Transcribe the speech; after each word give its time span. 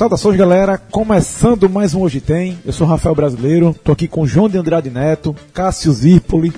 Saudações 0.00 0.34
galera, 0.38 0.78
começando 0.78 1.68
mais 1.68 1.94
um 1.94 2.00
Hoje 2.00 2.22
Tem, 2.22 2.58
eu 2.64 2.72
sou 2.72 2.86
Rafael 2.86 3.14
Brasileiro, 3.14 3.76
tô 3.84 3.92
aqui 3.92 4.08
com 4.08 4.26
João 4.26 4.48
de 4.48 4.56
Andrade 4.56 4.88
Neto, 4.88 5.36
Cássio 5.52 5.92
Zirpoli, 5.92 6.54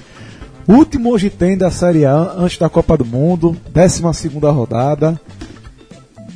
último 0.69 1.11
Hoje 1.11 1.29
Tem 1.29 1.59
da 1.59 1.69
Série 1.69 2.05
A 2.05 2.35
antes 2.39 2.57
da 2.57 2.69
Copa 2.69 2.97
do 2.97 3.05
Mundo, 3.05 3.57
12 3.69 4.15
segunda 4.15 4.49
rodada, 4.53 5.21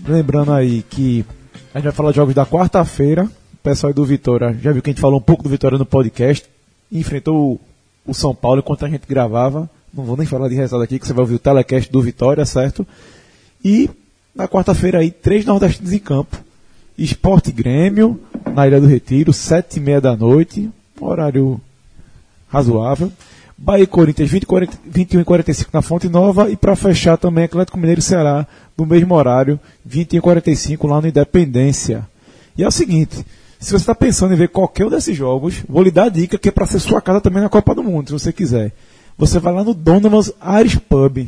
lembrando 0.05 0.53
aí 0.53 0.83
que 0.83 1.25
a 1.77 1.79
gente 1.79 1.85
vai 1.85 1.93
falar 1.93 2.11
de 2.11 2.17
jogos 2.17 2.35
da 2.35 2.47
quarta-feira, 2.47 3.25
o 3.25 3.57
pessoal 3.63 3.93
do 3.93 4.03
Vitória, 4.03 4.59
já 4.63 4.73
viu 4.73 4.81
que 4.81 4.89
a 4.89 4.93
gente 4.95 5.01
falou 5.01 5.19
um 5.19 5.23
pouco 5.23 5.43
do 5.43 5.51
Vitória 5.51 5.77
no 5.77 5.85
podcast, 5.85 6.49
enfrentou 6.91 7.61
o, 8.07 8.15
São 8.15 8.35
Paulo 8.35 8.61
enquanto 8.61 8.87
a 8.87 8.89
gente 8.89 9.07
gravava, 9.07 9.69
não 9.93 10.03
vou 10.03 10.17
nem 10.17 10.27
falar 10.27 10.49
de 10.49 10.55
resultado 10.55 10.83
aqui, 10.83 10.99
que 10.99 11.07
você 11.07 11.13
vai 11.13 11.21
ouvir 11.21 11.35
o 11.35 11.39
telecast 11.39 11.93
do 11.93 12.01
Vitória, 12.01 12.47
certo? 12.47 12.87
E 13.63 13.91
na 14.35 14.49
quarta-feira 14.49 15.01
aí, 15.01 15.11
três 15.11 15.45
nordestinos 15.45 15.93
em 15.93 15.99
campo, 15.99 16.39
Esporte 16.97 17.53
Grêmio, 17.53 18.19
na 18.55 18.67
Ilha 18.67 18.81
do 18.81 18.87
Retiro, 18.87 19.31
sete 19.35 19.77
e 19.77 19.81
meia 19.81 20.01
da 20.01 20.17
noite, 20.17 20.71
horário 20.99 21.61
razoável. 22.49 23.13
Bahia 23.59 23.85
e 23.85 23.87
Corinthians, 23.87 24.31
20, 24.31 24.45
40, 24.47 24.79
21 24.85 25.21
e 25.21 25.25
45 25.25 25.71
na 25.73 25.81
Fonte 25.83 26.09
Nova. 26.09 26.51
E 26.51 26.57
para 26.57 26.77
fechar 26.77 27.17
também, 27.17 27.45
Atlético 27.45 27.79
Mineiro 27.79 28.01
e 28.01 28.03
Ceará, 28.03 28.47
no 28.77 28.85
mesmo 28.85 29.15
horário, 29.15 29.59
21 29.85 30.19
e 30.19 30.21
45 30.21 30.87
lá 30.87 31.01
no 31.01 31.09
Independência. 31.09 32.07
E 32.57 32.63
é 32.63 32.69
o 32.69 32.71
seguinte, 32.71 33.17
se 33.59 33.71
você 33.71 33.77
está 33.77 33.95
pensando 33.95 34.35
em 34.35 34.37
ver 34.37 34.49
qualquer 34.51 34.85
um 34.87 34.91
desses 34.91 35.17
jogos, 35.17 35.63
vou 35.69 35.83
lhe 35.83 35.91
dar 35.91 36.05
a 36.05 36.09
dica 36.11 36.37
que 36.39 36.49
é 36.49 36.53
para 36.53 36.67
ser 36.67 36.79
sua 36.81 37.01
casa 37.01 37.21
também 37.21 37.43
na 37.43 37.49
Copa 37.49 37.75
do 37.75 37.83
Mundo, 37.83 38.09
se 38.09 38.13
você 38.13 38.33
quiser. 38.33 38.73
Você 39.17 39.39
vai 39.39 39.53
lá 39.55 39.65
no 39.65 39.73
Donovan's 39.73 40.31
Irish 40.61 40.77
Pub. 40.77 41.27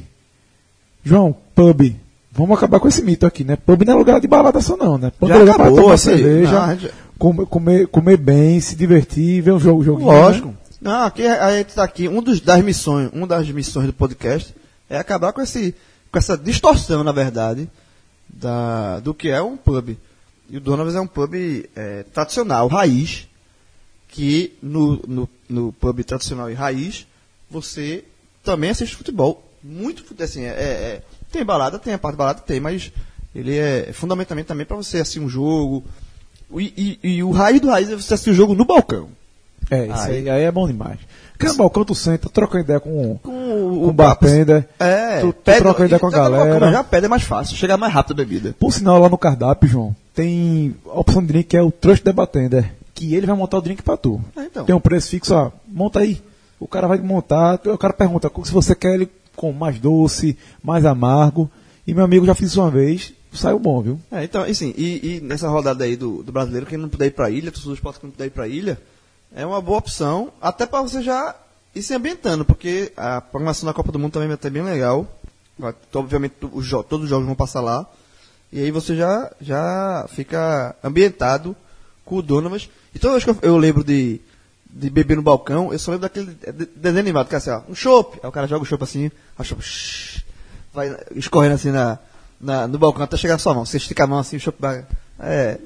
João, 1.05 1.35
pub, 1.55 1.95
Vamos 2.31 2.57
acabar 2.57 2.79
com 2.79 2.87
esse 2.87 3.03
mito 3.03 3.27
aqui, 3.27 3.43
né? 3.43 3.57
Pub 3.57 3.83
não 3.85 3.95
é 3.95 3.97
lugar 3.97 4.21
de 4.21 4.29
balada 4.29 4.61
só 4.61 4.77
não, 4.77 4.97
né? 4.99 5.11
Pub 5.19 5.29
Já 5.29 5.35
é 5.37 5.39
lugar 5.39 5.55
acabou, 5.55 5.75
pra 5.75 5.83
tomar 5.83 5.95
assim, 5.95 6.11
cerveja, 6.11 6.53
não, 6.67 6.77
já- 6.79 6.89
comer, 7.19 7.47
comer, 7.47 7.87
comer 7.89 8.17
bem, 8.17 8.61
se 8.61 8.77
divertir, 8.77 9.41
ver 9.43 9.53
um 9.53 9.59
jogo, 9.59 9.83
joguinho. 9.83 10.07
Lógico. 10.07 10.49
né? 10.49 10.55
Não, 10.81 11.03
aqui 11.03 11.27
a 11.27 11.57
gente 11.59 11.75
tá 11.75 11.83
aqui, 11.83 12.09
um 12.09 12.23
dos, 12.23 12.41
das 12.41 12.63
missões, 12.63 13.11
uma 13.13 13.27
das 13.27 13.49
missões 13.51 13.87
do 13.87 13.93
podcast 13.93 14.55
é 14.89 14.97
acabar 14.97 15.33
com 15.33 15.41
esse, 15.41 15.75
com 16.11 16.19
essa 16.19 16.37
distorção, 16.39 17.03
na 17.03 17.11
verdade, 17.11 17.69
da, 18.29 19.01
do 19.01 19.13
que 19.13 19.29
é 19.29 19.43
um 19.43 19.57
pub. 19.57 19.97
E 20.49 20.57
o 20.57 20.61
Donovas 20.61 20.95
é 20.95 21.01
um 21.01 21.07
pub 21.07 21.35
é, 21.75 22.05
tradicional, 22.05 22.69
raiz, 22.69 23.27
que 24.09 24.57
no, 24.63 25.03
no, 25.07 25.29
no 25.49 25.73
pub 25.73 26.03
tradicional 26.05 26.49
e 26.51 26.55
raiz, 26.55 27.07
você 27.51 28.05
também 28.45 28.71
assiste 28.71 28.95
futebol. 28.97 29.45
Muito 29.63 30.05
assim, 30.23 30.45
é, 30.45 30.49
é- 30.51 31.03
tem 31.33 31.45
balada, 31.45 31.79
tem 31.79 31.93
a 31.93 31.99
parte 31.99 32.17
balada, 32.17 32.41
tem, 32.41 32.61
mas 32.61 32.93
ele 33.35 33.57
é 33.57 33.93
fundamentalmente 33.93 34.47
também 34.47 34.65
para 34.65 34.77
você 34.77 34.99
assistir 35.01 35.21
um 35.21 35.29
jogo. 35.29 35.85
E, 36.57 36.99
e- 37.03 37.17
e 37.17 37.23
o 37.23 37.33
raiz 37.33 37.61
do 37.61 37.69
raiz 37.69 37.91
é 37.91 37.97
você 37.97 38.15
assistir 38.15 38.31
o 38.31 38.35
jogo 38.35 38.55
no 38.55 38.65
balcão. 38.65 39.11
É, 39.71 39.87
isso 39.87 40.03
Aí. 40.09 40.29
aí, 40.31 40.43
é 40.45 40.51
bom 40.51 40.67
demais. 40.67 40.99
No 41.41 41.55
balcão 41.55 41.85
tu 41.85 41.95
senta, 41.95 42.29
troca 42.29 42.59
ideia 42.59 42.81
com, 42.81 43.17
Com 43.23 43.31
com 43.31 43.89
o 43.89 43.93
bartender. 43.93 44.67
É, 44.79 45.21
Tu- 45.21 45.33
tu 45.33 45.53
troca 45.59 45.85
ideia 45.85 46.01
com 46.01 46.09
a 46.09 46.11
galera. 46.11 46.73
Já 46.73 46.83
pede 46.83 47.07
é 47.07 47.09
mais 47.09 47.23
fácil, 47.23 47.57
chega 47.57 47.77
mais 47.77 47.93
rápido 47.93 48.15
a 48.21 48.25
bebida. 48.25 48.55
Por 48.59 48.73
sinal, 48.73 48.99
lá 48.99 49.09
no 49.09 49.17
cardápio, 49.17 49.69
João, 49.69 49.95
tem 50.15 50.75
a 50.87 50.99
opção 50.99 51.23
de 51.23 51.29
drink 51.29 51.49
que 51.51 51.57
é 51.57 51.63
o 51.63 51.71
Trust 51.71 52.03
the 52.03 52.13
Bartender, 52.13 52.73
que 52.93 53.15
ele 53.15 53.27
vai 53.27 53.37
montar 53.37 53.59
o 53.59 53.61
drink 53.61 53.83
pra 53.83 53.97
tu. 53.97 54.21
É, 54.37 54.43
então. 54.45 54.65
Tem 54.65 54.75
um 54.75 54.81
preço 54.81 55.11
fixo, 55.11 55.33
ó, 55.35 55.53
monta 55.69 56.01
aí. 56.01 56.21
O 56.59 56.67
cara 56.67 56.89
vai 56.89 56.99
montar, 56.99 57.61
o 57.67 57.79
cara 57.79 57.93
pergunta 57.93 58.29
se 58.43 58.51
você 58.53 58.75
quer 58.75 58.95
ele 58.95 59.09
com 59.37 59.53
mais 59.53 59.79
doce, 59.79 60.37
mais 60.61 60.85
amargo. 60.85 61.49
E 61.87 61.95
meu 61.95 62.05
amigo 62.05 62.27
já 62.27 62.35
fiz 62.35 62.49
isso 62.51 62.61
uma 62.61 62.71
vez, 62.71 63.13
saiu 63.33 63.61
bom, 63.61 63.81
viu? 63.81 64.01
É, 64.11 64.25
então, 64.25 64.43
assim, 64.43 64.75
e, 64.77 65.19
e 65.19 65.21
nessa 65.21 65.49
rodada 65.49 65.85
aí 65.85 65.95
do, 65.95 66.23
do 66.25 66.33
brasileiro, 66.33 66.67
quem 66.67 66.77
não 66.77 66.89
puder 66.89 67.07
ir 67.07 67.13
pra 67.13 67.31
ilha, 67.31 67.53
todos 67.53 67.67
os 67.67 67.75
esportes 67.75 68.01
que 68.01 68.07
não 68.07 68.11
puder 68.11 68.27
ir 68.27 68.31
pra 68.31 68.49
ilha, 68.49 68.77
é 69.35 69.45
uma 69.47 69.61
boa 69.61 69.79
opção, 69.79 70.33
até 70.41 70.67
pra 70.67 70.83
você 70.83 71.03
já 71.03 71.35
ir 71.75 71.83
se 71.83 71.95
ambientando, 71.95 72.45
porque 72.45 72.93
a 72.97 73.21
programação 73.21 73.67
da 73.67 73.73
Copa 73.75 73.93
do 73.93 73.99
Mundo 73.99 74.13
também 74.13 74.29
vai 74.29 74.37
ter 74.37 74.51
bem 74.51 74.63
legal. 74.63 75.07
Obviamente, 75.95 76.35
os 76.53 76.71
todos 76.71 77.05
os 77.05 77.09
jogos 77.11 77.27
vão 77.27 77.35
passar 77.35 77.61
lá. 77.61 77.87
E 78.53 78.61
aí 78.63 78.71
você 78.71 78.97
já, 78.97 79.31
já 79.41 80.07
fica 80.09 80.75
ambientado 80.83 81.55
com 82.05 82.17
o 82.17 82.23
Donovas. 82.23 82.69
E 82.95 82.99
toda 82.99 83.13
vez 83.15 83.25
que 83.25 83.31
eu, 83.31 83.37
eu 83.43 83.57
lembro 83.59 83.85
de, 83.85 84.21
de 84.71 84.89
beber 84.89 85.17
no 85.17 85.23
balcão, 85.23 85.73
eu 85.73 85.79
só 85.79 85.91
lembro 85.91 86.03
daquele 86.09 86.27
de- 86.35 86.53
de- 86.53 86.71
desenho 86.75 87.01
animado, 87.01 87.29
que 87.29 87.35
é 87.35 87.39
assim, 87.39 87.51
ó, 87.51 87.61
um 87.69 87.75
chopp. 87.75 88.19
Aí 88.23 88.29
o 88.29 88.33
cara 88.33 88.47
joga 88.47 88.63
o 88.63 88.67
chopp 88.67 88.83
assim, 88.85 89.11
o 89.39 89.45
shhh, 89.61 90.23
vai 90.73 90.97
escorrendo 91.15 91.57
assim 91.57 91.71
na, 91.71 91.99
na- 92.41 92.67
no 92.67 92.79
balcão 92.79 93.03
até 93.03 93.17
chegar 93.17 93.35
na 93.35 93.39
sua 93.39 93.53
mão. 93.53 93.67
Você 93.67 93.77
estica 93.77 94.05
a 94.05 94.07
mão 94.07 94.19
assim, 94.19 94.37
o 94.37 94.41
chopp 94.41 94.57
vai... 94.59 94.87
É... 95.21 95.59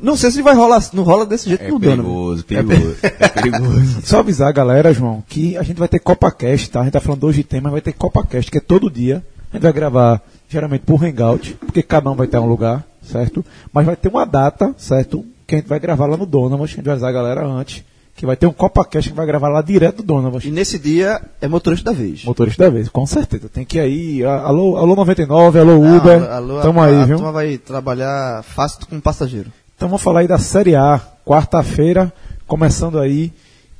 Não 0.00 0.16
sei 0.16 0.30
se 0.30 0.42
vai 0.42 0.54
rolar, 0.54 0.82
não 0.92 1.02
rola 1.02 1.26
desse 1.26 1.48
jeito 1.48 1.64
É 1.64 1.68
no 1.68 1.80
perigoso, 1.80 2.44
Donovan. 2.48 2.66
perigoso. 2.66 2.96
É 3.02 3.28
perigoso. 3.28 4.00
Só 4.06 4.20
avisar 4.20 4.48
a 4.48 4.52
galera, 4.52 4.92
João, 4.94 5.22
que 5.28 5.56
a 5.56 5.62
gente 5.62 5.78
vai 5.78 5.88
ter 5.88 5.98
CopaCast, 5.98 6.70
tá? 6.70 6.80
A 6.80 6.84
gente 6.84 6.92
tá 6.92 7.00
falando 7.00 7.24
hoje 7.24 7.42
tem, 7.42 7.60
mas 7.60 7.72
vai 7.72 7.80
ter 7.80 7.92
CopaCast, 7.92 8.50
que 8.50 8.58
é 8.58 8.60
todo 8.60 8.90
dia. 8.90 9.24
A 9.50 9.56
gente 9.56 9.62
vai 9.62 9.72
gravar, 9.72 10.22
geralmente, 10.48 10.82
por 10.82 11.02
Hangout, 11.04 11.54
porque 11.54 11.82
cada 11.82 12.10
um 12.10 12.14
vai 12.14 12.26
ter 12.26 12.38
um 12.38 12.46
lugar, 12.46 12.84
certo? 13.02 13.44
Mas 13.72 13.86
vai 13.86 13.96
ter 13.96 14.08
uma 14.08 14.24
data, 14.24 14.74
certo? 14.78 15.24
Que 15.46 15.54
a 15.54 15.58
gente 15.58 15.68
vai 15.68 15.80
gravar 15.80 16.06
lá 16.06 16.16
no 16.16 16.26
Donovan, 16.26 16.62
a 16.64 16.66
gente 16.66 16.82
vai 16.82 16.92
avisar 16.92 17.08
a 17.08 17.12
galera 17.12 17.46
antes, 17.46 17.82
que 18.14 18.26
vai 18.26 18.36
ter 18.36 18.46
um 18.46 18.52
CopaCast 18.52 19.10
que 19.10 19.16
vai 19.16 19.24
gravar 19.26 19.48
lá 19.48 19.62
direto 19.62 19.96
do 19.98 20.02
Donovan. 20.02 20.38
E 20.44 20.50
nesse 20.50 20.78
dia 20.78 21.20
é 21.40 21.48
motorista 21.48 21.90
da 21.92 21.96
vez. 21.98 22.24
Motorista 22.24 22.64
da 22.64 22.70
vez, 22.70 22.88
com 22.88 23.06
certeza. 23.06 23.48
Tem 23.48 23.64
que 23.64 23.78
ir 23.78 23.80
aí. 23.80 24.24
a- 24.24 24.40
Alô, 24.42 24.76
alô 24.76 24.94
99, 24.94 25.58
alô 25.58 25.78
Uber. 25.96 26.22
Ah, 26.22 26.36
alô, 26.36 26.60
Tamo 26.60 26.80
a, 26.80 26.86
aí, 26.86 26.94
a 26.96 27.04
viu? 27.06 27.16
turma 27.16 27.32
vai 27.32 27.56
trabalhar 27.56 28.42
fácil 28.44 28.86
com 28.86 29.00
passageiro. 29.00 29.50
Então 29.78 29.88
vamos 29.88 30.02
falar 30.02 30.20
aí 30.20 30.26
da 30.26 30.38
Série 30.38 30.74
A, 30.74 31.00
quarta-feira, 31.24 32.12
começando 32.48 32.98
aí, 32.98 33.32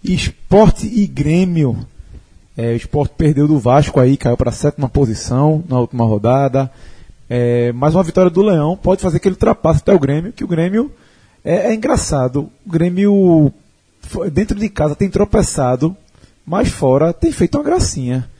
Esporte 0.04 0.86
e 0.86 1.09
Grêmio. 1.09 1.76
É, 2.56 2.69
o 2.70 2.76
Esporte 2.76 3.14
perdeu 3.19 3.48
do 3.48 3.59
Vasco 3.59 3.98
aí, 3.98 4.16
caiu 4.16 4.37
para 4.37 4.50
a 4.50 4.53
sétima 4.53 4.88
posição 4.88 5.64
na 5.69 5.81
última 5.81 6.04
rodada. 6.04 6.70
É, 7.28 7.72
mais 7.72 7.97
uma 7.97 8.04
vitória 8.04 8.31
do 8.31 8.42
Leão 8.42 8.76
pode 8.76 9.03
fazer 9.03 9.19
que 9.19 9.26
ele 9.26 9.34
ultrapasse 9.34 9.81
até 9.81 9.92
o 9.92 9.98
Grêmio, 9.98 10.32
que 10.32 10.44
o 10.44 10.47
Grêmio 10.47 10.88
é, 11.44 11.72
é 11.72 11.75
engraçado. 11.75 12.48
O 12.64 12.70
Grêmio 12.70 13.53
dentro 14.32 14.56
de 14.56 14.69
casa 14.69 14.94
tem 14.94 15.10
tropeçado, 15.10 15.97
mas 16.47 16.69
fora 16.69 17.12
tem 17.12 17.32
feito 17.32 17.58
uma 17.58 17.64
gracinha. 17.64 18.31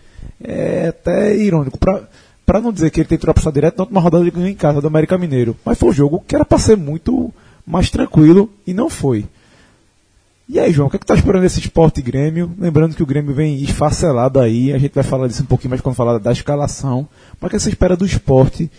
É 0.41 0.91
até 0.91 1.37
irônico. 1.37 1.77
Pra 1.77 2.61
não 2.61 2.73
dizer 2.73 2.93
que 2.93 3.01
ele 3.01 3.09
tem 3.09 3.19
tropeçado 3.19 3.55
direto, 3.55 3.79
na 3.79 3.83
última 3.83 4.01
rodada 4.01 4.23
ele 4.23 4.31
ganhou 4.31 4.49
em 4.49 4.55
casa 4.55 4.81
do 4.81 4.87
América 4.87 5.19
Mineiro. 5.19 5.57
Mas 5.65 5.77
foi 5.77 5.89
um 5.89 5.93
jogo 5.93 6.25
que 6.25 6.37
era 6.37 6.45
para 6.45 6.57
ser 6.57 6.77
muito 6.77 7.35
mais 7.69 7.91
tranquilo 7.91 8.51
e 8.67 8.73
não 8.75 8.89
foi. 8.91 9.27
E 10.49 10.59
aí, 10.59 10.73
João, 10.73 10.89
o 10.89 10.91
que 10.91 10.97
é 10.97 10.99
que 10.99 11.05
tá 11.07 11.15
esperando 11.15 11.45
esse 11.45 11.61
esporte 11.61 12.01
Grêmio? 12.01 12.51
Lembrando 12.59 12.95
que 12.97 13.03
o 13.03 13.07
Grêmio 13.07 13.35
vem 13.35 13.63
esfacelado 13.63 14.41
aí, 14.41 14.73
a 14.73 14.79
gente 14.79 14.95
vai 14.95 15.05
falar 15.05 15.29
disso 15.29 15.43
um 15.43 15.47
pouquinho 15.47 15.69
mais 15.71 15.83
quando 15.83 15.95
falar 15.95 16.17
da 16.19 16.33
escalação. 16.33 17.07
Mas 17.39 17.49
o 17.49 17.51
que 17.51 17.61
você 17.61 17.69
espera 17.69 17.95
do 17.97 18.07
esporte 18.07 18.71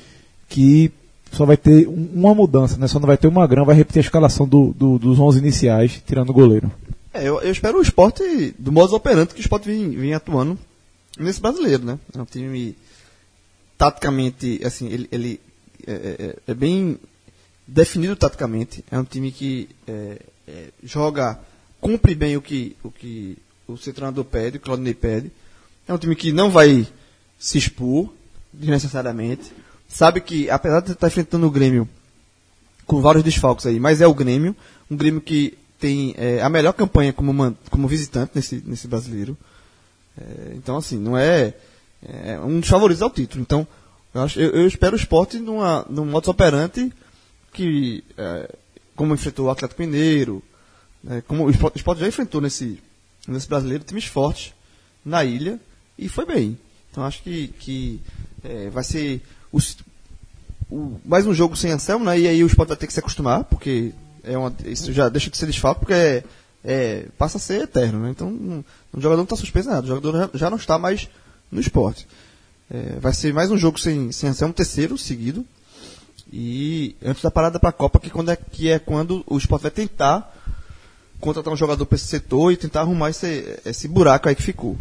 que 0.48 0.92
só 1.32 1.46
vai 1.46 1.56
ter 1.56 1.88
um- 1.88 2.10
uma 2.16 2.34
mudança, 2.34 2.76
né? 2.78 2.88
Só 2.88 3.00
não 3.00 3.06
vai 3.06 3.18
ter 3.18 3.28
uma 3.28 3.46
grama, 3.46 3.68
vai 3.68 3.76
repetir 3.76 4.00
a 4.00 4.04
escalação 4.04 4.48
do- 4.48 4.74
do- 4.74 4.98
dos 4.98 5.20
11 5.20 5.38
iniciais, 5.38 6.02
tirando 6.08 6.32
o 6.32 6.34
goleiro. 6.34 6.72
É, 7.14 7.22
eu, 7.28 7.40
eu 7.40 7.52
espero 7.52 7.78
o 7.78 7.82
esporte 7.84 8.24
do 8.58 8.72
modo 8.72 8.96
operante 8.96 9.36
que 9.36 9.40
o 9.40 9.42
esporte 9.42 9.68
vem, 9.68 9.92
vem 9.92 10.16
atuando 10.16 10.58
nesse 11.20 11.40
brasileiro, 11.40 11.86
né? 11.86 12.00
É 12.16 12.20
um 12.20 12.26
time 12.26 12.76
taticamente, 13.78 14.60
assim, 14.66 14.88
ele, 14.88 15.08
ele 15.12 15.40
é, 15.86 15.94
é- 15.94 16.36
é 16.48 16.54
bem 16.56 16.98
definido 17.70 18.16
taticamente. 18.16 18.84
É 18.92 18.98
um 18.98 19.04
time 19.04 19.32
que 19.32 19.70
é, 19.88 20.22
é, 20.48 20.68
joga, 20.84 21.40
cumpre 21.80 22.16
bem 22.16 22.36
o 22.36 22.42
que 22.42 22.76
o, 22.84 22.92
que 22.92 23.38
o 23.68 23.78
seu 23.78 23.94
treinador 23.94 24.26
pede, 24.26 24.58
o 24.58 24.60
Claudinei 24.60 24.94
pede. 24.94 25.32
É 25.88 25.94
um 25.94 25.98
time 25.98 26.16
que 26.16 26.32
não 26.32 26.50
vai 26.50 26.88
se 27.38 27.58
expor 27.58 28.12
desnecessariamente. 28.52 29.52
Sabe 29.88 30.22
que, 30.22 30.50
apesar 30.50 30.82
de 30.82 30.92
estar 30.92 31.08
enfrentando 31.08 31.48
o 31.48 31.52
Grêmio 31.52 31.88
com 32.86 33.02
vários 33.02 33.24
desfalques 33.24 33.66
aí, 33.66 33.80
mas 33.80 34.02
é 34.02 34.08
o 34.08 34.14
Grêmio, 34.14 34.56
um 34.90 34.96
Grêmio 34.96 35.22
que 35.22 35.58
tem 35.80 36.14
é, 36.18 36.42
a 36.42 36.50
melhor 36.50 36.74
campanha 36.74 37.14
como, 37.14 37.56
como 37.70 37.88
visitante 37.88 38.32
nesse, 38.36 38.64
nesse 38.66 38.88
brasileiro. 38.88 39.38
É, 40.18 40.54
então, 40.56 40.78
assim, 40.78 40.98
não 40.98 41.18
é, 41.18 41.54
é 42.04 42.40
um 42.40 42.60
dos 42.60 42.70
favoritos 42.70 43.02
ao 43.02 43.10
título. 43.10 43.42
Então, 43.42 43.68
eu, 44.14 44.22
acho, 44.22 44.40
eu, 44.40 44.50
eu 44.52 44.68
espero 44.68 44.96
o 44.96 45.00
esporte 45.00 45.40
numa, 45.40 45.86
num 45.90 46.06
modus 46.06 46.28
operandi 46.28 46.92
que, 47.54 48.04
é, 48.18 48.56
como 48.96 49.14
enfrentou 49.14 49.48
o 49.48 49.50
Atlético 49.50 49.82
Mineiro, 49.82 50.44
né, 51.04 51.22
como 51.28 51.44
o 51.44 51.48
o 51.48 51.52
esporte 51.76 52.00
já 52.00 52.08
enfrentou 52.08 52.42
nesse, 52.42 52.80
nesse 53.28 53.48
brasileiro 53.48 53.84
times 53.84 54.06
fortes 54.06 54.54
na 55.06 55.24
ilha 55.24 55.60
e 55.98 56.08
foi 56.10 56.26
bem. 56.26 56.58
Então, 56.92 57.04
acho 57.04 57.22
que, 57.24 57.50
que 57.60 58.02
é, 58.44 58.70
vai 58.70 58.84
ser. 58.84 59.22
Os, 59.52 59.78
o- 60.70 61.00
mais 61.06 61.26
um 61.26 61.34
jogo 61.34 61.56
sem 61.56 61.72
Anselmo, 61.72 62.06
né? 62.06 62.20
E 62.20 62.28
aí 62.28 62.44
o 62.44 62.48
Sport 62.48 62.68
vai 62.70 62.78
ter 62.78 62.88
que 62.88 62.94
se 62.94 63.00
acostumar, 63.00 63.44
porque 63.46 63.92
é 64.24 64.38
uma, 64.38 64.54
isso 64.66 64.92
já 64.92 65.08
deixa 65.10 65.30
de 65.30 65.38
ser 65.38 65.46
desfalque, 65.46 65.80
porque 65.82 65.94
é, 65.94 66.24
é- 66.64 67.06
passa 67.18 67.38
a 67.38 67.42
ser 67.42 67.62
eterno, 67.64 68.00
né? 68.00 68.10
Então, 68.12 68.28
um 68.30 68.64
jogador 68.96 69.18
não 69.18 69.24
está 69.24 69.36
suspenso 69.36 69.70
nada, 69.70 69.84
o 69.86 69.88
jogador 69.88 70.18
já, 70.18 70.30
já 70.38 70.50
não 70.50 70.58
está 70.58 70.78
mais 70.78 71.08
no 71.52 71.60
esporte. 71.62 72.08
É, 72.72 73.00
vai 73.00 73.14
ser 73.14 73.34
mais 73.34 73.50
um 73.50 73.58
jogo 73.58 73.80
sem, 73.80 74.12
sem 74.12 74.30
Anselmo, 74.30 74.54
terceiro 74.54 74.98
seguido. 74.98 75.46
E 76.32 76.96
antes 77.04 77.24
da 77.24 77.32
parada 77.32 77.60
para 77.60 77.70
a 77.70 77.74
Copa, 77.74 78.00
que, 78.00 78.10
quando 78.10 78.30
é, 78.30 78.36
que 78.36 78.70
é 78.70 78.78
quando 78.78 79.24
o 79.28 79.38
Sport 79.38 79.62
vai 79.64 79.72
tentar 79.72 80.36
contratar 81.20 81.52
um 81.54 81.58
jogador 81.58 81.86
para 81.86 81.96
esse 81.96 82.06
setor 82.08 82.52
e 82.52 82.58
tentar 82.58 82.82
arrumar 82.82 83.10
esse, 83.10 83.60
esse 83.66 83.88
buraco 83.88 84.30
aí 84.30 84.36
que 84.36 84.44
ficou. 84.44 84.78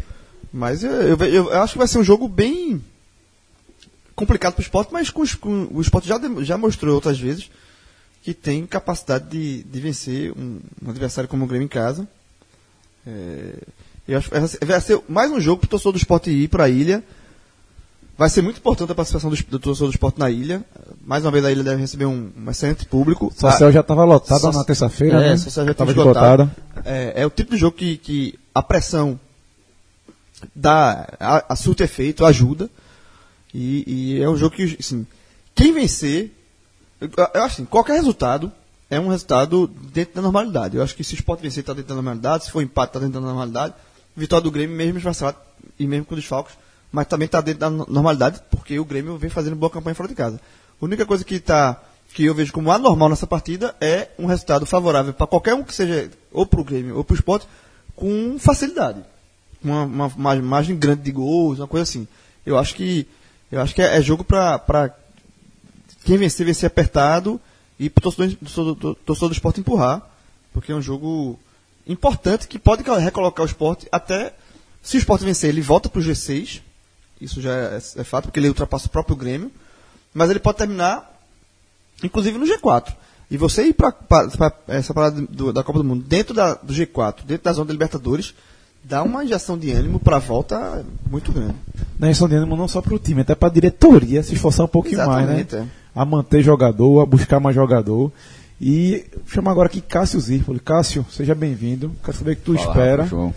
Mas 0.53 0.83
eu, 0.83 0.91
eu, 0.91 1.17
eu 1.51 1.61
acho 1.61 1.73
que 1.73 1.79
vai 1.79 1.87
ser 1.87 1.97
um 1.99 2.03
jogo 2.03 2.27
bem 2.27 2.81
complicado 4.15 4.53
para 4.53 4.61
o 4.61 4.63
esporte, 4.63 4.93
mas 4.93 5.09
com, 5.09 5.23
com- 5.39 5.67
o 5.71 5.81
esporte 5.81 6.07
já, 6.07 6.19
já 6.41 6.57
mostrou 6.57 6.93
outras 6.95 7.19
vezes 7.19 7.49
que 8.21 8.33
tem 8.33 8.65
capacidade 8.65 9.29
de, 9.29 9.63
de 9.63 9.79
vencer 9.79 10.31
um, 10.37 10.59
um 10.85 10.89
adversário 10.89 11.29
como 11.29 11.45
o 11.45 11.47
Grêmio 11.47 11.65
em 11.65 11.69
casa. 11.69 12.07
É, 13.07 13.55
eu 14.07 14.17
acho 14.17 14.29
que 14.29 14.37
vai 14.39 14.47
ser- 14.47 14.65
vai 14.65 14.81
ser 14.81 15.01
mais 15.07 15.31
um 15.31 15.39
jogo 15.39 15.61
para 15.61 15.67
o 15.67 15.69
torcedor 15.69 15.93
do 15.93 15.97
esporte 15.97 16.29
ir 16.29 16.47
para 16.47 16.65
a 16.65 16.69
ilha. 16.69 17.03
Vai 18.19 18.29
ser 18.29 18.41
muito 18.41 18.57
importante 18.57 18.91
a 18.91 18.95
participação 18.95 19.29
do, 19.29 19.35
do 19.37 19.59
torcedor 19.59 19.87
do 19.87 19.93
esporte 19.93 20.19
na 20.19 20.29
ilha. 20.29 20.61
Mais 21.05 21.23
uma 21.23 21.31
vez 21.31 21.45
a 21.45 21.53
ilha 21.53 21.63
deve 21.63 21.79
receber 21.79 22.05
um, 22.05 22.29
um 22.35 22.51
excelente 22.51 22.85
público. 22.85 23.27
O 23.27 23.31
Social 23.31 23.71
já 23.71 23.79
estava 23.79 24.03
lotado 24.03 24.51
na 24.51 24.61
terça-feira, 24.65 25.23
é, 25.23 25.29
né? 25.29 25.37
Social 25.37 25.65
já 25.65 25.73
Tava 25.73 25.91
estava 25.91 26.09
esgotado. 26.09 26.51
É, 26.83 27.21
é 27.21 27.25
o 27.25 27.29
tipo 27.29 27.51
de 27.51 27.57
jogo 27.57 27.77
que, 27.77 27.95
que 27.95 28.37
a 28.53 28.61
pressão 28.61 29.17
dá, 30.53 31.07
a, 31.17 31.53
a 31.53 31.55
surto 31.55 31.81
efeito, 31.81 32.25
ajuda. 32.25 32.69
E, 33.53 33.85
e 33.87 34.21
é 34.21 34.27
um 34.27 34.35
jogo 34.35 34.53
que, 34.53 34.75
assim, 34.77 35.07
quem 35.55 35.71
vencer, 35.71 36.29
eu, 36.99 37.09
acho 37.35 37.45
assim, 37.45 37.65
qualquer 37.65 37.93
resultado 37.93 38.51
é 38.89 38.99
um 38.99 39.07
resultado 39.07 39.65
dentro 39.93 40.15
da 40.15 40.21
normalidade. 40.21 40.75
Eu 40.75 40.83
acho 40.83 40.93
que 40.93 41.05
se 41.05 41.13
o 41.13 41.15
Sport 41.15 41.39
vencer, 41.39 41.61
está 41.61 41.71
dentro 41.71 41.87
da 41.87 41.95
normalidade, 41.95 42.43
se 42.43 42.51
for 42.51 42.61
empate, 42.61 42.89
está 42.89 42.99
dentro 42.99 43.21
da 43.21 43.27
normalidade. 43.27 43.75
Vitória 44.13 44.43
do 44.43 44.51
Grêmio, 44.51 44.75
mesmo 44.75 44.97
esvaziado, 44.97 45.37
e 45.79 45.87
mesmo 45.87 46.05
com 46.05 46.15
desfalques, 46.15 46.53
mas 46.91 47.07
também 47.07 47.25
está 47.25 47.41
dentro 47.41 47.59
da 47.61 47.69
no- 47.69 47.85
normalidade, 47.89 48.41
porque 48.49 48.79
o 48.79 48.85
Grêmio 48.85 49.17
vem 49.17 49.29
fazendo 49.29 49.55
boa 49.55 49.69
campanha 49.69 49.95
fora 49.95 50.09
de 50.09 50.15
casa. 50.15 50.39
A 50.81 50.85
única 50.85 51.05
coisa 51.05 51.23
que 51.23 51.39
tá, 51.39 51.79
que 52.13 52.25
eu 52.25 52.33
vejo 52.33 52.51
como 52.53 52.71
anormal 52.71 53.09
nessa 53.09 53.27
partida 53.27 53.75
é 53.81 54.09
um 54.17 54.25
resultado 54.25 54.65
favorável 54.65 55.13
para 55.13 55.27
qualquer 55.27 55.53
um 55.53 55.63
que 55.63 55.73
seja, 55.75 56.09
ou 56.31 56.45
para 56.45 56.61
o 56.61 56.63
Grêmio 56.63 56.97
ou 56.97 57.03
para 57.03 57.13
o 57.13 57.17
Sport, 57.17 57.43
com 57.95 58.37
facilidade 58.39 59.01
uma, 59.63 59.83
uma, 59.83 60.05
uma 60.07 60.35
margem 60.37 60.75
grande 60.77 61.01
de 61.01 61.11
gols, 61.11 61.59
uma 61.59 61.67
coisa 61.67 61.83
assim. 61.83 62.07
Eu 62.45 62.57
acho 62.57 62.73
que 62.75 63.05
eu 63.51 63.59
acho 63.61 63.75
que 63.75 63.81
é, 63.81 63.97
é 63.97 64.01
jogo 64.01 64.23
para 64.23 64.93
quem 66.05 66.17
vencer, 66.17 66.45
vencer 66.45 66.67
apertado 66.67 67.39
e 67.79 67.89
pro 67.89 68.01
torcedor, 68.03 68.35
torcedor, 68.37 68.75
do- 68.75 68.95
torcedor 68.95 69.29
do 69.29 69.33
esporte 69.33 69.59
empurrar, 69.59 70.01
porque 70.53 70.71
é 70.71 70.75
um 70.75 70.81
jogo 70.81 71.37
importante 71.87 72.47
que 72.47 72.57
pode 72.59 72.83
recolocar 72.83 73.43
o 73.43 73.47
esporte 73.47 73.87
até 73.91 74.33
se 74.81 74.95
o 74.95 74.99
esporte 74.99 75.25
vencer, 75.25 75.49
ele 75.49 75.61
volta 75.61 75.89
para 75.89 75.99
o 75.99 76.03
G6, 76.03 76.61
isso 77.21 77.41
já 77.41 77.51
é, 77.53 77.77
é 77.97 78.03
fato, 78.03 78.25
porque 78.25 78.39
ele 78.39 78.47
ultrapassa 78.47 78.87
o 78.87 78.89
próprio 78.89 79.15
Grêmio, 79.15 79.51
mas 80.13 80.29
ele 80.29 80.39
pode 80.39 80.57
terminar 80.57 81.17
inclusive 82.03 82.37
no 82.37 82.45
G4. 82.45 82.93
E 83.31 83.37
você 83.37 83.63
ir 83.65 83.73
para 83.73 83.93
essa 84.67 84.93
parada 84.93 85.21
do- 85.29 85.53
da 85.53 85.63
Copa 85.63 85.79
do 85.79 85.85
Mundo 85.85 86.03
dentro 86.07 86.33
da, 86.33 86.55
do 86.55 86.73
G4, 86.73 87.23
dentro 87.25 87.43
da 87.43 87.53
zona 87.53 87.67
da 87.67 87.73
Libertadores, 87.73 88.33
dá 88.83 89.03
uma 89.03 89.23
injeção 89.23 89.57
de 89.57 89.71
ânimo 89.71 89.99
para 89.99 90.15
a 90.15 90.19
volta 90.19 90.83
muito 91.11 91.31
grande. 91.31 91.55
Na 91.99 92.07
injeção 92.07 92.27
de 92.27 92.35
ânimo 92.35 92.55
não 92.55 92.67
só 92.67 92.81
para 92.81 92.95
o 92.95 92.99
time, 92.99 93.21
até 93.21 93.35
para 93.35 93.49
a 93.49 93.51
diretoria 93.51 94.23
se 94.23 94.33
esforçar 94.33 94.65
um 94.65 94.69
pouquinho 94.69 94.97
mais, 95.05 95.23
Exatamente, 95.25 95.55
né? 95.55 95.67
é. 95.95 95.99
A 96.01 96.05
manter 96.05 96.41
jogador, 96.41 97.01
a 97.01 97.05
buscar 97.05 97.39
mais 97.39 97.55
jogador. 97.55 98.11
E 98.61 99.05
chamar 99.27 99.51
agora 99.51 99.67
aqui 99.67 99.79
Cássio 99.81 100.19
Zirpoli. 100.19 100.59
Cássio, 100.59 101.05
seja 101.11 101.35
bem-vindo. 101.35 101.95
Quero 102.03 102.17
saber 102.17 102.31
o 102.31 102.35
que 102.35 102.41
tu 102.41 102.53
Fala, 102.55 102.67
espera. 102.67 103.05
João. 103.05 103.33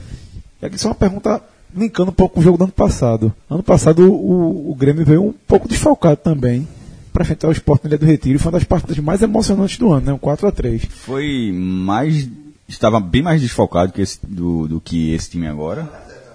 E 0.61 0.67
aqui 0.67 0.79
só 0.79 0.89
uma 0.89 0.95
pergunta 0.95 1.43
linkando 1.75 2.11
um 2.11 2.15
pouco 2.15 2.35
com 2.35 2.41
o 2.41 2.43
jogo 2.45 2.59
do 2.59 2.65
ano 2.65 2.73
passado. 2.73 3.33
Ano 3.51 3.63
passado 3.63 4.13
o, 4.13 4.71
o 4.71 4.75
Grêmio 4.75 5.05
veio 5.05 5.23
um 5.25 5.33
pouco 5.33 5.69
desfalcado 5.69 6.17
também 6.17 6.67
para 7.13 7.23
enfrentar 7.25 7.49
o 7.49 7.53
Sport 7.53 7.85
na 7.85 7.89
Ilha 7.91 7.99
do 7.99 8.07
Retiro. 8.07 8.39
Foi 8.39 8.51
uma 8.51 8.59
das 8.59 8.65
partidas 8.67 8.99
mais 8.99 9.23
emocionantes 9.23 9.79
do 9.79 9.93
ano, 9.93 10.07
né? 10.07 10.13
Um 10.13 10.19
4 10.19 10.47
a 10.47 10.53
3 10.53 10.85
Foi 10.91 11.53
mais. 11.55 12.29
Estava 12.69 12.99
bem 13.01 13.23
mais 13.23 13.41
desfocado 13.41 13.93
que 13.93 14.01
esse, 14.01 14.19
do, 14.27 14.67
do 14.67 14.81
que 14.81 15.13
esse 15.13 15.31
time 15.31 15.47
agora. 15.47 15.89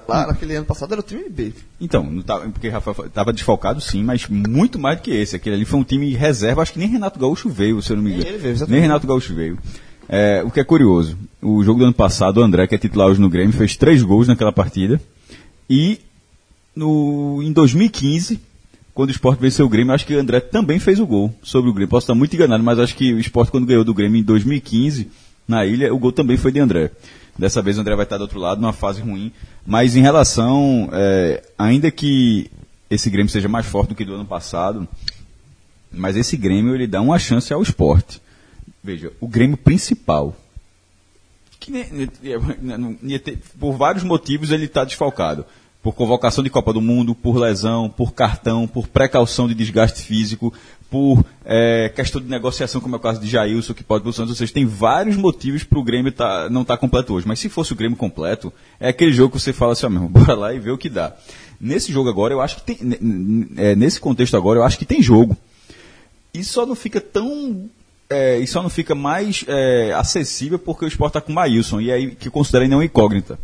Lá 0.08 0.28
naquele 0.28 0.56
ano 0.56 0.66
passado 0.66 0.92
era 0.94 1.02
o 1.02 1.04
time 1.04 1.28
B. 1.30 1.52
Então, 1.82 2.04
não 2.04 2.22
tava, 2.22 2.48
porque 2.50 2.70
Rafa 2.70 2.92
estava 3.08 3.34
desfalcado 3.34 3.82
sim, 3.82 4.04
mas 4.04 4.28
muito 4.30 4.80
mais 4.80 4.98
do 4.98 5.02
que 5.02 5.12
esse. 5.12 5.36
Aquele 5.36 5.56
ali 5.56 5.66
foi 5.66 5.80
um 5.80 5.84
time 5.84 6.14
reserva, 6.14 6.62
acho 6.62 6.72
que 6.74 6.80
nem 6.80 6.88
Renato 6.88 7.20
Gaúcho 7.20 7.50
veio, 7.50 7.82
se 7.82 7.92
eu 7.92 7.98
não 7.98 8.04
me 8.04 8.12
Nem 8.12 8.20
engano. 8.20 8.32
ele 8.36 8.42
veio, 8.42 8.52
exatamente. 8.54 8.72
nem 8.74 8.82
Renato 8.82 9.06
Gaúcho 9.08 9.34
veio. 9.36 9.58
É, 10.08 10.42
o 10.46 10.50
que 10.52 10.62
é 10.62 10.64
curioso, 10.64 11.18
o 11.42 11.62
jogo 11.62 11.80
do 11.80 11.86
ano 11.86 11.94
passado, 11.94 12.38
o 12.38 12.44
André, 12.44 12.66
que 12.68 12.76
é 12.76 12.78
titular 12.78 13.10
hoje 13.10 13.20
no 13.20 13.30
Grêmio, 13.30 13.52
fez 13.52 13.76
três 13.76 14.02
gols 14.02 14.28
naquela 14.30 14.54
partida. 14.54 15.02
E 15.70 16.00
no, 16.76 17.42
em 17.44 17.52
2015, 17.52 18.40
quando 18.94 19.10
o 19.10 19.12
Sport 19.12 19.40
venceu 19.40 19.66
o 19.66 19.70
Grêmio, 19.70 19.94
acho 19.94 20.06
que 20.06 20.16
o 20.16 20.20
André 20.20 20.40
também 20.40 20.80
fez 20.80 21.00
o 21.00 21.06
gol 21.06 21.34
sobre 21.44 21.70
o 21.70 21.74
Grêmio. 21.74 21.90
Posso 21.90 22.06
estar 22.06 22.16
muito 22.16 22.36
enganado, 22.36 22.64
mas 22.64 22.80
acho 22.80 22.96
que 22.96 23.14
o 23.14 23.20
Sport, 23.20 23.50
quando 23.50 23.68
ganhou 23.68 23.84
do 23.84 23.94
Grêmio 23.94 24.20
em 24.20 24.24
2015, 24.24 25.10
na 25.48 25.66
ilha, 25.66 25.94
o 25.94 26.00
gol 26.00 26.12
também 26.12 26.38
foi 26.38 26.52
de 26.52 26.60
André. 26.60 26.92
Dessa 27.38 27.62
vez 27.62 27.78
o 27.78 27.82
André 27.82 27.96
vai 27.96 28.06
estar 28.06 28.18
do 28.18 28.22
outro 28.22 28.40
lado, 28.40 28.60
numa 28.60 28.74
fase 28.74 29.02
ruim. 29.02 29.32
Mas 29.66 29.96
em 29.96 30.02
relação, 30.02 30.90
é, 30.92 31.44
ainda 31.58 31.92
que 31.92 32.50
esse 32.90 33.10
Grêmio 33.10 33.32
seja 33.32 33.48
mais 33.48 33.66
forte 33.66 33.90
do 33.90 33.96
que 33.96 34.04
do 34.04 34.16
ano 34.16 34.26
passado, 34.26 34.88
mas 35.92 36.18
esse 36.18 36.36
Grêmio 36.36 36.74
ele 36.74 36.88
dá 36.88 37.02
uma 37.02 37.20
chance 37.20 37.54
ao 37.54 37.62
esporte. 37.62 38.22
Veja, 38.84 39.12
o 39.20 39.28
Grêmio 39.28 39.58
principal, 39.58 40.36
que 41.72 43.20
ter- 43.20 43.40
por 43.60 43.74
vários 43.74 44.04
motivos 44.04 44.52
ele 44.52 44.66
está 44.66 44.84
desfalcado. 44.84 45.46
Por 45.84 45.94
convocação 45.94 46.44
de 46.44 46.50
Copa 46.50 46.74
do 46.74 46.82
Mundo, 46.82 47.16
por 47.16 47.38
lesão, 47.38 47.88
por 47.90 48.14
cartão, 48.14 48.68
por 48.68 48.88
precaução 48.88 49.48
de 49.48 49.54
desgaste 49.54 50.02
físico, 50.02 50.52
por 50.90 51.24
eh, 51.46 51.90
questão 51.96 52.20
de 52.20 52.28
negociação, 52.28 52.82
como 52.82 52.96
é 52.96 52.98
o 52.98 53.02
caso 53.02 53.22
de 53.22 53.28
Jailson, 53.28 53.74
que 53.74 53.84
pode 53.84 54.04
Santos. 54.14 54.32
Ou 54.32 54.36
seja, 54.36 54.52
tem 54.52 54.66
vários 54.66 55.16
motivos 55.16 55.64
para 55.64 55.80
o 55.80 55.84
Grêmio 55.84 56.12
tá- 56.12 56.50
não 56.50 56.64
estar 56.64 56.76
completo 56.78 57.14
hoje. 57.14 57.28
Mas 57.28 57.40
se 57.40 57.48
fosse 57.48 57.72
o 57.72 57.76
Grêmio 57.76 57.96
completo, 57.98 58.52
é 58.80 58.90
aquele 58.90 59.14
jogo 59.14 59.36
que 59.36 59.40
você 59.42 59.54
fala 59.54 59.74
assim, 59.74 59.86
ó, 59.86 59.90
meu 59.90 60.04
irmão, 60.04 60.12
bora 60.26 60.34
lá 60.36 60.54
e 60.54 60.60
vê 60.60 60.72
o 60.72 60.78
que 60.78 60.90
dá. 60.90 61.16
Nesse 61.62 61.92
jogo 61.94 62.10
agora, 62.10 62.34
eu 62.34 62.42
acho 62.42 62.58
que 62.58 62.64
tem. 62.76 62.78
eh, 63.56 63.76
nesse 63.76 64.00
contexto 64.00 64.36
agora, 64.36 64.60
eu 64.60 64.64
acho 64.64 64.78
que 64.78 64.86
tem 64.86 65.02
jogo 65.02 65.38
e 66.34 66.44
só 66.44 66.66
não 66.66 66.76
fica 66.76 67.00
tão. 67.00 67.70
É, 68.10 68.40
e 68.40 68.48
só 68.48 68.64
não 68.64 68.70
fica 68.70 68.96
mais 68.96 69.44
é, 69.48 69.92
acessível 69.94 70.58
porque 70.58 70.86
o 70.86 70.88
Sport 70.88 71.10
está 71.10 71.22
com 71.22 71.32
o 71.32 71.36
Maílson, 71.36 71.82
e 71.82 71.92
aí 71.92 72.16
que 72.16 72.30
considera 72.30 72.64
ainda 72.64 72.78
uma 72.78 72.86
incógnita. 72.86 73.38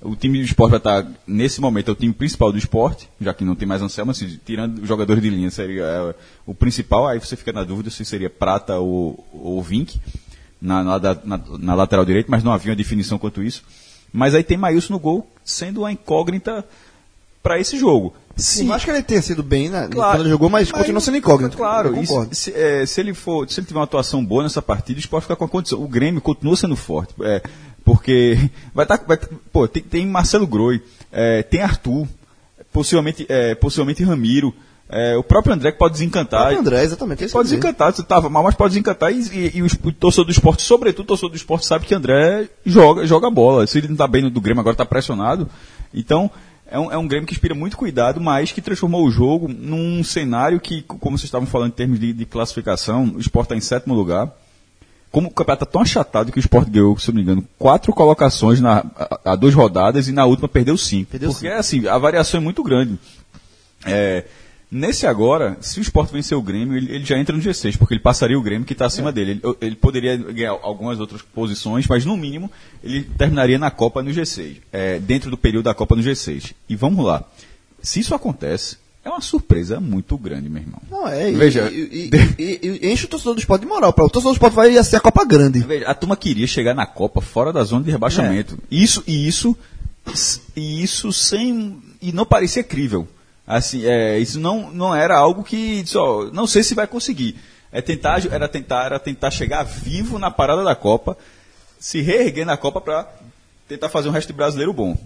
O 0.00 0.14
time 0.16 0.38
do 0.38 0.44
Sport 0.44 0.70
vai 0.70 0.78
estar, 0.78 1.06
nesse 1.26 1.60
momento, 1.60 1.88
é 1.90 1.92
o 1.92 1.96
time 1.96 2.12
principal 2.12 2.50
do 2.52 2.58
Sport, 2.58 3.04
já 3.20 3.34
que 3.34 3.44
não 3.44 3.54
tem 3.54 3.66
mais 3.68 3.82
Anselmo, 3.82 4.10
assim, 4.12 4.38
tirando 4.44 4.78
os 4.82 4.88
jogadores 4.88 5.22
de 5.22 5.28
linha, 5.30 5.50
seria 5.50 5.82
é, 5.84 6.14
o 6.46 6.54
principal, 6.54 7.06
aí 7.06 7.18
você 7.18 7.36
fica 7.36 7.52
na 7.52 7.64
dúvida 7.64 7.90
se 7.90 8.04
seria 8.04 8.30
Prata 8.30 8.78
ou, 8.78 9.22
ou 9.32 9.62
Vink 9.62 9.98
na, 10.60 10.82
na, 10.82 10.98
na- 11.24 11.40
na 11.58 11.74
lateral 11.74 12.04
direita, 12.04 12.30
mas 12.30 12.42
não 12.44 12.52
havia 12.52 12.70
uma 12.72 12.76
definição 12.76 13.18
quanto 13.18 13.42
isso. 13.42 13.62
Mas 14.12 14.34
aí 14.34 14.42
tem 14.42 14.56
Maílson 14.56 14.94
no 14.94 14.98
gol, 14.98 15.28
sendo 15.44 15.80
uma 15.80 15.92
incógnita 15.92 16.64
para 17.42 17.58
esse 17.58 17.78
jogo. 17.78 18.14
Sim. 18.36 18.70
Acho 18.70 18.84
que 18.84 18.90
ele 18.90 19.02
tenha 19.02 19.22
sido 19.22 19.42
bem 19.42 19.70
né, 19.70 19.88
Claro. 19.90 20.12
quando 20.12 20.20
ele 20.22 20.30
jogou, 20.30 20.50
mas, 20.50 20.70
continua 20.70 21.00
sendo 21.00 21.16
incógnito. 21.16 21.56
Claro, 21.56 21.94
se, 22.32 22.52
é, 22.52 22.84
se 22.84 23.00
ele 23.00 23.14
for, 23.14 23.48
se 23.48 23.58
ele 23.60 23.66
tiver 23.66 23.78
uma 23.78 23.84
atuação 23.84 24.22
boa 24.24 24.42
nessa 24.42 24.60
partida, 24.60 24.98
o 24.98 25.00
esporte 25.00 25.24
fica 25.24 25.36
com 25.36 25.44
a 25.44 25.48
condição. 25.48 25.82
O 25.82 25.88
Grêmio 25.88 26.20
continua 26.20 26.54
sendo 26.56 26.76
forte. 26.76 27.14
é, 27.22 27.42
porque 27.84 28.36
vai 28.74 28.84
estar. 28.84 29.00
Vai, 29.06 29.16
tá- 29.16 29.28
pô, 29.52 29.66
tem, 29.66 29.82
tem 29.82 30.06
Marcelo 30.06 30.46
Groi, 30.46 30.82
é, 31.10 31.42
tem 31.44 31.62
Arthur, 31.62 32.06
possivelmente, 32.72 33.24
é, 33.28 33.54
possivelmente 33.54 34.02
Ramiro. 34.04 34.54
é, 34.88 35.16
o 35.16 35.22
próprio 35.22 35.52
André 35.54 35.72
que 35.72 35.78
pode 35.78 35.94
desencantar. 35.94 36.52
O 36.52 36.58
André, 36.58 36.84
exatamente. 36.84 37.24
Ele 37.24 37.32
pode 37.32 37.48
desencantar, 37.48 37.92
você 37.92 38.02
estava 38.02 38.28
mal, 38.28 38.42
mas 38.44 38.54
pode 38.54 38.70
desencantar 38.74 39.12
e, 39.12 39.20
e- 39.32 39.52
e 39.56 39.62
o, 39.62 39.66
o 39.84 39.92
torcedor 39.92 40.26
do 40.26 40.30
esporte, 40.30 40.62
sobretudo 40.62 41.04
o 41.04 41.08
torcedor 41.08 41.30
do 41.30 41.36
esporte, 41.36 41.66
sabe 41.66 41.86
que 41.86 41.94
André 41.94 42.48
joga, 42.64 43.06
joga 43.06 43.30
bola. 43.30 43.66
Se 43.66 43.78
ele 43.78 43.88
não 43.88 43.94
está 43.94 44.06
bem 44.06 44.22
no 44.22 44.30
do 44.30 44.40
Grêmio, 44.40 44.60
agora 44.60 44.74
está 44.74 44.84
pressionado. 44.84 45.48
Então, 45.94 46.30
é 46.68 46.78
um, 46.78 46.92
é 46.92 46.98
um 46.98 47.06
Grêmio 47.06 47.26
que 47.26 47.32
inspira 47.32 47.54
muito 47.54 47.76
cuidado, 47.76 48.20
mas 48.20 48.52
que 48.52 48.60
transformou 48.60 49.06
o 49.06 49.10
jogo 49.10 49.48
num 49.48 50.02
cenário 50.02 50.60
que, 50.60 50.82
como 50.82 51.16
vocês 51.16 51.24
estavam 51.28 51.46
falando 51.46 51.68
em 51.68 51.76
termos 51.76 52.00
de, 52.00 52.12
de 52.12 52.26
classificação, 52.26 53.12
o 53.14 53.20
esporte 53.20 53.46
está 53.46 53.56
em 53.56 53.60
sétimo 53.60 53.94
lugar. 53.94 54.30
Como 55.10 55.28
o 55.28 55.30
campeonato 55.30 55.64
está 55.64 55.72
tão 55.72 55.82
achatado 55.82 56.32
que 56.32 56.38
o 56.38 56.40
esporte 56.40 56.70
ganhou, 56.70 56.98
se 56.98 57.08
não 57.08 57.14
me 57.14 57.22
engano, 57.22 57.44
quatro 57.58 57.92
colocações 57.92 58.60
na, 58.60 58.84
a, 58.96 59.32
a 59.32 59.36
duas 59.36 59.54
rodadas 59.54 60.08
e 60.08 60.12
na 60.12 60.24
última 60.26 60.48
perdeu 60.48 60.76
cinco. 60.76 61.12
Perdeu 61.12 61.30
Porque, 61.30 61.46
cinco. 61.46 61.58
assim, 61.58 61.86
a 61.86 61.96
variação 61.96 62.40
é 62.40 62.42
muito 62.42 62.62
grande. 62.62 62.98
É, 63.84 64.24
nesse 64.70 65.06
agora, 65.06 65.56
se 65.60 65.78
o 65.78 65.82
Sport 65.82 66.10
vencer 66.12 66.36
o 66.36 66.42
Grêmio, 66.42 66.76
ele, 66.76 66.94
ele 66.94 67.04
já 67.04 67.18
entra 67.18 67.36
no 67.36 67.42
G6, 67.42 67.76
porque 67.76 67.94
ele 67.94 68.00
passaria 68.00 68.38
o 68.38 68.42
Grêmio 68.42 68.66
que 68.66 68.72
está 68.72 68.86
acima 68.86 69.10
dele. 69.12 69.32
Ele, 69.42 69.56
ele 69.60 69.76
poderia 69.76 70.16
ganhar 70.16 70.50
algumas 70.62 70.98
outras 71.00 71.22
posições, 71.22 71.86
mas 71.86 72.04
no 72.04 72.16
mínimo 72.16 72.50
ele 72.82 73.02
terminaria 73.04 73.58
na 73.58 73.70
Copa 73.70 74.02
no 74.02 74.10
G6, 74.10 74.56
é, 74.72 74.98
dentro 74.98 75.30
do 75.30 75.36
período 75.36 75.64
da 75.64 75.74
Copa 75.74 75.94
no 75.96 76.02
G6. 76.02 76.52
E 76.68 76.76
vamos 76.76 77.04
lá. 77.04 77.24
Se 77.82 78.00
isso 78.00 78.14
acontece, 78.14 78.78
é 79.04 79.08
uma 79.08 79.20
surpresa 79.20 79.78
muito 79.78 80.18
grande, 80.18 80.48
meu 80.48 80.60
irmão. 80.60 80.82
Não, 80.90 81.06
é. 81.06 81.30
Veja, 81.30 81.70
e, 81.70 82.10
e- 82.36 82.60
e- 82.82 82.92
enche 82.92 83.04
o 83.04 83.08
torcedor 83.08 83.34
do 83.34 83.38
esporte 83.38 83.62
de 83.62 83.68
moral. 83.68 83.92
Pra, 83.92 84.04
o 84.04 84.10
torcedor 84.10 84.32
do 84.32 84.36
esporte 84.36 84.54
vai 84.54 84.82
ser 84.82 84.96
a 84.96 85.00
Copa 85.00 85.24
Grande. 85.24 85.60
Veja, 85.60 85.86
a 85.86 85.94
turma 85.94 86.16
queria 86.16 86.46
chegar 86.46 86.74
na 86.74 86.84
Copa 86.86 87.20
fora 87.20 87.52
da 87.52 87.62
zona 87.62 87.84
de 87.84 87.90
rebaixamento. 87.92 88.58
Isso 88.70 89.04
e 89.06 89.28
isso 89.28 89.56
e 90.56 90.82
isso 90.82 91.12
sem 91.12 91.76
e 92.02 92.12
não 92.12 92.26
parecia 92.26 92.64
crível. 92.64 93.06
Assim, 93.46 93.84
é, 93.84 94.18
isso 94.18 94.40
não, 94.40 94.70
não 94.72 94.94
era 94.94 95.16
algo 95.16 95.44
que 95.44 95.82
disse, 95.82 95.96
ó, 95.96 96.24
não 96.32 96.46
sei 96.46 96.62
se 96.62 96.74
vai 96.74 96.86
conseguir. 96.86 97.38
É 97.70 97.80
tentar, 97.80 98.24
era 98.32 98.48
tentar, 98.48 98.86
era 98.86 98.98
tentar 98.98 99.30
chegar 99.30 99.62
vivo 99.62 100.18
na 100.18 100.30
parada 100.30 100.64
da 100.64 100.74
Copa, 100.74 101.16
se 101.78 102.00
reerguer 102.00 102.44
na 102.44 102.56
Copa 102.56 102.80
para 102.80 103.08
tentar 103.68 103.88
fazer 103.88 104.08
um 104.08 104.12
resto 104.12 104.32
brasileiro 104.32 104.72
bom. 104.72 104.96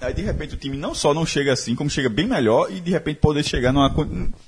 Aí 0.00 0.12
de 0.12 0.20
repente 0.22 0.54
o 0.54 0.58
time 0.58 0.76
não 0.76 0.94
só 0.94 1.14
não 1.14 1.24
chega 1.24 1.52
assim, 1.54 1.74
como 1.74 1.88
chega 1.88 2.08
bem 2.10 2.26
melhor 2.26 2.70
e 2.70 2.80
de 2.80 2.90
repente 2.90 3.16
poder 3.18 3.42
chegar 3.42 3.72
numa 3.72 3.90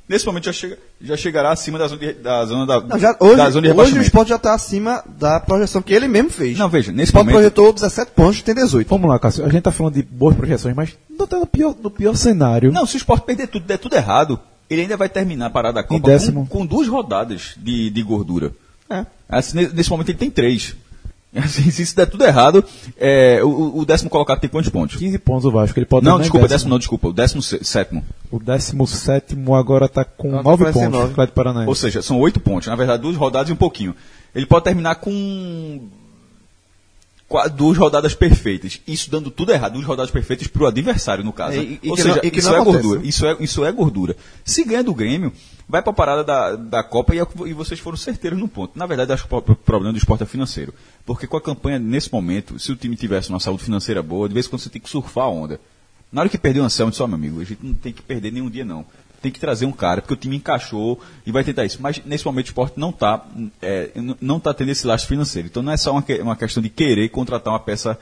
nesse 0.06 0.26
momento 0.26 0.44
já 0.44 0.52
chega 0.52 0.78
já 1.00 1.16
chegará 1.16 1.50
acima 1.52 1.78
da 1.78 1.88
zona 1.88 2.00
de, 2.00 2.12
da 2.12 2.44
zona 2.44 2.66
da, 2.66 2.80
Não, 2.82 2.98
já- 2.98 3.16
hoje, 3.18 3.36
da 3.36 3.50
zona 3.50 3.50
de 3.50 3.56
hoje 3.56 3.62
o 3.68 3.70
rebaixamento. 3.70 4.06
esporte 4.06 4.28
já 4.28 4.36
está 4.36 4.52
acima 4.54 5.02
da 5.18 5.40
projeção 5.40 5.80
que 5.80 5.94
ele 5.94 6.06
mesmo 6.06 6.28
fez. 6.28 6.58
Não, 6.58 6.68
veja, 6.68 6.90
o 6.92 6.94
nesse 6.94 7.08
esporte 7.10 7.24
momento 7.26 7.36
projetou 7.36 7.72
17 7.72 8.10
pontos, 8.12 8.42
tem 8.42 8.54
18. 8.54 8.86
Vamos 8.88 9.08
lá, 9.08 9.18
Cássio. 9.18 9.44
A 9.44 9.48
gente 9.48 9.62
tá 9.62 9.72
falando 9.72 9.94
de 9.94 10.02
boas 10.02 10.36
projeções, 10.36 10.74
mas 10.76 10.96
não 11.08 11.26
tá 11.26 11.38
no 11.38 11.46
pior, 11.46 11.74
no 11.82 11.90
pior 11.90 12.14
cenário. 12.14 12.70
Não, 12.70 12.84
se 12.84 12.96
o 12.96 12.98
esporte 12.98 13.24
perder 13.24 13.46
tudo, 13.48 13.64
der 13.64 13.78
tudo 13.78 13.94
errado, 13.96 14.38
ele 14.68 14.82
ainda 14.82 14.98
vai 14.98 15.08
terminar 15.08 15.46
a 15.46 15.50
parada 15.50 15.76
da 15.76 15.82
Copa 15.82 16.08
décimo. 16.10 16.46
com, 16.46 16.58
com 16.58 16.66
duas 16.66 16.86
rodadas 16.88 17.54
de, 17.56 17.88
de 17.88 18.02
gordura. 18.02 18.52
É. 18.90 19.06
Assim, 19.28 19.56
ne- 19.56 19.68
nesse 19.68 19.88
momento 19.88 20.10
ele 20.10 20.18
tem 20.18 20.30
três. 20.30 20.74
Assim, 21.36 21.70
se 21.70 21.82
isso 21.82 21.94
der 21.94 22.06
tudo 22.06 22.24
errado, 22.24 22.64
é, 22.96 23.40
o, 23.44 23.78
o 23.80 23.84
décimo 23.84 24.08
colocado 24.08 24.40
tem 24.40 24.48
quantos 24.48 24.70
pontos? 24.70 24.96
15 24.96 25.18
pontos 25.18 25.44
o 25.44 25.50
Vasco. 25.50 25.78
Ele 25.78 25.84
pode 25.86 26.04
Não, 26.06 26.18
desculpa, 26.18 26.48
décimo 26.48 26.70
não, 26.70 26.78
desculpa. 26.78 27.08
O 27.08 27.12
décimo 27.12 27.42
sé- 27.42 27.58
sétimo. 27.62 28.02
O 28.30 28.38
17 28.38 29.36
agora 29.54 29.88
tá 29.88 30.04
com 30.04 30.30
Não, 30.30 30.42
9 30.42 30.64
parece 30.64 30.78
pontos. 30.78 30.92
nove. 30.98 31.12
Atlético 31.12 31.34
Paranaense. 31.36 31.68
Ou 31.68 31.74
seja, 31.74 32.00
são 32.00 32.18
oito 32.20 32.40
pontos. 32.40 32.68
Na 32.68 32.76
verdade, 32.76 33.02
duas 33.02 33.14
rodadas 33.16 33.50
e 33.50 33.52
um 33.52 33.56
pouquinho. 33.56 33.94
Ele 34.34 34.46
pode 34.46 34.64
terminar 34.64 34.94
com 34.96 35.80
duas 37.54 37.76
rodadas 37.76 38.14
perfeitas. 38.14 38.80
Isso 38.88 39.10
dando 39.10 39.30
tudo 39.30 39.52
errado. 39.52 39.74
Duas 39.74 39.84
rodadas 39.84 40.10
perfeitas 40.10 40.46
para 40.46 40.62
o 40.62 40.66
adversário, 40.66 41.22
no 41.22 41.32
caso. 41.32 41.58
É, 41.58 41.62
e- 41.62 41.78
e 41.82 41.90
Ou 41.90 41.94
que 41.96 42.02
seja, 42.02 42.14
não- 42.22 42.30
isso 42.32 42.48
não 42.48 42.56
é 42.56 42.60
acontece, 42.60 42.82
gordura. 42.84 43.06
Isso 43.06 43.26
é, 43.26 43.36
isso 43.40 43.64
é 43.66 43.72
gordura. 43.72 44.16
Se 44.46 44.64
ganha 44.64 44.82
do 44.82 44.94
Grêmio, 44.94 45.30
vai 45.68 45.82
para 45.82 45.90
a 45.90 45.94
parada 45.94 46.24
da, 46.24 46.56
da 46.56 46.82
Copa 46.82 47.14
e, 47.14 47.18
é 47.20 47.26
e 47.46 47.52
vocês 47.52 47.78
foram 47.78 47.96
certeiros 47.96 48.38
no 48.38 48.48
ponto. 48.48 48.78
Na 48.78 48.86
verdade, 48.86 49.12
acho 49.12 49.26
que 49.28 49.34
o 49.34 49.42
pro- 49.42 49.54
problema 49.56 49.92
do 49.92 49.98
esporte 49.98 50.22
é 50.22 50.26
financeiro. 50.26 50.72
Porque 51.04 51.26
com 51.26 51.36
a 51.36 51.40
campanha, 51.42 51.78
nesse 51.78 52.12
momento, 52.12 52.58
se 52.58 52.72
o 52.72 52.76
time 52.76 52.96
tivesse 52.96 53.28
uma 53.30 53.38
saúde 53.40 53.62
financeira 53.64 54.02
boa, 54.02 54.28
de 54.28 54.34
vez 54.34 54.46
em 54.46 54.50
quando 54.50 54.62
você 54.62 54.70
tem 54.70 54.80
que 54.80 54.88
surfar 54.88 55.24
a 55.24 55.28
onda. 55.30 55.60
Na 56.10 56.22
hora 56.22 56.30
que 56.30 56.38
perder 56.38 56.60
o 56.60 56.64
Anselmo, 56.64 56.90
disse, 56.90 57.02
ó, 57.02 57.06
meu 57.06 57.16
amigo, 57.16 57.40
a 57.40 57.44
gente 57.44 57.64
não 57.64 57.74
tem 57.74 57.92
que 57.92 58.00
perder 58.00 58.32
nenhum 58.32 58.48
dia, 58.48 58.64
não. 58.64 58.84
Tem 59.20 59.30
que 59.32 59.40
trazer 59.40 59.66
um 59.66 59.72
cara, 59.72 60.00
porque 60.00 60.14
o 60.14 60.16
time 60.16 60.36
encaixou 60.36 60.98
e 61.26 61.32
vai 61.32 61.42
tentar 61.44 61.64
isso. 61.64 61.78
Mas 61.82 62.00
nesse 62.06 62.24
momento 62.24 62.46
o 62.46 62.48
esporte 62.50 62.78
não 62.78 62.90
está 62.90 63.26
não 64.20 64.38
tá 64.40 64.54
tendo 64.54 64.70
esse 64.70 64.86
lastro 64.86 65.08
financeiro. 65.08 65.48
Então 65.48 65.62
não 65.62 65.72
é 65.72 65.76
só 65.76 65.90
uma, 65.92 66.04
uma 66.22 66.36
questão 66.36 66.62
de 66.62 66.68
querer 66.68 67.08
contratar 67.08 67.52
uma 67.52 67.58
peça 67.60 67.98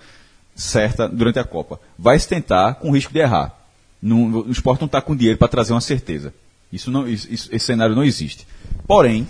certa 0.55 1.09
durante 1.09 1.39
a 1.39 1.45
Copa. 1.45 1.81
Vai 1.99 2.19
se 2.19 2.29
tentar 2.29 2.75
com 2.75 2.91
risco 2.91 3.13
de 3.13 3.19
errar. 3.19 3.55
Não- 4.01 4.41
o 4.47 4.51
esporte 4.51 4.81
não 4.81 4.87
está 4.87 5.01
com 5.01 5.17
dinheiro 5.17 5.39
para 5.39 5.49
trazer 5.49 5.73
uma 5.73 5.81
certeza. 5.81 6.35
Isso 6.73 6.91
não, 6.91 7.07
isso- 7.09 7.29
esse 7.31 7.59
cenário 7.65 7.95
não 7.95 8.05
existe. 8.05 8.47
Porém, 8.87 9.27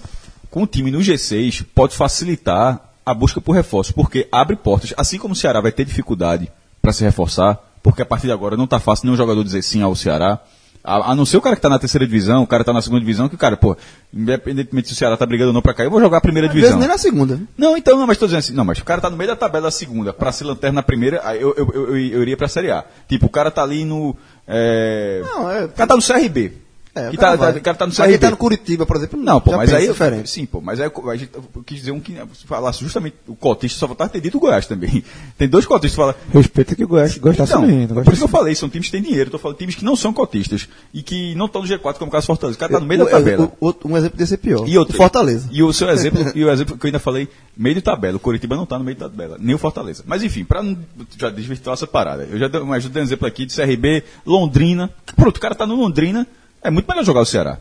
com 0.50 0.62
o 0.62 0.66
time 0.66 0.90
no 0.90 0.98
G6, 1.00 1.64
pode 1.74 1.94
facilitar 1.96 2.80
a 3.04 3.14
busca 3.14 3.40
por 3.40 3.52
reforços, 3.52 3.92
porque 3.92 4.26
abre 4.32 4.56
portas. 4.56 4.92
Assim 4.96 5.18
como 5.18 5.32
o 5.32 5.36
Ceará 5.36 5.60
vai 5.60 5.70
ter 5.72 5.84
dificuldade 5.84 6.50
para 6.82 6.92
se 6.92 7.04
reforçar, 7.04 7.58
porque 7.82 8.02
a 8.02 8.06
partir 8.06 8.26
de 8.26 8.32
agora 8.32 8.56
não 8.56 8.64
está 8.64 8.80
fácil 8.80 9.06
nenhum 9.06 9.16
jogador 9.16 9.44
dizer 9.44 9.62
sim 9.62 9.82
ao 9.82 9.94
Ceará. 9.94 10.40
A, 10.82 11.10
a 11.12 11.14
não 11.16 11.26
ser 11.26 11.36
o 11.36 11.40
cara 11.40 11.56
que 11.56 11.58
está 11.58 11.68
na 11.68 11.78
terceira 11.80 12.06
divisão, 12.06 12.44
o 12.44 12.46
cara 12.46 12.62
está 12.62 12.72
na 12.72 12.80
segunda 12.80 13.00
divisão, 13.00 13.28
que 13.28 13.34
o 13.34 13.38
cara, 13.38 13.56
pô, 13.56 13.76
independentemente 14.14 14.86
se 14.88 14.94
o 14.94 14.96
Ceará 14.96 15.14
está 15.14 15.26
brigando 15.26 15.48
ou 15.48 15.52
não 15.54 15.60
para 15.62 15.74
cair, 15.74 15.86
eu 15.86 15.90
vou 15.90 16.00
jogar 16.00 16.18
a 16.18 16.20
primeira 16.20 16.46
Às 16.48 16.54
divisão. 16.54 16.78
nem 16.78 16.86
na 16.88 16.96
segunda. 16.96 17.40
Não, 17.58 17.76
então, 17.76 17.98
não, 17.98 18.06
mas 18.06 18.18
tô 18.18 18.26
dizendo 18.26 18.38
assim, 18.38 18.52
não, 18.52 18.64
mas 18.64 18.78
o 18.78 18.84
cara 18.84 19.00
tá 19.00 19.10
no 19.10 19.16
meio 19.16 19.28
da 19.30 19.36
tabela 19.36 19.64
da 19.64 19.70
segunda, 19.72 20.12
pra 20.12 20.30
ser 20.30 20.44
lanterna 20.44 20.76
na 20.76 20.82
primeira, 20.84 21.16
eu, 21.34 21.54
eu, 21.56 21.70
eu, 21.74 21.96
eu 21.96 22.22
iria 22.22 22.36
pra 22.36 22.46
Série 22.48 22.70
A. 22.70 22.84
Tipo, 23.08 23.26
o 23.26 23.28
cara 23.30 23.50
tá 23.50 23.62
ali 23.64 23.84
no. 23.84 24.16
É... 24.46 25.22
Não, 25.24 25.50
é- 25.50 25.64
O 25.64 25.68
cara 25.70 25.88
tá 25.88 25.96
no 25.96 26.02
CRB. 26.02 26.52
É, 26.96 27.10
que 27.10 27.16
o 27.16 27.18
cara 27.18 27.36
tá, 27.36 27.52
tá- 27.52 27.58
o 27.58 27.62
cara 27.62 27.76
tá 27.76 27.86
no 27.86 27.90
Mas 27.90 27.96
quem 27.98 28.06
CRB. 28.06 28.18
tá 28.18 28.30
no 28.30 28.36
Curitiba, 28.36 28.86
por 28.86 28.96
exemplo, 28.96 29.20
Não, 29.20 29.40
pô, 29.40 29.54
mas 29.56 29.72
aí. 29.72 29.86
diferente. 29.86 30.30
Sim, 30.30 30.46
pô, 30.46 30.60
mas 30.62 30.80
aí 30.80 30.90
a 30.90 31.16
gente, 31.16 31.30
eu 31.34 31.62
quis 31.62 31.78
dizer 31.78 31.90
um 31.92 32.00
que 32.00 32.12
se 32.34 32.46
falasse 32.46 32.80
justamente 32.80 33.16
o 33.26 33.36
cotista, 33.36 33.78
só 33.78 33.86
faltava 33.86 34.08
ter 34.10 34.20
dito 34.20 34.38
o 34.38 34.40
Goiás 34.40 34.66
também. 34.66 35.04
Tem 35.36 35.46
dois 35.48 35.66
cotistas 35.66 35.90
que 35.92 35.96
falam. 35.96 36.14
Respeita 36.32 36.74
que 36.74 36.84
o 36.84 36.88
Goiás 36.88 37.14
tá 37.18 37.30
Então, 37.30 37.46
subindo. 37.46 37.94
por 38.02 38.12
isso 38.12 38.16
que 38.22 38.24
eu 38.24 38.28
falei, 38.28 38.54
são 38.54 38.68
times 38.68 38.86
que 38.86 38.92
têm 38.92 39.02
dinheiro, 39.02 39.30
tô 39.30 39.38
falando 39.38 39.58
times 39.58 39.74
que 39.74 39.84
não 39.84 39.94
são 39.94 40.12
cotistas 40.12 40.66
e 40.94 41.02
que 41.02 41.34
não 41.34 41.46
estão 41.46 41.62
no 41.62 41.68
G4, 41.68 41.94
como 41.98 42.08
o 42.08 42.12
caso 42.12 42.26
Fortaleza. 42.26 42.56
O 42.56 42.60
cara 42.60 42.72
tá 42.72 42.80
no 42.80 42.86
meio 42.86 43.04
da 43.04 43.10
tabela. 43.10 43.52
o- 43.60 43.68
o- 43.68 43.74
um 43.84 43.96
exemplo 43.96 44.16
desse 44.18 44.34
é 44.34 44.36
pior. 44.38 44.66
E 44.66 44.78
outro, 44.78 44.94
O 44.94 44.96
Fortaleza. 44.96 45.48
E 45.52 45.62
o 45.62 45.72
seu 45.72 45.90
exemplo, 45.90 46.24
e 46.34 46.44
o 46.44 46.50
exemplo 46.50 46.78
que 46.78 46.86
eu 46.86 46.88
ainda 46.88 46.98
falei, 46.98 47.28
meio 47.56 47.74
de 47.74 47.82
tabela. 47.82 48.16
O 48.16 48.20
Coritiba 48.20 48.56
não 48.56 48.64
está 48.64 48.78
no 48.78 48.84
meio 48.84 48.96
da 48.96 49.08
tabela, 49.08 49.36
nem 49.38 49.54
o 49.54 49.58
Fortaleza. 49.58 50.02
Mas 50.06 50.22
enfim, 50.22 50.44
para 50.44 50.62
não 50.62 50.76
já 51.18 51.28
desvirtuar 51.30 51.74
essa 51.74 51.86
parada. 51.86 52.26
Eu 52.30 52.38
já 52.38 52.48
dei, 52.48 52.60
mas 52.62 52.84
eu 52.84 52.90
dei 52.90 53.02
um 53.02 53.04
exemplo 53.04 53.26
aqui 53.26 53.44
de 53.44 53.54
CRB, 53.54 54.02
Londrina. 54.24 54.90
Pronto, 55.14 55.36
o 55.36 55.40
cara 55.40 55.52
está 55.52 55.66
no 55.66 55.74
Londrina, 55.76 56.26
é 56.66 56.70
muito 56.70 56.88
melhor 56.88 57.04
jogar 57.04 57.20
o 57.20 57.26
Ceará. 57.26 57.58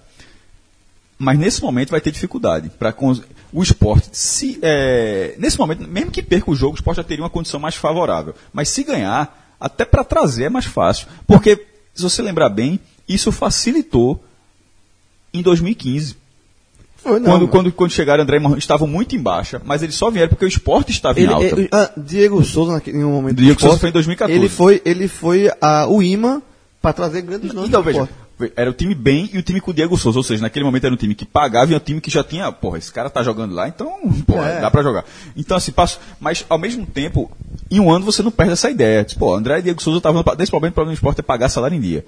Mas 1.17 1.39
nesse 1.39 1.61
momento 1.61 1.91
vai 1.91 2.01
ter 2.01 2.11
dificuldade. 2.11 2.69
para 2.69 2.93
O 3.53 3.63
esporte, 3.63 4.09
se, 4.11 4.59
é, 4.61 5.35
nesse 5.37 5.57
momento, 5.57 5.87
mesmo 5.87 6.11
que 6.11 6.21
perca 6.21 6.51
o 6.51 6.55
jogo, 6.55 6.73
o 6.73 6.75
esporte 6.75 6.97
já 6.97 7.03
teria 7.03 7.23
uma 7.23 7.29
condição 7.29 7.59
mais 7.59 7.75
favorável. 7.75 8.35
Mas 8.51 8.69
se 8.69 8.83
ganhar, 8.83 9.55
até 9.59 9.85
para 9.85 10.03
trazer 10.03 10.45
é 10.45 10.49
mais 10.49 10.65
fácil. 10.65 11.07
Porque, 11.25 11.65
se 11.93 12.03
você 12.03 12.21
lembrar 12.21 12.49
bem, 12.49 12.79
isso 13.07 13.31
facilitou 13.31 14.21
em 15.33 15.41
2015. 15.41 16.17
Foi, 16.97 17.19
não, 17.19 17.29
Quando, 17.31 17.47
quando, 17.47 17.71
quando 17.71 17.91
chegaram, 17.91 18.23
André 18.23 18.37
e 18.37 18.39
Marrone 18.39 18.59
estavam 18.59 18.87
muito 18.87 19.15
em 19.15 19.19
baixa, 19.21 19.61
mas 19.63 19.83
eles 19.83 19.95
só 19.95 20.09
vieram 20.09 20.29
porque 20.29 20.43
o 20.43 20.47
esporte 20.47 20.91
estava 20.91 21.19
em 21.19 21.23
Ele, 21.23 21.33
alta. 21.33 21.45
ele- 21.45 21.69
ah, 21.71 21.91
Diego 21.95 22.43
Souza, 22.43 22.73
naquele, 22.73 22.97
em 22.97 23.03
um 23.03 23.11
momento. 23.11 23.37
Diego 23.37 23.59
Souza 23.59 23.75
esporte, 23.75 23.79
foi 23.81 23.89
em 23.89 23.93
2014. 23.93 24.39
Ele 24.39 24.49
foi, 24.49 24.81
ele 24.83 25.07
foi 25.07 25.51
a, 25.61 25.85
o 25.87 26.01
imã 26.01 26.41
para 26.81 26.93
trazer 26.93 27.21
grandes 27.21 27.53
nomes. 27.53 27.69
Então, 27.69 27.83
veja, 27.83 28.01
esporte. 28.01 28.24
Era 28.55 28.69
o 28.69 28.73
time 28.73 28.93
bem 28.93 29.29
e 29.33 29.37
o 29.37 29.41
time 29.43 29.61
com 29.61 29.71
o 29.71 29.73
Diego 29.73 29.97
Souza, 29.97 30.19
ou 30.19 30.23
seja, 30.23 30.41
naquele 30.41 30.65
momento 30.65 30.83
era 30.85 30.93
um 30.93 30.97
time 30.97 31.15
que 31.15 31.25
pagava 31.25 31.71
e 31.71 31.75
um 31.75 31.79
time 31.79 32.01
que 32.01 32.11
já 32.11 32.23
tinha, 32.23 32.51
porra, 32.51 32.77
esse 32.77 32.91
cara 32.91 33.09
tá 33.09 33.23
jogando 33.23 33.53
lá, 33.55 33.67
então, 33.67 33.89
porra, 34.27 34.47
É. 34.49 34.61
dá 34.61 34.69
pra 34.69 34.83
jogar. 34.83 35.05
Então, 35.37 35.55
assim, 35.55 35.71
passo, 35.71 35.99
mas 36.19 36.45
ao 36.49 36.57
mesmo 36.57 36.85
tempo, 36.85 37.31
em 37.71 37.79
um 37.79 37.91
ano 37.91 38.03
você 38.05 38.21
não 38.21 38.31
perde 38.31 38.53
essa 38.53 38.69
ideia. 38.69 39.05
Pô, 39.17 39.33
André 39.35 39.59
e 39.59 39.61
Diego 39.61 39.81
Souza 39.81 39.97
estavam, 39.99 40.23
nesse 40.37 40.51
momento, 40.51 40.71
o 40.71 40.75
problema 40.75 40.93
do 40.93 40.97
esporte 40.97 41.19
é 41.19 41.23
pagar 41.23 41.49
salário 41.49 41.77
em 41.77 41.81
dia. 41.81 42.05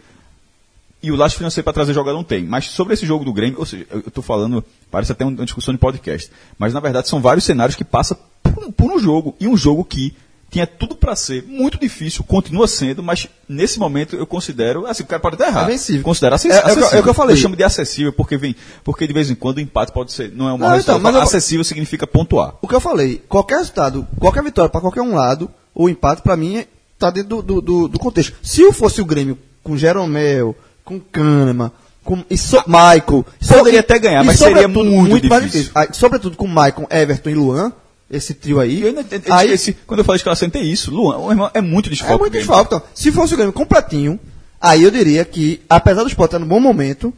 E 1.01 1.11
o 1.11 1.15
lastro 1.15 1.37
financeiro 1.37 1.63
para 1.63 1.73
trazer 1.73 1.93
jogador 1.93 2.17
não 2.17 2.23
tem. 2.23 2.43
Mas 2.43 2.65
sobre 2.65 2.93
esse 2.95 3.05
jogo 3.05 3.23
do 3.23 3.31
Grêmio, 3.31 3.59
ou 3.59 3.65
seja, 3.65 3.85
eu 3.91 3.99
estou 3.99 4.23
falando, 4.23 4.65
parece 4.89 5.11
até 5.11 5.23
uma 5.23 5.45
discussão 5.45 5.73
de 5.73 5.79
podcast, 5.79 6.31
mas 6.57 6.73
na 6.73 6.79
verdade 6.79 7.07
são 7.07 7.21
vários 7.21 7.45
cenários 7.45 7.75
que 7.75 7.83
passam 7.83 8.17
por, 8.41 8.71
por 8.73 8.91
um 8.91 8.99
jogo. 8.99 9.35
E 9.39 9.47
um 9.47 9.55
jogo 9.55 9.85
que 9.85 10.15
tinha 10.49 10.65
tudo 10.65 10.95
para 10.95 11.15
ser 11.15 11.43
muito 11.45 11.77
difícil, 11.77 12.23
continua 12.23 12.67
sendo, 12.67 13.03
mas 13.03 13.27
nesse 13.49 13.77
momento 13.79 14.15
eu 14.15 14.25
considero, 14.25 14.85
assim, 14.87 15.03
o 15.03 15.05
cara 15.05 15.21
pode 15.21 15.35
até 15.35 15.47
errar. 15.47 15.63
É 15.63 15.67
vencível. 15.71 16.03
Considero 16.03 16.35
acess- 16.35 16.51
É- 16.55 16.55
é 16.55 16.61
eu- 16.61 16.65
acessível. 16.65 16.97
é 16.97 16.99
o 16.99 17.03
que 17.03 17.09
eu 17.09 17.13
falei. 17.13 17.35
chamo 17.35 17.55
de 17.55 17.63
acessível 17.63 18.13
porque 18.13 18.37
vem, 18.37 18.55
porque 18.83 19.05
de 19.05 19.13
vez 19.13 19.29
em 19.29 19.35
quando 19.35 19.57
o 19.57 19.61
empate 19.61 19.91
pode 19.91 20.13
ser, 20.13 20.31
não 20.33 20.47
é 20.47 20.53
um 20.53 20.57
mau 20.57 20.69
resultado. 20.69 20.99
então, 20.99 21.03
mas 21.03 21.15
eu- 21.15 21.21
acessível 21.21 21.63
significa 21.65 22.07
pontuar. 22.07 22.53
O 22.61 22.67
que 22.67 22.73
eu 22.75 22.79
falei, 22.79 23.21
qualquer 23.27 23.57
resultado, 23.57 24.07
qualquer 24.19 24.41
vitória 24.43 24.69
para 24.69 24.79
qualquer 24.81 25.01
um 25.01 25.13
lado, 25.15 25.49
o 25.75 25.89
empate 25.89 26.21
para 26.21 26.37
mim 26.37 26.63
tá 26.97 27.09
dentro 27.11 27.41
do, 27.41 27.61
do, 27.61 27.87
do- 27.89 27.99
contexto. 27.99 28.33
Se 28.41 28.61
eu 28.61 28.71
fosse 28.71 29.01
o 29.01 29.05
Grêmio 29.05 29.37
com 29.61 29.75
Jeromel, 29.77 30.55
com 30.85 30.97
Kahneman, 30.99 31.71
com 32.05 32.23
e 32.29 32.37
so, 32.37 32.63
Michael, 32.65 33.25
Poderia 33.49 33.81
até 33.81 33.99
ganhar, 33.99 34.23
mas 34.23 34.39
seria 34.39 34.65
muito 34.67 35.27
mais 35.27 35.43
difícil. 35.43 35.71
Aí, 35.75 35.89
sobretudo 35.91 36.37
com 36.37 36.47
Michael, 36.47 36.87
Everton 36.89 37.29
e 37.31 37.35
Luan, 37.35 37.73
esse 38.09 38.33
trio 38.33 38.59
aí. 38.59 38.79
E 38.79 38.81
eu 38.81 38.87
ainda 38.87 39.05
eu, 39.09 39.33
aí 39.33 39.53
esqueci, 39.53 39.77
quando 39.85 39.99
eu 39.99 40.05
falei 40.05 40.17
escalação, 40.17 40.49
tem 40.49 40.63
isso. 40.63 40.91
Luan, 40.91 41.17
o 41.17 41.31
irmão 41.31 41.51
é 41.53 41.61
muito 41.61 41.89
desfalque. 41.89 42.13
é 42.13 42.17
muito 42.17 42.33
desfalque. 42.33 42.75
Então, 42.75 42.87
se 42.93 43.11
fosse 43.11 43.33
o 43.33 43.37
Grêmio 43.37 43.53
completinho, 43.53 44.19
aí 44.59 44.83
eu 44.83 44.91
diria 44.91 45.23
que, 45.25 45.61
apesar 45.69 46.03
do 46.03 46.09
Sport 46.09 46.29
estar 46.29 46.39
no 46.39 46.45
bom 46.45 46.59
momento, 46.59 47.13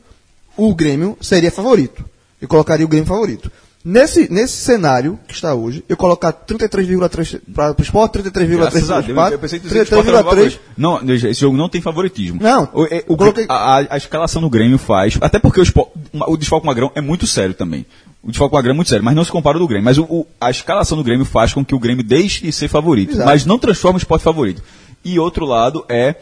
o 0.58 0.74
Grêmio 0.74 1.17
seria 1.22 1.51
favorito. 1.51 2.03
Eu 2.41 2.48
colocaria 2.48 2.86
o 2.86 2.89
Grêmio 2.89 3.08
favorito. 3.08 3.51
Nesse, 3.91 4.31
nesse 4.31 4.53
cenário 4.58 5.19
que 5.27 5.34
está 5.34 5.53
hoje, 5.55 5.84
eu 5.89 5.98
colocar 5.98 6.31
33,3 6.31 7.41
para 7.53 7.72
o 7.77 7.81
Sport, 7.81 8.13
33,3 8.17 8.48
Graças 8.58 8.88
para 9.05 9.29
o 9.29 9.34
eu 9.34 9.39
pensei 9.39 9.60
que 9.60 9.67
o 9.67 9.81
Sport 9.84 10.05
era 10.08 10.17
alguma 10.19 10.36
33,3 10.36 10.41
coisa. 10.41 10.60
Não, 10.77 11.12
esse 11.15 11.34
jogo 11.41 11.58
não 11.58 11.67
tem 11.69 11.81
favoritismo. 11.81 12.39
Não, 12.41 12.69
O, 12.74 12.86
é, 12.86 13.03
o- 13.08 13.17
coloquei- 13.17 13.46
a, 13.50 13.77
a- 13.89 13.98
escalação 13.98 14.41
do 14.41 14.50
Grêmio 14.50 14.77
faz. 14.77 15.17
Até 15.19 15.39
porque 15.39 15.60
o, 15.60 15.63
Sport- 15.63 15.89
o 16.13 16.38
desfalque 16.38 16.67
Magrão 16.67 16.91
é 16.93 17.01
muito 17.01 17.25
sério 17.25 17.53
também. 17.55 17.86
O 18.22 18.27
desfalque 18.29 18.53
Magrão 18.53 18.74
é 18.74 18.75
muito 18.75 18.89
sério, 18.89 19.03
mas 19.03 19.15
não 19.15 19.24
se 19.24 19.31
compara 19.31 19.58
ao 19.58 19.60
do 19.62 19.67
Grêmio. 19.67 19.86
Mas 19.86 19.98
o- 19.98 20.03
o- 20.03 20.27
a 20.39 20.51
escalação 20.51 20.98
do 20.98 21.03
Grêmio 21.03 21.25
faz 21.25 21.53
com 21.53 21.65
que 21.65 21.74
o 21.74 21.79
Grêmio 21.79 22.03
deixe 22.03 22.43
de 22.43 22.51
ser 22.51 22.67
favorito, 22.67 23.13
Exato. 23.13 23.27
mas 23.27 23.46
não 23.46 23.58
transforma 23.58 23.96
o 23.98 24.00
esporte 24.00 24.22
favorito. 24.24 24.62
E 25.03 25.17
outro 25.17 25.46
lado 25.46 25.84
é, 25.89 26.15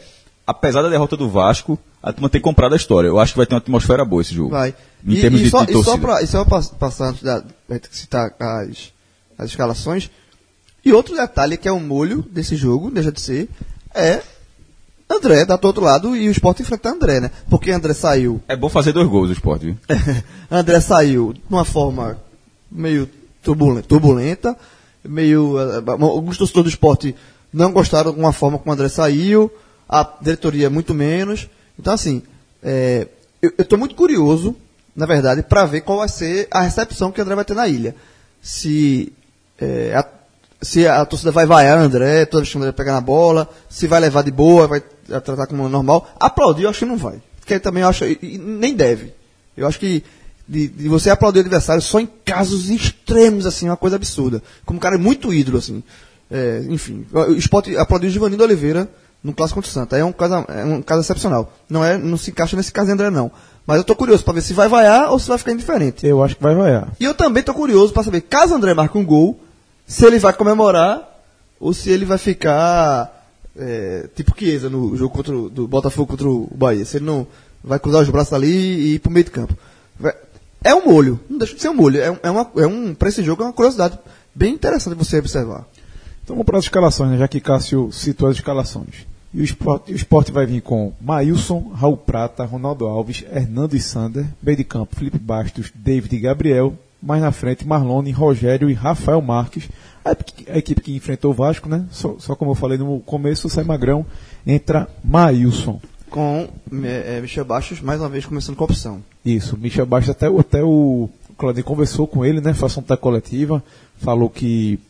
apesar 0.46 0.80
da 0.82 0.88
derrota 0.88 1.16
do 1.16 1.28
Vasco, 1.28 1.78
a 2.02 2.12
turma 2.12 2.28
ter 2.28 2.40
comprado 2.40 2.72
a 2.72 2.76
história. 2.76 3.08
Eu 3.08 3.18
acho 3.18 3.32
que 3.32 3.38
vai 3.38 3.46
ter 3.46 3.54
uma 3.54 3.60
atmosfera 3.60 4.04
boa 4.04 4.22
esse 4.22 4.34
jogo. 4.34 4.50
Vai. 4.50 4.74
Em 5.04 5.12
e, 5.12 5.20
termos 5.20 5.40
e 5.40 5.44
de, 5.44 5.50
só, 5.50 5.64
de 5.64 5.72
e 5.72 5.74
só 5.74 5.82
torcida. 5.82 6.06
para 6.06 6.22
e 6.22 6.26
só 6.26 6.44
pra 6.44 6.62
passar 6.78 7.08
antes 7.08 7.22
da 7.22 7.42
gente 7.70 7.88
citar 7.92 8.32
as, 8.38 8.92
as 9.38 9.50
escalações. 9.50 10.10
E 10.84 10.92
outro 10.92 11.14
detalhe 11.14 11.56
que 11.56 11.68
é 11.68 11.72
o 11.72 11.80
molho 11.80 12.24
desse 12.30 12.56
jogo, 12.56 12.90
deixa 12.90 13.12
de 13.12 13.20
ser, 13.20 13.48
é 13.94 14.22
André 15.10 15.44
dá 15.44 15.56
do 15.56 15.66
outro 15.66 15.82
lado 15.82 16.14
e 16.16 16.28
o 16.28 16.32
Sport 16.32 16.60
enfrentar 16.60 16.90
André, 16.90 17.20
né? 17.20 17.30
Porque 17.48 17.70
André 17.70 17.94
saiu. 17.94 18.40
É 18.46 18.54
bom 18.56 18.68
fazer 18.68 18.92
dois 18.92 19.08
gols 19.08 19.30
o 19.30 19.32
esporte, 19.32 19.66
viu? 19.66 19.76
André 20.50 20.80
saiu 20.80 21.32
de 21.32 21.40
uma 21.50 21.64
forma 21.64 22.18
meio 22.70 23.08
turbulenta, 23.42 23.88
turbulenta 23.88 24.56
meio. 25.04 25.58
eh, 25.58 25.82
Alguns 25.86 26.36
torcedores 26.36 26.70
do 26.72 26.74
esporte 26.74 27.14
não 27.52 27.72
gostaram 27.72 28.12
de 28.12 28.18
uma 28.20 28.32
forma 28.32 28.58
como 28.58 28.70
o 28.70 28.74
André 28.74 28.88
saiu, 28.88 29.50
a 29.88 30.06
diretoria 30.20 30.68
muito 30.68 30.94
menos. 30.94 31.48
Então, 31.78 31.92
assim, 31.92 32.22
é, 32.62 33.06
eu 33.40 33.52
estou 33.58 33.78
muito 33.78 33.94
curioso, 33.94 34.54
na 34.94 35.06
verdade, 35.06 35.42
para 35.42 35.64
ver 35.64 35.82
qual 35.82 35.98
vai 35.98 36.08
ser 36.08 36.48
a 36.50 36.60
recepção 36.62 37.12
que 37.12 37.20
o 37.20 37.22
André 37.22 37.34
vai 37.34 37.44
ter 37.44 37.54
na 37.54 37.68
ilha. 37.68 37.94
Se, 38.42 39.12
é, 39.60 39.94
a, 39.94 40.06
se 40.60 40.86
a 40.88 41.04
torcida 41.04 41.30
vai 41.30 41.46
vaiar 41.46 41.78
o 41.78 41.82
André, 41.82 42.24
toda 42.26 42.42
vez 42.42 42.50
que 42.50 42.56
o 42.56 42.60
André 42.60 42.72
pegar 42.72 42.92
na 42.92 43.00
bola, 43.00 43.48
se 43.68 43.86
vai 43.86 44.00
levar 44.00 44.22
de 44.22 44.30
boa, 44.30 44.66
vai 44.66 44.80
tratar 45.06 45.46
como 45.46 45.68
normal. 45.68 46.08
Aplaudir, 46.18 46.64
eu 46.64 46.70
acho 46.70 46.80
que 46.80 46.84
não 46.84 46.96
vai. 46.96 47.20
Porque 47.40 47.58
também 47.60 47.82
eu 47.82 47.88
acho, 47.88 48.04
e- 48.04 48.18
e 48.22 48.38
nem 48.38 48.74
deve. 48.74 49.12
Eu 49.56 49.66
acho 49.66 49.78
que 49.78 50.02
de, 50.46 50.66
de 50.66 50.88
você 50.88 51.10
aplaudir 51.10 51.38
o 51.38 51.42
adversário 51.42 51.82
só 51.82 52.00
em 52.00 52.08
casos 52.24 52.70
extremos, 52.70 53.46
assim, 53.46 53.66
uma 53.68 53.76
coisa 53.76 53.96
absurda. 53.96 54.42
Como 54.64 54.78
um 54.78 54.80
cara 54.80 54.96
é 54.96 54.98
muito 54.98 55.32
ídolo, 55.32 55.58
assim. 55.58 55.82
É, 56.30 56.62
enfim, 56.68 57.06
o 57.12 57.32
Sport 57.34 57.68
aplaudiu 57.76 58.08
o 58.10 58.12
Givanildo 58.12 58.44
Oliveira 58.44 58.88
no 59.22 59.32
clássico 59.32 59.56
contra 59.56 59.70
o 59.70 59.72
Santa. 59.74 59.96
É 59.96 60.04
um 60.04 60.12
caso, 60.12 60.34
é 60.48 60.64
um 60.64 60.80
caso 60.82 61.00
excepcional. 61.00 61.52
Não, 61.68 61.84
é, 61.84 61.96
não 61.98 62.16
se 62.16 62.30
encaixa 62.30 62.56
nesse 62.56 62.72
caso 62.72 62.86
de 62.86 62.92
André, 62.92 63.10
não. 63.10 63.30
Mas 63.66 63.76
eu 63.78 63.84
tô 63.84 63.94
curioso 63.94 64.24
para 64.24 64.34
ver 64.34 64.40
se 64.42 64.54
vai 64.54 64.68
vaiar 64.68 65.10
ou 65.12 65.18
se 65.18 65.28
vai 65.28 65.36
ficar 65.38 65.52
indiferente. 65.52 66.06
Eu 66.06 66.22
acho 66.22 66.36
que 66.36 66.42
vai 66.42 66.54
vaiar. 66.54 66.88
E 66.98 67.04
eu 67.04 67.14
também 67.14 67.42
tô 67.42 67.52
curioso 67.52 67.92
para 67.92 68.02
saber, 68.02 68.22
caso 68.22 68.54
André 68.54 68.72
marque 68.74 68.96
um 68.96 69.04
gol, 69.04 69.38
se 69.86 70.04
ele 70.06 70.18
vai 70.18 70.32
comemorar 70.32 71.06
ou 71.60 71.74
se 71.74 71.90
ele 71.90 72.04
vai 72.06 72.16
ficar 72.18 73.26
é, 73.58 74.08
tipo 74.14 74.32
Chiesa 74.38 74.70
no 74.70 74.96
jogo 74.96 75.14
contra 75.14 75.36
o, 75.36 75.50
do 75.50 75.66
Botafogo 75.68 76.06
contra 76.12 76.28
o 76.28 76.48
Bahia. 76.54 76.84
Se 76.84 76.96
ele 76.98 77.04
não 77.04 77.26
vai 77.62 77.78
cruzar 77.78 78.00
os 78.02 78.08
braços 78.08 78.32
ali 78.32 78.46
e 78.48 78.94
ir 78.94 78.98
pro 79.00 79.10
meio 79.10 79.24
de 79.24 79.30
campo. 79.32 79.54
É 80.64 80.74
um 80.74 80.84
molho, 80.86 81.20
não 81.30 81.38
deixa 81.38 81.54
de 81.54 81.60
ser 81.62 81.68
um 81.68 81.74
molho. 81.74 82.00
É, 82.00 82.10
um- 82.10 82.18
é, 82.22 82.30
uma, 82.30 82.50
é 82.56 82.66
um, 82.66 82.94
pra 82.94 83.08
esse 83.08 83.22
jogo 83.22 83.42
é 83.42 83.46
uma 83.46 83.52
curiosidade 83.52 83.98
bem 84.34 84.54
interessante 84.54 84.94
você 84.94 85.18
observar. 85.18 85.64
Então 86.24 86.34
vamos 86.36 86.44
para 86.46 86.58
as 86.58 86.64
escalações, 86.64 87.10
né? 87.12 87.18
já 87.18 87.28
que 87.28 87.40
Cássio 87.40 87.90
citou 87.92 88.28
as 88.28 88.36
escalações. 88.36 89.06
E 89.32 89.40
o 89.40 89.44
esporte, 89.44 89.92
o 89.92 89.94
esporte 89.96 90.32
vai 90.32 90.46
vir 90.46 90.62
com 90.62 90.92
Maílson, 91.00 91.70
Raul 91.74 91.96
Prata, 91.98 92.44
Ronaldo 92.44 92.86
Alves, 92.86 93.24
Hernando 93.30 93.76
e 93.76 93.80
Sander, 93.80 94.26
meio 94.42 94.56
de 94.56 94.64
campo, 94.64 94.96
Felipe 94.96 95.18
Bastos, 95.18 95.70
David 95.74 96.16
e 96.16 96.20
Gabriel, 96.20 96.72
mais 97.02 97.20
na 97.20 97.30
frente 97.30 97.66
Marlone, 97.66 98.10
Rogério 98.10 98.70
e 98.70 98.74
Rafael 98.74 99.20
Marques. 99.20 99.68
A 100.04 100.12
equipe, 100.12 100.50
a 100.50 100.56
equipe 100.58 100.80
que 100.80 100.96
enfrentou 100.96 101.30
o 101.32 101.34
Vasco, 101.34 101.68
né? 101.68 101.84
Só, 101.90 102.16
só 102.18 102.34
como 102.34 102.52
eu 102.52 102.54
falei 102.54 102.78
no 102.78 103.00
começo, 103.00 103.50
sai 103.50 103.64
Magrão, 103.64 104.06
entra 104.46 104.88
Maílson. 105.04 105.78
Com 106.10 106.48
é, 106.84 107.18
é, 107.18 107.20
Michel 107.20 107.44
Baixos, 107.44 107.82
mais 107.82 108.00
uma 108.00 108.08
vez, 108.08 108.24
começando 108.24 108.56
com 108.56 108.64
a 108.64 108.66
opção. 108.66 109.02
Isso, 109.22 109.58
Michel 109.58 109.84
Bastos, 109.84 110.08
até, 110.10 110.30
o- 110.30 110.40
até 110.40 110.62
o 110.64 111.10
Claudinho 111.36 111.64
conversou 111.66 112.06
com 112.06 112.24
ele, 112.24 112.40
né? 112.40 112.54
Faça 112.54 112.80
da 112.80 112.96
coletiva, 112.96 113.62
falou 113.98 114.30
que. 114.30 114.80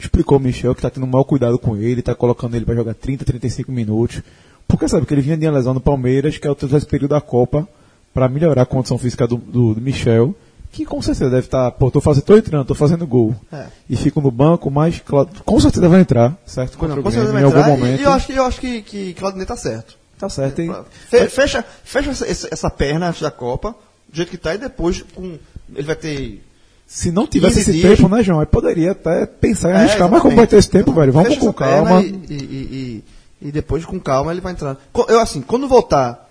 Explicou 0.00 0.38
o 0.38 0.40
Michel 0.40 0.74
que 0.74 0.78
está 0.80 0.90
tendo 0.90 1.06
maior 1.06 1.24
cuidado 1.24 1.58
com 1.58 1.76
ele, 1.76 2.00
está 2.00 2.14
colocando 2.14 2.54
ele 2.56 2.64
para 2.64 2.74
jogar 2.74 2.94
30, 2.94 3.24
35 3.24 3.70
minutos. 3.70 4.22
Porque 4.66 4.88
sabe 4.88 5.04
que 5.06 5.12
ele 5.14 5.20
vinha 5.20 5.36
de 5.36 5.46
uma 5.46 5.52
lesão 5.58 5.74
no 5.74 5.80
Palmeiras, 5.80 6.38
que 6.38 6.46
é 6.46 6.50
o 6.50 6.54
terceiro 6.54 6.86
período 6.86 7.10
da 7.10 7.20
Copa, 7.20 7.68
para 8.14 8.28
melhorar 8.28 8.62
a 8.62 8.66
condição 8.66 8.96
física 8.98 9.26
do, 9.26 9.36
do, 9.36 9.74
do 9.74 9.80
Michel, 9.80 10.34
que 10.72 10.84
com 10.84 11.02
certeza 11.02 11.28
deve 11.30 11.46
estar, 11.46 11.70
pô, 11.72 11.90
tô 11.90 12.00
fazendo, 12.00 12.22
tô 12.24 12.36
entrando, 12.36 12.64
tô 12.66 12.74
fazendo 12.74 13.06
gol. 13.06 13.34
É. 13.52 13.66
E 13.88 13.96
fico 13.96 14.20
no 14.20 14.30
banco, 14.30 14.70
mas 14.70 15.00
Clau- 15.00 15.28
com 15.44 15.60
certeza 15.60 15.88
vai 15.88 16.00
entrar, 16.00 16.36
certo? 16.46 16.78
Contra 16.78 16.96
Não, 16.96 17.02
com 17.02 17.10
certeza 17.10 17.32
vai 17.32 17.42
em 17.42 17.44
algum 17.44 17.58
entrar. 17.58 17.70
Momento. 17.76 18.00
E 18.00 18.04
eu 18.04 18.12
acho 18.12 18.26
que, 18.26 18.32
eu 18.34 18.44
acho 18.44 18.60
que, 18.60 18.82
que 18.82 19.14
Claudinei 19.14 19.46
tá 19.46 19.56
certo. 19.56 19.98
Tá 20.18 20.28
certo, 20.28 20.60
hein? 20.60 20.72
Fe- 21.08 21.28
Fecha, 21.28 21.64
fecha 21.82 22.10
essa, 22.10 22.26
essa- 22.26 22.48
essa 22.52 22.70
perna 22.70 23.08
antes 23.08 23.20
da 23.22 23.30
Copa, 23.30 23.74
do 24.08 24.16
jeito 24.16 24.30
que 24.30 24.36
tá, 24.38 24.54
e 24.54 24.58
depois 24.58 25.02
com, 25.14 25.36
ele 25.74 25.86
vai 25.86 25.96
ter. 25.96 26.44
Se 26.92 27.12
não 27.12 27.24
tivesse 27.24 27.58
15 27.58 27.70
esse 27.70 27.80
dias- 27.80 27.96
tempo, 27.98 28.08
né, 28.08 28.20
João? 28.20 28.40
Aí 28.40 28.46
poderia 28.46 28.90
até 28.90 29.24
pensar 29.24 29.70
em 29.70 29.74
É, 29.74 29.76
arriscar, 29.76 30.10
mas 30.10 30.20
como 30.20 30.34
vai 30.34 30.46
ter 30.48 30.56
esse 30.56 30.68
tempo, 30.68 30.92
velho? 30.92 31.12
Vamos 31.12 31.38
com 31.38 31.52
calma. 31.52 32.02
E, 32.02 32.08
e, 32.28 32.34
e- 32.34 33.04
e- 33.48 33.52
depois, 33.52 33.84
com 33.84 34.00
calma, 34.00 34.32
ele 34.32 34.40
vai 34.40 34.52
entrando. 34.52 34.76
Co- 34.92 35.06
Eu, 35.08 35.20
assim, 35.20 35.40
quando 35.40 35.68
voltar 35.68 36.28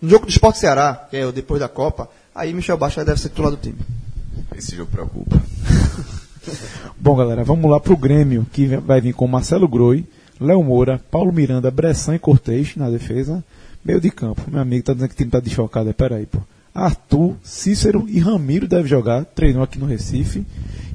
no 0.00 0.08
jogo 0.08 0.26
do 0.26 0.30
Esporte 0.30 0.60
Ceará, 0.60 1.08
que 1.10 1.16
é 1.16 1.26
o 1.26 1.32
depois 1.32 1.58
da 1.58 1.68
Copa, 1.68 2.08
aí 2.32 2.54
Michel 2.54 2.78
Baixo 2.78 3.04
deve 3.04 3.20
ser 3.20 3.30
titular 3.30 3.50
do 3.50 3.56
time. 3.56 3.78
Esse 4.56 4.76
jogo 4.76 4.90
preocupa. 4.92 5.42
Bom, 7.00 7.16
galera, 7.16 7.42
vamos 7.42 7.68
lá 7.68 7.80
pro 7.80 7.96
Grêmio, 7.96 8.46
que 8.52 8.66
vai 8.76 9.00
vir 9.00 9.12
com 9.12 9.26
Marcelo 9.26 9.66
Groi, 9.66 10.04
Léo 10.40 10.62
Moura, 10.62 11.00
Paulo 11.10 11.32
Miranda, 11.32 11.68
Bressan 11.70 12.14
e 12.14 12.18
Cortez 12.20 12.76
na 12.76 12.88
defesa. 12.88 13.42
Meio 13.84 14.00
de 14.00 14.10
campo. 14.10 14.42
Meu 14.48 14.60
amigo 14.60 14.84
tá 14.84 14.92
dizendo 14.92 15.08
que 15.08 15.14
o 15.14 15.18
time 15.18 15.30
tá 15.30 15.40
desfocado. 15.40 15.90
É, 15.90 15.92
peraí, 15.92 16.26
pô. 16.26 16.38
Arthur, 16.76 17.34
Cícero 17.42 18.04
e 18.08 18.18
Ramiro 18.18 18.68
deve 18.68 18.88
jogar. 18.88 19.24
Treinou 19.24 19.62
aqui 19.62 19.78
no 19.78 19.86
Recife. 19.86 20.44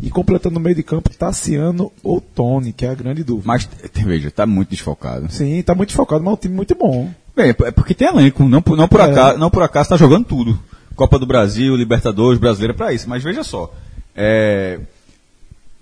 E 0.01 0.09
completando 0.09 0.57
o 0.57 0.61
meio 0.61 0.75
de 0.75 0.81
campo, 0.83 1.09
Tassiano 1.15 1.91
ou 2.03 2.19
Tony, 2.19 2.73
que 2.73 2.85
é 2.85 2.89
a 2.89 2.95
grande 2.95 3.23
dúvida. 3.23 3.47
Mas, 3.47 3.69
veja, 3.93 4.31
tá 4.31 4.45
muito 4.45 4.69
desfocado. 4.69 5.31
Sim, 5.31 5.61
tá 5.61 5.75
muito 5.75 5.93
focado, 5.93 6.23
mas 6.23 6.31
é 6.31 6.33
um 6.33 6.37
time 6.39 6.55
muito 6.55 6.73
bom. 6.75 7.09
Bem, 7.35 7.49
é 7.49 7.71
porque 7.71 7.93
tem 7.93 8.07
elenco, 8.07 8.43
não, 8.43 8.61
por- 8.61 8.75
não, 8.75 8.87
por, 8.87 8.99
É. 8.99 9.03
acaso, 9.03 9.37
não 9.37 9.49
por 9.51 9.61
acaso 9.63 9.89
tá 9.89 9.97
jogando 9.97 10.25
tudo. 10.25 10.59
Copa 10.95 11.19
do 11.19 11.25
Brasil, 11.25 11.75
Libertadores, 11.75 12.39
Brasileira 12.39 12.73
pra 12.73 12.91
isso. 12.93 13.07
Mas 13.07 13.23
veja 13.23 13.43
só, 13.43 13.71
é, 14.15 14.79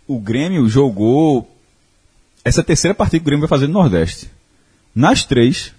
o 0.07 0.19
Grêmio 0.19 0.67
jogou 0.67 1.49
essa 2.43 2.59
é 2.59 2.63
a 2.63 2.65
terceira 2.65 2.95
partida 2.95 3.19
que 3.19 3.23
o 3.23 3.25
Grêmio 3.25 3.41
vai 3.47 3.49
fazer 3.49 3.67
no 3.67 3.73
Nordeste. 3.73 4.29
Nas 4.95 5.23
três, 5.23 5.73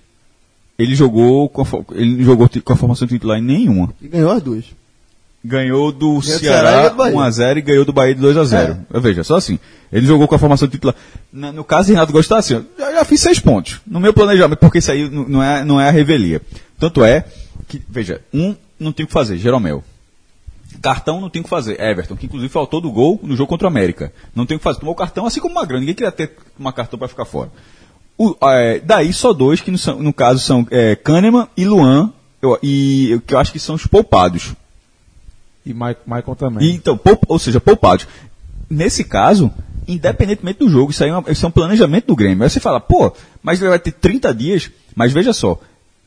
ele 0.83 0.95
jogou 0.95 1.49
com 1.49 1.63
a, 1.63 1.67
ele 1.95 2.23
jogou 2.25 2.49
com 2.65 2.73
a 2.73 2.77
formação 2.77 3.07
titular 3.07 3.39
em 3.39 3.43
nenhuma. 3.43 3.91
E 4.01 4.09
ganhou 4.09 4.31
as 4.31 4.43
duas. 4.43 4.65
Ganhou 5.43 5.91
do 5.91 6.17
do 6.17 6.23
Ceará 6.23 6.71
Ceará 6.71 6.89
do 6.91 6.97
Bahia. 6.97 7.17
1x0 7.17 7.57
e 7.57 7.61
ganhou 7.63 7.85
do 7.85 7.93
Bahia 7.95 8.15
de 8.15 8.21
2x0. 8.21 8.77
Veja, 9.01 9.25
só 9.25 9.37
assim. 9.37 9.59
Ele 9.91 10.07
jogou 10.07 10.29
com 10.29 10.35
a 10.35 10.39
formação 10.39 10.69
titular. 10.69 10.95
Na- 11.33 11.51
no 11.51 11.65
caso 11.65 11.89
Renato 11.91 12.13
Gostar, 12.13 12.39
assim, 12.39 12.57
ó, 12.57 12.61
já, 12.79 12.93
já 12.93 13.05
fiz 13.07 13.21
seis 13.23 13.39
pontos. 13.41 13.81
No 13.87 13.99
meu 14.01 14.13
planejamento, 14.13 14.59
porque 14.59 14.79
isso 14.79 14.93
aí 14.93 15.09
não 15.09 15.43
é, 15.43 15.65
não 15.65 15.81
é 15.81 15.89
a 15.89 15.91
revelia. 15.91 16.43
Tanto 16.79 17.03
é 17.03 17.25
que, 17.67 17.81
veja, 17.89 18.21
um 18.35 18.55
não 18.79 18.93
tem 18.93 19.05
o 19.05 19.07
que 19.07 19.13
fazer, 19.15 19.39
Jeromel. 19.39 19.83
Cartão 20.83 21.21
não 21.21 21.29
tem 21.29 21.41
o 21.41 21.43
que 21.45 21.51
fazer, 21.51 21.81
Everton, 21.81 22.17
que 22.17 22.27
inclusive 22.27 22.51
faltou 22.53 22.81
do 22.81 22.91
gol 22.91 23.19
no 23.23 23.35
jogo 23.37 23.49
contra 23.49 23.67
o 23.67 23.71
América. 23.71 24.13
Não 24.35 24.47
tem 24.47 24.57
o 24.57 24.61
que 24.61 24.65
fazer. 24.65 24.81
Tomou 24.81 24.95
cartão, 24.95 25.27
assim 25.27 25.41
como 25.41 25.55
Magrão. 25.55 25.81
Ninguém 25.81 25.95
queria 25.95 26.13
ter 26.13 26.33
uma 26.59 26.73
cartão 26.73 26.99
para 26.99 27.09
ficar 27.09 27.25
fora. 27.25 27.51
O- 28.23 28.37
é, 28.43 28.81
daí 28.81 29.13
só 29.15 29.33
dois, 29.33 29.61
que 29.63 29.71
no, 29.71 29.79
no 30.03 30.13
caso 30.13 30.41
são 30.41 30.67
é, 30.71 30.95
Kahneman 30.95 31.49
e 31.57 31.65
Luan, 31.65 32.13
eu- 32.43 32.59
e 32.63 33.19
que 33.27 33.33
eu 33.33 33.39
acho 33.39 33.51
que 33.53 33.59
são 33.59 33.75
os 33.77 33.87
poupados. 33.87 34.53
E 35.65 35.73
Mike- 35.73 36.01
Michael 36.07 36.37
também. 36.37 36.67
E, 36.69 36.73
então, 36.75 36.99
poup- 36.99 37.25
ou 37.29 37.39
seja, 37.39 37.59
poupados. 37.61 38.07
Nesse 38.69 39.05
caso, 39.05 39.51
independentemente 39.89 40.59
do 40.59 40.69
jogo, 40.69 40.91
isso 40.91 41.03
aí 41.03 41.09
é, 41.11 41.17
uma- 41.17 41.31
isso 41.31 41.45
é 41.45 41.49
um 41.49 41.53
planejamento 41.53 42.07
do 42.09 42.17
Grêmio. 42.17 42.45
Aí 42.45 42.51
você 42.51 42.61
fala, 42.61 42.79
pô, 42.79 43.11
mas 43.43 43.59
ele 43.61 43.71
vai 43.71 43.79
ter 43.79 43.93
30 43.93 44.35
dias, 44.35 44.71
mas 44.95 45.13
veja 45.13 45.33
só, 45.33 45.59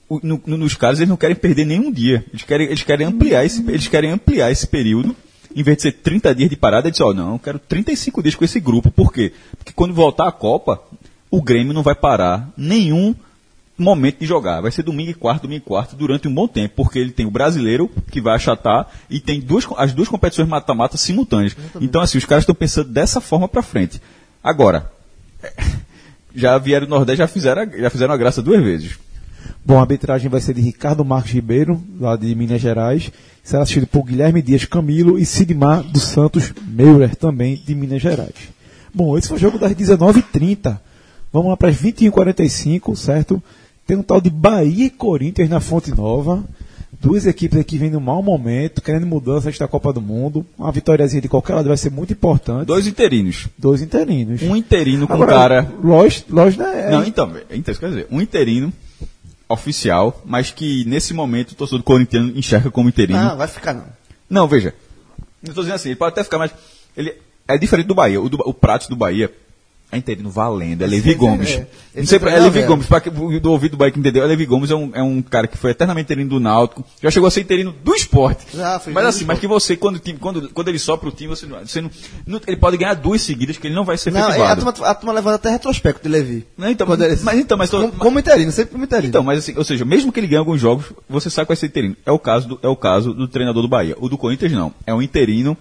o- 0.07 0.19
no- 0.21 0.41
no- 0.45 0.57
nos 0.57 0.75
casos 0.75 0.99
eles 0.99 1.09
não 1.09 1.17
querem 1.17 1.35
perder 1.35 1.65
nenhum 1.65 1.91
dia. 1.91 2.23
Eles 2.29 2.43
querem, 2.43 2.67
eles 2.67 2.83
querem 2.83 3.07
ampliar 3.07 3.43
esse, 3.43 3.61
eles 3.67 3.87
querem 3.87 4.11
ampliar 4.11 4.51
esse 4.51 4.67
período. 4.67 5.15
Em 5.55 5.61
vez 5.63 5.77
de 5.77 5.83
ser 5.83 5.91
30 5.93 6.33
dias 6.33 6.49
de 6.49 6.55
parada, 6.55 6.87
eles 6.87 6.97
dizem, 6.97 7.07
ó, 7.11 7.13
não, 7.13 7.33
eu 7.33 7.39
quero 7.39 7.57
35 7.59 8.21
dias 8.23 8.33
com 8.35 8.43
esse 8.45 8.59
grupo. 8.59 8.91
Por 8.91 9.11
quê? 9.13 9.33
Porque 9.57 9.71
quando 9.71 9.93
voltar 9.93 10.27
a 10.27 10.31
Copa, 10.31 10.81
o 11.35 11.41
Grêmio 11.41 11.73
não 11.73 11.81
vai 11.81 11.95
parar 11.95 12.47
nenhum 12.55 13.15
momento 13.75 14.19
de 14.19 14.25
jogar. 14.27 14.61
Vai 14.61 14.69
ser 14.71 14.83
domingo 14.83 15.09
e 15.09 15.13
quarto, 15.15 15.41
domingo 15.43 15.63
e 15.65 15.67
quarto, 15.67 15.95
durante 15.95 16.27
um 16.27 16.33
bom 16.33 16.47
tempo, 16.47 16.75
porque 16.75 16.99
ele 16.99 17.09
tem 17.11 17.25
o 17.25 17.31
brasileiro, 17.31 17.89
que 18.11 18.21
vai 18.21 18.35
achatar, 18.35 18.87
e 19.09 19.19
tem 19.19 19.41
duas, 19.41 19.65
as 19.77 19.93
duas 19.93 20.07
competições 20.07 20.47
mata-mata 20.47 20.95
simultâneas. 20.95 21.55
Então, 21.81 22.01
assim, 22.01 22.19
os 22.19 22.25
caras 22.25 22.43
estão 22.43 22.53
pensando 22.53 22.89
dessa 22.89 23.19
forma 23.19 23.47
pra 23.47 23.63
frente. 23.63 23.99
Agora, 24.43 24.91
já 26.35 26.57
vieram 26.59 26.85
do 26.85 26.91
Nordeste, 26.91 27.17
já 27.19 27.27
fizeram, 27.27 27.63
a- 27.63 27.65
já 27.77 27.89
fizeram 27.89 28.13
a 28.13 28.17
graça 28.17 28.41
duas 28.41 28.61
vezes. 28.63 28.99
Bom, 29.65 29.77
a 29.77 29.81
arbitragem 29.81 30.29
vai 30.29 30.39
ser 30.39 30.53
de 30.53 30.61
Ricardo 30.61 31.03
Marques 31.03 31.31
Ribeiro, 31.33 31.81
lá 31.99 32.15
de 32.15 32.33
Minas 32.35 32.61
Gerais. 32.61 33.11
Será 33.43 33.63
assistido 33.63 33.87
por 33.87 34.03
Guilherme 34.03 34.41
Dias 34.41 34.65
Camilo 34.65 35.17
e 35.17 35.25
Sidmar 35.25 35.81
dos 35.83 36.03
Santos 36.03 36.53
Meurer, 36.67 37.15
também 37.15 37.55
de 37.65 37.73
Minas 37.73 38.01
Gerais. 38.03 38.35
Bom, 38.93 39.17
esse 39.17 39.27
foi 39.29 39.37
o 39.37 39.39
jogo 39.39 39.57
das 39.57 39.71
19h30. 39.73 40.77
Vamos 41.33 41.49
lá 41.49 41.57
para 41.57 41.69
as 41.69 41.81
21h45, 41.81 42.95
certo? 42.95 43.41
Tem 43.87 43.97
um 43.97 44.03
tal 44.03 44.21
de 44.21 44.29
Bahia 44.29 44.85
e 44.85 44.89
Corinthians 44.91 45.49
na 45.49 45.59
Fonte 45.59 45.89
Nova. 45.89 46.43
Duas 47.01 47.25
equipes 47.25 47.57
aqui 47.57 47.75
vêm 47.79 47.89
num 47.89 47.99
mau 47.99 48.21
momento, 48.21 48.83
querendo 48.83 49.07
mudança 49.07 49.51
da 49.51 49.67
Copa 49.67 49.91
do 49.91 49.99
Mundo. 49.99 50.45
Uma 50.57 50.71
vitóriazinha 50.71 51.23
de 51.23 51.27
qualquer 51.27 51.55
lado 51.55 51.67
vai 51.67 51.75
ser 51.75 51.89
muito 51.89 52.13
importante. 52.13 52.67
Dois 52.67 52.85
interinos. 52.85 53.47
Dois 53.57 53.81
interinos. 53.81 54.43
Um 54.43 54.55
interino 54.55 55.07
com 55.07 55.13
Agora, 55.13 55.31
cara. 55.31 55.73
Lógico, 55.83 56.33
lógico, 56.33 56.61
né? 56.61 56.91
Não, 56.91 57.03
então, 57.03 57.33
então, 57.49 57.73
quer 57.73 57.89
dizer, 57.89 58.07
um 58.11 58.21
interino 58.21 58.71
oficial, 59.49 60.21
mas 60.23 60.51
que 60.51 60.85
nesse 60.85 61.15
momento 61.15 61.53
o 61.53 61.55
torcedor 61.55 61.83
corintiano 61.83 62.31
enxerga 62.37 62.69
como 62.69 62.89
interino. 62.89 63.19
Ah, 63.19 63.33
vai 63.33 63.47
ficar 63.47 63.73
não. 63.73 63.85
Não, 64.29 64.47
veja. 64.47 64.73
Eu 65.45 65.53
tô 65.53 65.61
dizendo 65.61 65.75
assim, 65.75 65.89
ele 65.89 65.97
pode 65.97 66.13
até 66.13 66.23
ficar 66.23 66.37
mais. 66.37 66.51
Ele 66.95 67.13
é 67.47 67.57
diferente 67.57 67.87
do 67.87 67.95
Bahia. 67.95 68.21
O, 68.21 68.29
do, 68.29 68.37
o 68.45 68.53
Prato 68.53 68.87
do 68.87 68.95
Bahia 68.95 69.31
É 69.93 69.97
interino 69.97 70.29
valendo, 70.29 70.81
é 70.83 70.87
Levi 70.87 71.13
Gomes. 71.13 71.51
é, 71.51 71.57
não 71.59 71.67
esse 71.95 72.07
sei, 72.07 72.15
é 72.17 72.19
pra- 72.19 72.31
é 72.31 72.39
Levi 72.39 72.59
é. 72.59 72.65
Gomes, 72.65 72.85
para 72.87 73.09
do 73.09 73.51
ouvido 73.51 73.71
do 73.71 73.77
Bahia 73.77 73.91
que 73.91 73.99
entendeu, 73.99 74.23
é 74.23 74.27
Levi 74.27 74.45
Gomes 74.45 74.71
é 74.71 74.75
um, 74.75 74.91
é 74.93 75.03
um 75.03 75.21
cara 75.21 75.47
que 75.47 75.57
foi 75.57 75.71
eternamente 75.71 76.07
interino 76.07 76.29
do 76.29 76.39
Náutico, 76.39 76.83
já 77.01 77.11
chegou 77.11 77.27
a 77.27 77.31
ser 77.31 77.41
interino 77.41 77.73
do 77.83 77.93
esporte. 77.93 78.45
Já, 78.53 78.79
foi 78.79 78.91
mas 78.91 79.05
assim, 79.05 79.25
mas 79.25 79.39
que 79.39 79.47
você, 79.47 79.77
quando, 79.77 80.01
quando, 80.19 80.49
quando 80.49 80.67
ele 80.69 80.79
sopra 80.79 81.07
o 81.09 81.11
time, 81.11 81.29
você, 81.29 81.45
não, 81.45 81.59
você 81.59 81.81
não, 81.81 81.91
não- 82.25 82.41
Ele 82.47 82.57
pode 82.57 82.77
ganhar 82.77 82.93
duas 82.95 83.21
seguidas 83.21 83.57
que 83.57 83.67
ele 83.67 83.75
não 83.75 83.85
vai 83.85 83.97
ser 83.97 84.11
Não, 84.11 84.19
é, 84.19 84.23
a 84.23 84.27
efetivado. 84.29 84.71
turma, 84.73 84.87
a 84.89 84.95
turma 84.95 85.13
levando 85.13 85.35
até 85.35 85.49
retrospecto 85.51 86.01
de 86.03 86.09
Levi. 86.09 86.45
Não, 86.57 86.69
então, 86.69 86.91
ele- 86.93 87.19
mas 87.21 87.39
então, 87.39 87.57
mas 87.57 87.69
como, 87.69 87.91
como 87.93 88.19
interino, 88.19 88.51
sempre 88.51 88.71
como 88.73 88.83
interino. 88.83 89.09
Então, 89.09 89.23
mas 89.23 89.39
assim, 89.39 89.53
ou 89.55 89.63
seja, 89.63 89.85
mesmo 89.85 90.11
que 90.11 90.19
ele 90.19 90.27
ganhe 90.27 90.39
alguns 90.39 90.59
jogos, 90.59 90.85
você 91.07 91.29
sabe 91.29 91.45
que 91.45 91.49
vai 91.49 91.57
ser 91.57 91.67
interino. 91.67 91.95
É 92.05 92.11
o 92.11 92.17
caso 92.19 92.47
do, 92.47 92.59
é 92.63 92.67
o 92.67 92.75
caso 92.75 93.13
do 93.13 93.27
treinador 93.27 93.61
do 93.61 93.67
Bahia. 93.67 93.95
O 93.99 94.09
do 94.09 94.17
Corinthians 94.17 94.51
não. 94.51 94.73
É 94.87 94.93
um 94.93 95.01
interino 95.01 95.55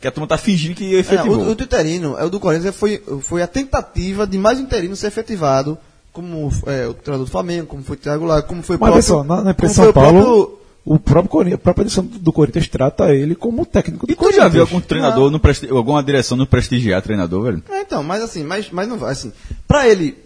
que 0.00 0.06
a 0.06 0.10
turma 0.10 0.26
tá 0.26 0.36
fingindo 0.38 0.74
que 0.74 0.94
É, 0.94 0.98
efetivou. 1.00 1.38
o, 1.38 1.50
o 1.50 1.54
do 1.54 1.64
interino, 1.64 2.16
é 2.18 2.24
o 2.24 2.30
do 2.30 2.38
Corinthians, 2.40 2.74
foi, 2.76 3.02
foi 3.22 3.42
a 3.42 3.46
tentativa 3.46 4.26
de 4.26 4.36
mais 4.38 4.58
um 4.58 4.62
interino 4.62 4.94
ser 4.96 5.06
efetivado, 5.08 5.76
como 6.12 6.50
é, 6.66 6.86
o 6.86 6.94
treinador 6.94 7.26
do 7.26 7.30
Flamengo, 7.30 7.66
como 7.66 7.82
foi 7.82 7.96
o 7.96 7.98
Thiago 7.98 8.24
Lara, 8.24 8.42
como 8.42 8.62
foi 8.62 8.76
o 8.76 8.80
Mas 8.80 8.90
próprio... 8.90 9.14
olha 9.16 9.22
só, 9.22 9.24
na, 9.24 9.42
na 9.42 9.50
imprensa 9.52 9.74
São 9.74 9.88
o 9.90 9.92
próprio- 9.92 10.22
Paulo, 10.22 10.60
o 10.84 10.98
próprio 10.98 11.54
a 11.54 11.58
própria 11.58 11.84
direção 11.84 12.04
do 12.04 12.32
Corinthians 12.32 12.68
trata 12.68 13.12
ele 13.14 13.34
como 13.34 13.66
técnico 13.66 14.06
do 14.06 14.12
E 14.12 14.14
tu 14.14 14.18
Corinthians. 14.18 14.44
já 14.44 14.48
viu 14.48 14.60
algum 14.62 14.80
treinador, 14.80 15.30
no 15.30 15.40
presti- 15.40 15.68
alguma 15.68 16.02
direção 16.02 16.36
no 16.36 16.46
prestigiar 16.46 17.02
treinador, 17.02 17.42
velho? 17.44 17.62
É, 17.70 17.80
então, 17.80 18.02
mas 18.02 18.22
assim, 18.22 18.44
mas, 18.44 18.70
mas 18.70 18.86
não 18.88 18.96
vai, 18.98 19.12
assim, 19.12 19.32
pra 19.66 19.88
ele 19.88 20.16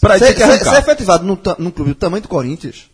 Pra 0.00 0.18
ser, 0.18 0.36
ser- 0.36 0.58
ser 0.64 0.78
efetivado 0.78 1.24
num, 1.24 1.38
num 1.58 1.70
clube 1.70 1.92
do 1.92 1.94
tamanho 1.94 2.22
do 2.22 2.28
Corinthians, 2.28 2.90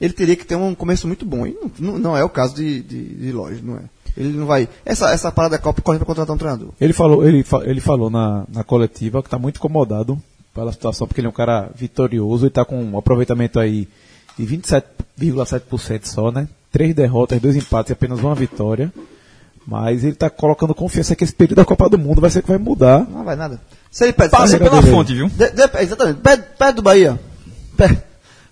ele 0.00 0.12
teria 0.12 0.36
que 0.36 0.46
ter 0.46 0.54
um 0.54 0.74
começo 0.74 1.06
muito 1.08 1.26
bom. 1.26 1.44
E 1.46 1.52
não, 1.52 1.70
não- 1.92 1.98
não 1.98 2.16
é 2.16 2.22
o 2.22 2.28
caso 2.28 2.54
de, 2.54 2.80
de, 2.82 3.02
de 3.16 3.32
não 3.62 3.76
é. 3.76 3.82
Ele 4.16 4.28
não 4.36 4.46
vai. 4.46 4.68
Essa, 4.84 5.10
essa 5.10 5.32
parada 5.32 5.56
da 5.56 5.62
Copa 5.62 5.80
corre 5.82 5.98
pra 5.98 6.06
contratar 6.06 6.34
um 6.34 6.38
treinador. 6.38 6.68
Ele 6.80 6.92
falou, 6.92 7.26
ele, 7.26 7.44
ele 7.64 7.80
falou 7.80 8.10
na, 8.10 8.44
na 8.52 8.62
coletiva 8.62 9.22
que 9.22 9.28
está 9.28 9.38
muito 9.38 9.56
incomodado 9.56 10.20
pela 10.54 10.70
situação, 10.72 11.06
porque 11.06 11.20
ele 11.20 11.26
é 11.28 11.30
um 11.30 11.34
cara 11.34 11.70
vitorioso 11.74 12.44
e 12.44 12.48
está 12.48 12.64
com 12.64 12.82
um 12.82 12.98
aproveitamento 12.98 13.58
aí 13.58 13.88
de 14.38 14.46
27,7% 14.46 16.06
só, 16.06 16.30
né? 16.30 16.48
Três 16.70 16.94
derrotas, 16.94 17.40
dois 17.40 17.56
empates 17.56 17.90
e 17.90 17.92
apenas 17.92 18.20
uma 18.20 18.34
vitória. 18.34 18.92
Mas 19.66 20.02
ele 20.02 20.12
está 20.14 20.28
colocando 20.28 20.74
confiança 20.74 21.14
que 21.14 21.22
esse 21.22 21.34
período 21.34 21.58
da 21.58 21.64
Copa 21.64 21.88
do 21.88 21.98
Mundo 21.98 22.20
vai 22.20 22.30
ser 22.30 22.42
que 22.42 22.48
vai 22.48 22.58
mudar. 22.58 23.06
Não 23.08 23.22
vai 23.24 23.36
nada. 23.36 23.60
Se 23.90 24.04
ele 24.04 24.12
pede. 24.12 24.30
Passa 24.30 24.58
pela 24.58 24.80
dele. 24.80 24.92
fonte, 24.92 25.14
viu? 25.14 25.28
De- 25.28 25.50
de- 25.50 25.78
exatamente. 25.82 26.20
Pede, 26.20 26.42
pede 26.58 26.72
do 26.72 26.82
Bahia. 26.82 27.20
Pede, 27.76 28.02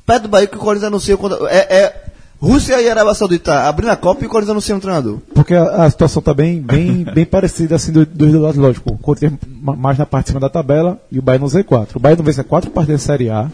pede 0.06 0.20
do 0.20 0.28
Bahia 0.28 0.46
que 0.46 0.56
o 0.56 0.60
Corinthians 0.60 0.86
anuncia 0.86 1.16
quando. 1.16 1.48
É, 1.48 1.58
é 1.58 2.04
Rússia 2.40 2.80
e 2.80 2.88
Arábia 2.88 3.12
Saudita 3.14 3.68
abrindo 3.68 3.90
a 3.90 3.96
Copa 3.96 4.24
e 4.24 4.26
o 4.26 4.30
Corinthians 4.30 4.52
anuncia 4.52 4.74
um 4.74 4.80
treinador. 4.80 5.18
Porque 5.34 5.54
a, 5.54 5.84
a 5.84 5.90
situação 5.90 6.20
está 6.20 6.32
bem, 6.32 6.60
bem, 6.60 7.04
bem 7.14 7.26
parecida 7.26 7.76
assim 7.76 7.92
do- 7.92 8.06
dos 8.06 8.30
dois 8.30 8.34
lados, 8.42 8.56
lógico. 8.56 8.94
O 8.94 8.98
Corinthians 8.98 9.34
ma- 9.62 9.76
mais 9.76 9.98
na 9.98 10.06
parte 10.06 10.26
de 10.26 10.28
cima 10.30 10.40
da 10.40 10.48
tabela 10.48 10.98
e 11.12 11.18
o 11.18 11.22
Bahia 11.22 11.38
no 11.38 11.46
Z4. 11.46 11.96
O 11.96 12.00
Bahia 12.00 12.16
não 12.16 12.24
vence 12.24 12.42
quatro 12.42 12.70
partidas 12.70 13.02
da 13.02 13.06
Série 13.06 13.28
A, 13.28 13.50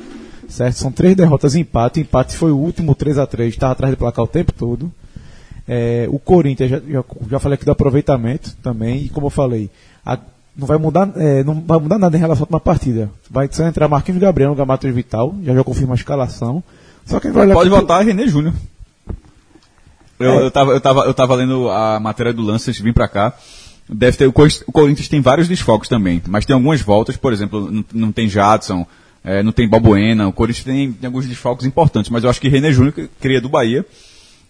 certo? 0.49 0.75
São 0.77 0.93
três 0.93 1.17
derrotas 1.17 1.57
e 1.57 1.61
empate. 1.61 1.99
O 1.99 2.03
empate 2.03 2.37
foi 2.37 2.53
o 2.53 2.57
último 2.57 2.95
3 2.95 3.19
a 3.19 3.27
3 3.27 3.53
estava 3.53 3.73
atrás 3.73 3.93
do 3.93 3.97
placar 3.99 4.25
o 4.25 4.29
tempo 4.29 4.53
todo. 4.53 4.91
É, 5.69 6.07
o 6.09 6.19
Corinthians, 6.21 6.71
já, 6.71 6.79
já, 6.89 7.03
já 7.29 7.39
falei 7.41 7.55
aqui 7.57 7.65
do 7.65 7.73
aproveitamento 7.73 8.55
também, 8.63 8.99
e 9.03 9.09
como 9.09 9.27
eu 9.27 9.31
falei, 9.31 9.69
a- 10.05 10.17
não 10.57 10.65
vai 10.67 10.79
mudar, 10.79 11.11
é, 11.17 11.43
não 11.43 11.61
vai 11.61 11.79
mudar 11.81 11.99
nada 11.99 12.17
em 12.17 12.21
relação 12.21 12.43
à 12.43 12.45
última 12.45 12.61
partida. 12.61 13.11
Vai 13.29 13.49
só 13.51 13.67
entrar 13.67 13.89
Marquinhos 13.89 14.21
Gabriel 14.21 14.51
no 14.51 14.55
Gamatos 14.57 14.89
Vital, 14.95 15.35
já 15.43 15.53
já 15.55 15.65
confirma 15.65 15.95
a 15.95 15.97
escalação. 15.97 16.63
Só 17.05 17.19
que 17.19 17.29
vai 17.31 17.47
olhar 17.47 17.55
Pode 17.55 17.69
pro- 17.69 17.81
votar 17.81 18.05
René 18.05 18.27
Júnior. 18.29 18.55
Eu, 20.19 20.31
É. 20.41 20.47
eu, 20.47 20.51
tava, 20.51 20.73
eu, 20.73 20.81
tava, 20.81 21.01
eu 21.03 21.15
tava 21.15 21.35
lendo 21.35 21.69
a 21.71 22.01
matéria 22.01 22.33
do 22.33 22.43
lance 22.43 22.71
antes 22.71 22.79
de 22.79 22.83
vir 22.83 22.95
pra 22.95 23.09
cá. 23.09 23.35
Deve 23.89 24.17
ter, 24.17 24.27
o 24.27 24.33
Cor- 24.33 24.49
o 24.67 24.73
Corinthians 24.73 25.09
tem 25.09 25.21
vários 25.21 25.47
desfalques 25.47 25.89
também, 25.89 26.21
mas 26.27 26.45
tem 26.45 26.55
algumas 26.55 26.81
voltas, 26.81 27.17
por 27.17 27.33
exemplo, 27.33 27.71
não, 27.71 27.85
não 27.93 28.13
tem 28.13 28.29
Jadson, 28.29 28.85
é, 29.23 29.43
não 29.45 29.53
tem 29.53 29.69
Balbuena, 29.69 30.27
o 30.27 30.33
Corinthians 30.33 30.65
tem, 30.65 30.93
tem 30.93 31.07
alguns 31.07 31.27
desfalques 31.27 31.65
importantes, 31.67 32.11
mas 32.11 32.25
eu 32.25 32.31
acho 32.31 32.41
que 32.41 32.49
René 32.49 32.73
Júnior, 32.73 32.93
que 32.93 33.09
cria 33.21 33.41
do 33.41 33.49
Bahia, 33.49 33.87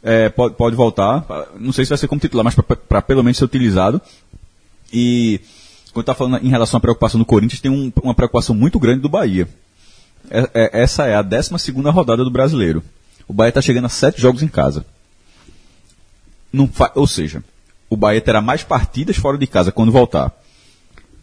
é, 0.03 0.29
pode, 0.31 0.55
pode 0.55 0.75
voltar, 0.75 1.23
não 1.61 1.71
sei 1.73 1.85
se 1.85 1.91
vai 1.91 1.99
ser 1.99 2.09
como 2.09 2.21
titular, 2.21 2.45
mas 2.45 2.55
para 2.55 3.03
pelo 3.03 3.23
menos 3.23 3.37
ser 3.37 3.45
utilizado. 3.45 4.01
E 4.93 5.41
quando 5.93 6.07
tá 6.07 6.15
falando 6.15 6.43
em 6.45 6.49
relação 6.49 6.79
à 6.79 6.81
preocupação 6.81 7.19
do 7.19 7.25
Corinthians, 7.27 7.61
tem 7.61 7.71
um- 7.71 7.93
uma 8.03 8.15
preocupação 8.15 8.55
muito 8.55 8.79
grande 8.79 9.01
do 9.01 9.09
Bahia. 9.09 9.49
É- 10.31 10.49
é- 10.55 10.83
essa 10.83 11.07
é 11.07 11.15
a 11.15 11.23
12 11.23 11.59
segunda 11.59 11.91
rodada 11.91 12.25
do 12.25 12.31
brasileiro. 12.31 12.83
O 13.29 13.33
Bahia 13.35 13.49
está 13.51 13.61
chegando 13.61 13.85
a 13.87 13.89
sete 13.91 14.21
jogos 14.21 14.43
em 14.43 14.49
casa. 14.49 14.87
Não 16.57 16.67
fa- 16.67 16.93
ou 16.95 17.07
seja, 17.07 17.45
o 17.91 17.97
Bahia 17.97 18.21
terá 18.21 18.41
mais 18.41 18.63
partidas 18.63 19.17
fora 19.17 19.37
de 19.37 19.47
casa 19.47 19.71
quando 19.71 19.93
voltar. 19.93 20.33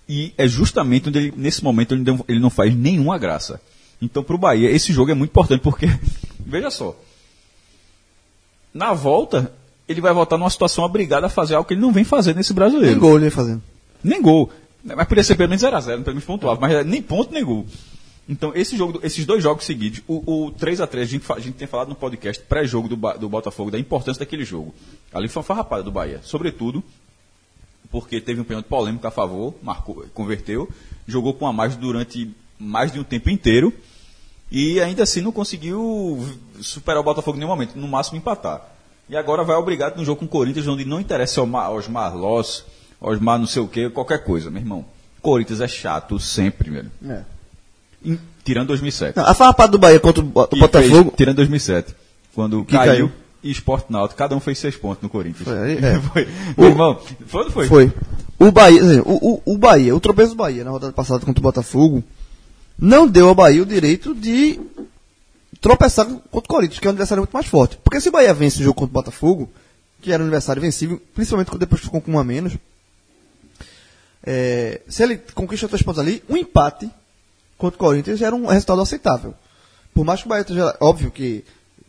E 0.07 0.33
é 0.37 0.47
justamente 0.47 1.09
onde 1.09 1.17
ele, 1.17 1.33
nesse 1.35 1.63
momento 1.63 1.93
ele 1.93 2.03
não, 2.03 2.25
ele 2.27 2.39
não 2.39 2.49
faz 2.49 2.75
nenhuma 2.75 3.17
graça. 3.17 3.59
Então, 4.01 4.23
para 4.23 4.35
o 4.35 4.37
Bahia, 4.39 4.69
esse 4.69 4.91
jogo 4.93 5.11
é 5.11 5.13
muito 5.13 5.31
importante 5.31 5.61
porque, 5.61 5.87
veja 6.45 6.69
só, 6.69 6.95
na 8.73 8.93
volta, 8.93 9.51
ele 9.87 10.01
vai 10.01 10.13
voltar 10.13 10.37
numa 10.37 10.49
situação 10.49 10.83
obrigada 10.83 11.27
a 11.27 11.29
fazer 11.29 11.55
algo 11.55 11.67
que 11.67 11.73
ele 11.73 11.81
não 11.81 11.91
vem 11.91 12.03
fazer 12.03 12.35
nesse 12.35 12.53
brasileiro. 12.53 12.91
Nem 12.91 12.99
gol 12.99 13.15
ele 13.15 13.25
ia 13.25 13.31
fazendo. 13.31 13.61
Nem 14.03 14.21
gol. 14.21 14.51
Mas 14.83 15.07
poderia 15.07 15.23
ser 15.23 15.35
pelo 15.35 15.49
menos 15.49 15.63
0x0, 15.63 15.85
pelo 15.85 16.07
menos 16.07 16.23
pontuável. 16.25 16.59
Mas 16.59 16.85
nem 16.85 17.01
ponto, 17.01 17.33
nem 17.33 17.43
gol. 17.43 17.65
Então, 18.27 18.53
esse 18.55 18.77
jogo, 18.77 18.99
esses 19.03 19.25
dois 19.25 19.43
jogos 19.43 19.65
seguidos, 19.65 20.01
o, 20.07 20.45
o 20.47 20.51
3x3, 20.53 21.01
a, 21.01 21.05
gente, 21.05 21.25
fa- 21.25 21.35
a 21.35 21.39
gente 21.39 21.55
tem 21.55 21.67
falado 21.67 21.89
no 21.89 21.95
podcast 21.95 22.41
pré-jogo 22.43 22.87
do, 22.87 22.95
do 23.17 23.27
Botafogo, 23.27 23.69
da 23.69 23.77
importância 23.77 24.19
daquele 24.19 24.45
jogo. 24.45 24.73
Ali 25.13 25.27
foi 25.27 25.41
uma 25.41 25.45
farrapada 25.45 25.83
do 25.83 25.91
Bahia. 25.91 26.21
Sobretudo, 26.23 26.81
porque 27.91 28.21
teve 28.21 28.39
um 28.39 28.43
pênalti 28.45 28.65
polêmico 28.67 29.05
a 29.05 29.11
favor, 29.11 29.53
marcou, 29.61 30.05
converteu, 30.13 30.69
jogou 31.05 31.33
com 31.33 31.45
a 31.45 31.51
mais 31.53 31.75
durante 31.75 32.33
mais 32.57 32.91
de 32.93 32.99
um 32.99 33.03
tempo 33.03 33.29
inteiro 33.29 33.73
e 34.49 34.79
ainda 34.79 35.03
assim 35.03 35.19
não 35.21 35.31
conseguiu 35.31 36.25
superar 36.61 37.01
o 37.01 37.03
Botafogo 37.03 37.35
em 37.35 37.39
nenhum 37.41 37.51
momento, 37.51 37.77
no 37.77 37.87
máximo 37.87 38.17
empatar. 38.17 38.69
E 39.09 39.17
agora 39.17 39.43
vai 39.43 39.57
obrigado 39.57 39.97
no 39.97 40.05
jogo 40.05 40.19
com 40.19 40.25
o 40.25 40.29
Corinthians, 40.29 40.65
onde 40.67 40.85
não 40.85 40.99
interessa 41.01 41.41
Osmar, 41.41 41.71
Osmar 41.71 42.15
Loss, 42.15 42.63
Osmar 43.01 43.37
não 43.37 43.45
sei 43.47 43.61
o 43.61 43.67
que, 43.67 43.89
qualquer 43.89 44.23
coisa, 44.23 44.49
meu 44.49 44.61
irmão. 44.61 44.85
Corinthians 45.21 45.59
é 45.59 45.67
chato 45.67 46.17
sempre, 46.19 46.69
velho. 46.71 46.91
É. 47.05 47.23
Em- 48.05 48.19
tirando 48.43 48.67
2007. 48.67 49.15
Não, 49.17 49.25
a 49.25 49.33
farrapada 49.33 49.71
do 49.71 49.77
Bahia 49.79 49.99
contra 49.99 50.21
o 50.23 50.27
Botafogo. 50.27 51.03
fez- 51.03 51.15
tirando 51.17 51.35
2007. 51.37 51.95
Quando 52.35 52.65
Que 52.65 52.73
caiu, 52.75 52.91
caiu. 53.07 53.11
e 53.43 53.51
Sport 53.51 53.85
Náutico, 53.89 54.17
cada 54.17 54.35
um 54.35 54.39
fez 54.39 54.57
seis 54.59 54.75
pontos 54.75 55.01
no 55.03 55.09
Corinthians. 55.09 55.47
Foi, 55.47 55.57
aí, 55.59 55.77
é. 55.83 55.99
Foi. 55.99 56.27
Meu 56.57 56.69
irmão, 56.69 56.99
foi 57.27 57.43
ou 57.45 57.51
foi? 57.51 57.67
Foi. 57.67 57.93
O 58.39 58.51
Bahia, 58.51 59.01
o, 59.03 59.33
o, 59.35 59.41
o 59.53 59.57
Bahia, 59.57 59.95
o 59.95 59.99
tropeço 59.99 60.31
do 60.31 60.35
Bahia 60.35 60.63
na 60.63 60.71
rodada 60.71 60.91
passada 60.91 61.23
contra 61.25 61.39
o 61.39 61.43
Botafogo, 61.43 62.03
não 62.77 63.07
deu 63.07 63.29
ao 63.29 63.35
Bahia 63.35 63.61
o 63.61 63.65
direito 63.65 64.13
de 64.15 64.59
tropeçar 65.61 66.05
contra 66.05 66.19
o 66.39 66.41
Corinthians, 66.47 66.79
que 66.79 66.87
é 66.87 66.89
um 66.89 66.91
adversário 66.91 67.21
muito 67.21 67.31
mais 67.31 67.45
forte. 67.45 67.77
Porque 67.83 68.01
se 68.01 68.09
o 68.09 68.11
Bahia 68.11 68.33
vence 68.33 68.59
o 68.59 68.63
jogo 68.63 68.73
contra 68.75 68.89
o 68.91 68.93
Botafogo, 68.93 69.49
que 70.01 70.11
era 70.11 70.21
um 70.21 70.25
adversário 70.25 70.61
vencível, 70.61 71.01
principalmente 71.15 71.47
quando 71.49 71.59
depois 71.61 71.81
ficou 71.81 72.01
com 72.01 72.11
um 72.11 72.19
a 72.19 72.23
menos, 72.23 72.53
é, 74.25 74.81
se 74.87 75.03
ele 75.03 75.17
conquista 75.33 75.67
três 75.67 75.81
pontos 75.81 75.99
ali, 75.99 76.23
um 76.29 76.35
empate 76.35 76.89
contra 77.63 77.77
o 77.77 77.79
Corinthians 77.79 78.21
era 78.21 78.35
um 78.35 78.45
resultado 78.47 78.81
aceitável. 78.81 79.33
Por 79.93 80.03
mais 80.03 80.19
que 80.19 80.25
o 80.25 80.29
Bahia 80.29 80.41
esteja. 80.41 80.75
Óbvio 80.81 81.09
que 81.09 81.45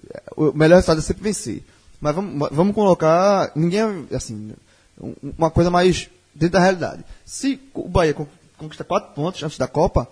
é, 0.09 0.23
o 0.37 0.53
melhor 0.53 0.77
resultado 0.77 0.99
é 1.01 1.03
sempre 1.03 1.25
vencer. 1.25 1.65
Mas 2.01 2.15
vamos, 2.15 2.49
vamos 2.53 2.75
colocar. 2.75 3.51
Ninguém. 3.57 4.07
Assim, 4.13 4.53
um- 5.01 5.15
uma 5.37 5.51
coisa 5.51 5.71
mais 5.71 6.09
dentro 6.33 6.53
da 6.53 6.61
realidade. 6.61 7.05
Se 7.25 7.61
o 7.75 7.89
Bahia 7.89 8.15
con- 8.15 8.29
conquista 8.57 8.85
quatro 8.85 9.13
pontos 9.15 9.43
antes 9.43 9.59
da 9.59 9.67
Copa, 9.67 10.07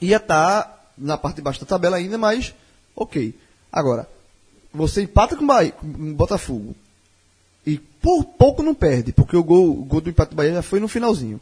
ia 0.00 0.16
estar 0.16 0.90
na 0.98 1.16
parte 1.16 1.36
de 1.36 1.42
baixo 1.42 1.60
da 1.60 1.66
tabela 1.66 1.96
ainda, 1.96 2.18
mas 2.18 2.54
ok. 2.96 3.32
Agora, 3.70 4.08
você 4.72 5.02
empata 5.02 5.36
com 5.36 5.44
o, 5.44 5.46
Bahia, 5.46 5.70
com 5.72 5.86
o 5.86 6.14
Botafogo 6.14 6.74
e 7.64 7.78
por 7.78 8.24
pouco 8.24 8.62
não 8.64 8.74
perde, 8.74 9.12
porque 9.12 9.36
o 9.36 9.44
gol, 9.44 9.70
o 9.70 9.84
gol 9.84 10.00
do 10.00 10.10
empate 10.10 10.30
do 10.30 10.36
Bahia 10.36 10.54
já 10.54 10.62
foi 10.62 10.80
no 10.80 10.88
finalzinho. 10.88 11.40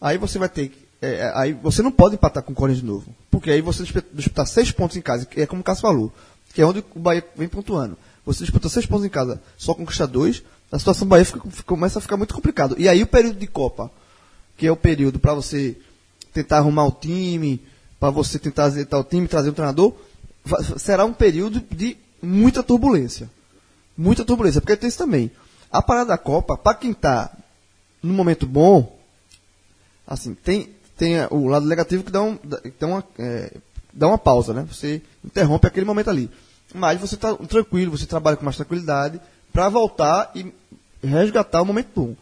Aí 0.00 0.16
você 0.16 0.38
vai 0.38 0.48
ter. 0.48 0.72
É, 1.00 1.14
é, 1.14 1.32
aí 1.34 1.52
você 1.52 1.82
não 1.82 1.92
pode 1.92 2.14
empatar 2.16 2.42
com 2.42 2.52
o 2.52 2.54
Corinthians 2.54 2.82
de 2.82 2.90
novo. 2.90 3.14
Porque 3.30 3.50
aí 3.50 3.60
você 3.60 3.82
disputa, 3.82 4.06
disputar 4.12 4.46
seis 4.46 4.70
pontos 4.72 4.96
em 4.96 5.00
casa, 5.00 5.26
que 5.26 5.40
é 5.40 5.46
como 5.46 5.60
o 5.60 5.64
Cássio 5.64 5.82
falou, 5.82 6.12
que 6.52 6.60
é 6.60 6.66
onde 6.66 6.84
o 6.94 6.98
Bahia 6.98 7.24
vem 7.36 7.48
pontuando. 7.48 7.96
Você 8.26 8.44
disputa 8.44 8.68
seis 8.68 8.84
pontos 8.86 9.04
em 9.04 9.08
casa, 9.08 9.40
só 9.56 9.74
conquista 9.74 10.06
dois, 10.06 10.42
a 10.70 10.78
situação 10.78 11.06
do 11.06 11.10
Bahia 11.10 11.24
fica- 11.24 11.40
começa 11.64 11.98
a 11.98 12.02
ficar 12.02 12.16
muito 12.16 12.34
complicado. 12.34 12.74
E 12.78 12.88
aí 12.88 13.02
o 13.02 13.06
período 13.06 13.38
de 13.38 13.46
Copa, 13.46 13.90
que 14.56 14.66
é 14.66 14.72
o 14.72 14.76
período 14.76 15.18
para 15.18 15.34
você 15.34 15.76
tentar 16.32 16.58
arrumar 16.58 16.84
o 16.84 16.92
time, 16.92 17.62
para 17.98 18.10
você 18.10 18.38
tentar 18.38 18.64
azeitar 18.64 19.00
o 19.00 19.04
time, 19.04 19.26
trazer 19.26 19.50
um 19.50 19.54
treinador, 19.54 19.94
será 20.76 21.04
um 21.04 21.12
período 21.12 21.60
de 21.60 21.96
muita 22.22 22.62
turbulência. 22.62 23.30
Muita 23.96 24.24
turbulência, 24.24 24.60
porque 24.60 24.76
tem 24.76 24.88
isso 24.88 24.98
também. 24.98 25.30
A 25.70 25.82
parada 25.82 26.10
da 26.10 26.18
Copa, 26.18 26.56
para 26.56 26.76
quem 26.76 26.92
está 26.92 27.30
no 28.02 28.12
momento 28.14 28.46
bom, 28.46 28.98
assim, 30.06 30.34
tem, 30.34 30.70
tem 30.98 31.14
o 31.30 31.46
lado 31.46 31.64
negativo 31.64 32.02
que 32.02 32.10
dá, 32.10 32.20
um, 32.20 32.36
dá, 32.78 32.86
uma, 32.86 33.04
é, 33.18 33.52
dá 33.94 34.08
uma 34.08 34.18
pausa, 34.18 34.52
né? 34.52 34.66
Você 34.70 35.00
interrompe 35.24 35.66
aquele 35.66 35.86
momento 35.86 36.10
ali. 36.10 36.28
Mas 36.74 37.00
você 37.00 37.14
está 37.14 37.34
tranquilo, 37.34 37.96
você 37.96 38.04
trabalha 38.04 38.36
com 38.36 38.44
mais 38.44 38.56
tranquilidade 38.56 39.20
para 39.52 39.68
voltar 39.68 40.32
e 40.34 40.52
resgatar 41.02 41.62
o 41.62 41.64
momento 41.64 41.88
bom. 41.94 42.16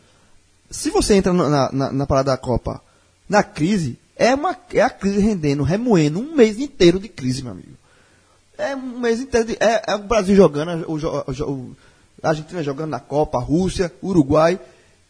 se 0.71 0.91
você 0.91 1.15
entra 1.15 1.33
na, 1.33 1.73
na, 1.73 1.93
na 1.93 2.07
parada 2.07 2.31
da 2.31 2.37
Copa 2.37 2.81
na 3.29 3.43
crise, 3.43 3.99
é, 4.15 4.35
uma, 4.35 4.57
é 4.73 4.83
a 4.83 4.91
crise 4.91 5.19
rendendo, 5.21 5.63
remoendo 5.63 6.21
um 6.21 6.37
mês 6.37 6.59
inteiro 6.61 7.01
de 7.01 7.09
crise, 7.09 7.43
meu 7.43 7.53
amigo. 7.53 7.77
É 8.57 8.77
um 8.77 9.01
mês 9.01 9.21
inteiro 9.21 9.47
de. 9.47 9.57
É, 9.59 9.83
é 9.89 9.95
o 9.95 10.01
Brasil 10.01 10.37
jogando, 10.37 10.87
a 12.23 12.29
Argentina 12.29 12.63
jogando 12.63 12.91
na 12.91 13.01
Copa, 13.01 13.39
a 13.39 13.43
Rússia, 13.43 13.93
Uruguai. 14.03 14.61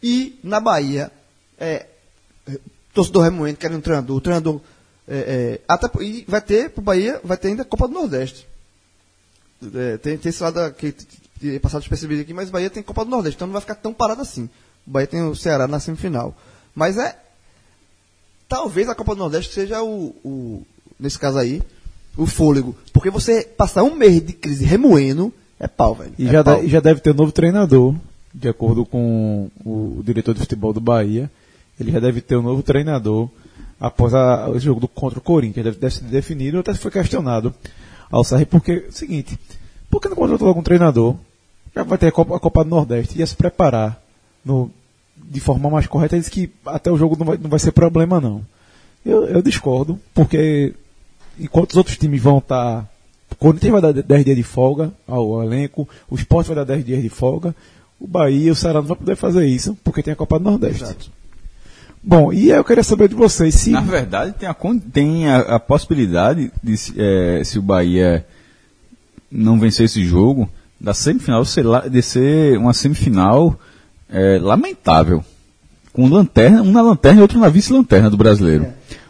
E 0.03 0.39
na 0.43 0.61
Bahia, 0.61 1.11
é, 1.59 1.87
torcedor 2.97 3.23
remoendo, 3.23 3.59
querendo 3.59 3.79
um 3.79 3.83
treinador. 3.83 4.17
O 4.17 4.21
treinador. 4.21 4.61
É, 5.09 5.17
é, 5.17 5.61
até, 5.69 5.89
e 6.03 6.25
vai 6.27 6.41
ter, 6.41 6.71
pro 6.71 6.83
Bahia, 6.83 7.21
vai 7.23 7.37
ter 7.37 7.49
ainda 7.49 7.63
a 7.63 7.67
Copa 7.67 7.87
do 7.87 7.95
Nordeste. 7.95 8.47
É, 9.75 9.97
tem, 9.99 10.19
tem 10.19 10.31
esse 10.31 10.43
lado 10.43 10.73
que, 10.75 10.93
que 11.39 11.61
passado 11.61 11.81
despercebido 11.81 12.23
aqui, 12.23 12.35
mas 12.35 12.49
o 12.49 12.53
Bahia 12.53 12.69
tem 12.69 12.83
Copa 12.83 13.05
do 13.05 13.11
Nordeste, 13.11 13.37
então 13.37 13.47
não 13.47 13.53
vai 13.53 13.61
ficar 13.61 13.77
tão 13.77 13.95
parado 13.95 14.21
assim. 14.21 14.49
O 14.87 14.91
Bahia 14.91 15.07
tem 15.07 15.23
o 15.23 15.37
Ceará 15.37 15.69
na 15.69 15.79
semifinal. 15.79 16.35
Mas 16.75 16.99
é. 16.99 17.17
Talvez 18.49 18.89
a 18.89 18.95
Copa 18.95 19.15
do 19.15 19.19
Nordeste 19.19 19.53
seja 19.53 19.83
o, 19.83 20.15
o 20.25 20.67
nesse 20.99 21.19
caso 21.19 21.39
aí, 21.39 21.63
o 22.17 22.27
fôlego. 22.27 22.77
Porque 22.93 23.11
você 23.11 23.43
passar 23.43 23.83
um 23.83 23.95
mês 23.95 24.25
de 24.25 24.33
crise 24.33 24.65
remoendo 24.65 25.33
é 25.59 25.67
pau, 25.67 25.95
velho. 25.95 26.13
E 26.19 26.29
é 26.29 26.33
já, 26.33 26.45
pau. 26.45 26.61
de- 26.61 26.69
já 26.69 26.81
deve 26.81 27.01
ter 27.01 27.11
um 27.13 27.15
novo 27.15 27.33
treinador, 27.33 27.95
de 28.35 28.49
acordo 28.49 28.85
com 28.85 29.51
o, 29.65 30.03
diretor 30.05 30.35
de 30.35 30.41
futebol 30.41 30.73
do 30.73 30.81
Bahia. 30.81 31.31
Ele 31.79 31.93
já 31.93 32.01
deve 32.01 32.21
ter 32.21 32.37
um 32.37 32.43
novo 32.43 32.63
treinador 32.63 33.29
após 33.79 34.15
a- 34.15 34.49
o 34.49 34.59
jogo 34.59 34.81
do, 34.81 34.89
contra 34.89 35.19
o 35.19 35.23
Corinthians. 35.23 35.65
Deve, 35.65 35.79
deve 35.79 35.95
ser 35.95 36.05
definido, 36.05 36.59
até 36.59 36.73
foi 36.75 36.91
questionado 36.91 37.55
ao 38.11 38.25
Sarri, 38.25 38.47
porque, 38.47 38.87
seguinte, 38.91 39.39
por 39.91 40.01
que 40.01 40.09
não 40.09 40.17
contratou 40.17 40.49
algum 40.49 40.63
treinador? 40.63 41.17
Já 41.75 41.83
vai 41.83 41.99
ter 41.99 42.07
a 42.07 42.13
Copa, 42.13 42.37
a 42.37 42.41
Copa 42.41 42.65
do 42.65 42.71
Nordeste, 42.71 43.19
ia 43.19 43.27
se 43.27 43.37
preparar 43.37 44.01
no, 44.45 44.71
de 45.17 45.41
forma 45.41 45.69
mais 45.69 45.87
correta. 45.87 46.15
Ele 46.15 46.21
disse 46.21 46.31
que 46.31 46.51
até 46.65 46.91
o 46.91 46.97
jogo 46.97 47.17
não 47.19 47.27
vai, 47.27 47.37
não 47.37 47.51
vai 47.51 47.59
ser 47.59 47.73
problema, 47.73 48.21
não. 48.21 48.41
Eu, 49.05 49.25
eu 49.27 49.43
discordo, 49.43 50.01
porque 50.15 50.75
enquanto 51.39 51.71
os 51.73 51.77
outros 51.77 51.97
times 51.99 52.21
vão 52.23 52.39
estar. 52.39 52.89
o 53.31 53.35
Corinthians 53.37 53.73
vai 53.73 53.81
dar 53.83 53.93
10 53.93 54.25
dias 54.25 54.37
de 54.37 54.43
folga 54.43 54.91
ao 55.07 55.43
elenco, 55.43 55.87
o 56.09 56.15
Sport 56.17 56.47
vai 56.47 56.57
dar 56.57 56.65
10 56.65 56.85
dias 56.85 57.03
de 57.03 57.09
folga, 57.11 57.55
o 58.01 58.07
Bahia 58.07 58.47
e 58.49 58.51
o 58.51 58.55
Ceará 58.55 58.81
não 58.81 58.89
vai 58.89 58.97
poder 58.97 59.15
fazer 59.17 59.47
isso, 59.47 59.77
porque 59.85 60.03
tem 60.03 60.13
a 60.13 60.17
Copa 60.17 60.39
do 60.39 60.45
Nordeste. 60.51 60.83
Exato. 60.83 61.11
Bom, 62.09 62.33
e 62.33 62.51
eu 62.51 62.63
queria 62.63 62.85
saber 62.85 63.09
de 63.09 63.17
vocês 63.17 63.53
se. 63.57 63.71
Na 63.71 63.81
verdade, 63.81 64.33
tem 64.39 64.49
a, 64.49 64.55
tem 64.93 65.29
a, 65.29 65.39
a 65.57 65.59
possibilidade 65.61 66.53
de, 66.63 66.77
se- 66.77 66.95
eh, 66.97 67.43
se 67.45 67.59
o 67.59 67.63
Bahia 67.63 68.25
não 69.31 69.59
vencer 69.59 69.87
esse 69.87 70.05
jogo, 70.05 70.49
da 70.81 70.95
semifinal 70.95 71.45
ser 71.45 71.65
lá- 71.65 71.89
de 71.89 72.01
ser 72.03 72.57
uma 72.59 72.73
semifinal 72.73 73.59
eh, 74.09 74.39
lamentável. 74.41 75.25
Com 75.93 76.09
lanterna, 76.09 76.63
um 76.63 76.71
na 76.71 76.81
lanterna 76.83 77.19
e 77.19 77.23
outro 77.23 77.41
na 77.41 77.49
vice-lanterna 77.49 78.09
do 78.09 78.17
brasileiro. 78.17 78.67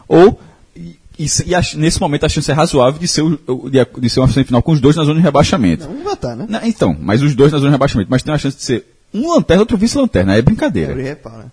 Ou, 0.09 0.41
e, 0.75 0.97
e 1.45 1.55
a- 1.55 1.61
nesse 1.75 2.01
momento 2.01 2.25
a 2.25 2.29
chance 2.31 2.51
é 2.51 2.55
razoável 2.55 2.99
de 2.99 3.09
ser, 3.09 3.21
o- 3.23 3.69
de, 3.69 3.85
de 4.01 4.09
ser 4.09 4.21
uma 4.21 4.29
semifinal 4.29 4.63
com 4.63 4.73
os 4.73 4.81
dois 4.81 4.97
na 4.97 5.05
zona 5.05 5.17
de 5.19 5.23
rebaixamento. 5.25 5.85
Não, 5.87 5.95
não 5.97 6.05
vai 6.05 6.15
estar, 6.15 6.35
né? 6.35 6.47
Não, 6.49 6.65
então, 6.65 6.97
mas 6.99 7.21
os 7.23 7.35
dois 7.35 7.53
na 7.53 7.59
zona 7.59 7.71
de 7.71 7.75
rebaixamento. 7.75 8.11
Mas 8.11 8.23
tem 8.23 8.33
uma 8.33 8.39
chance 8.39 8.57
de 8.57 8.63
ser 8.63 8.87
um 9.13 9.29
lanterna 9.35 9.61
e 9.61 9.65
outro 9.65 9.77
vice-lanterna. 9.77 10.35
É 10.35 10.41
brincadeira. 10.41 10.93
Abrir 10.93 11.03
reparo, 11.05 11.39
né? 11.39 11.45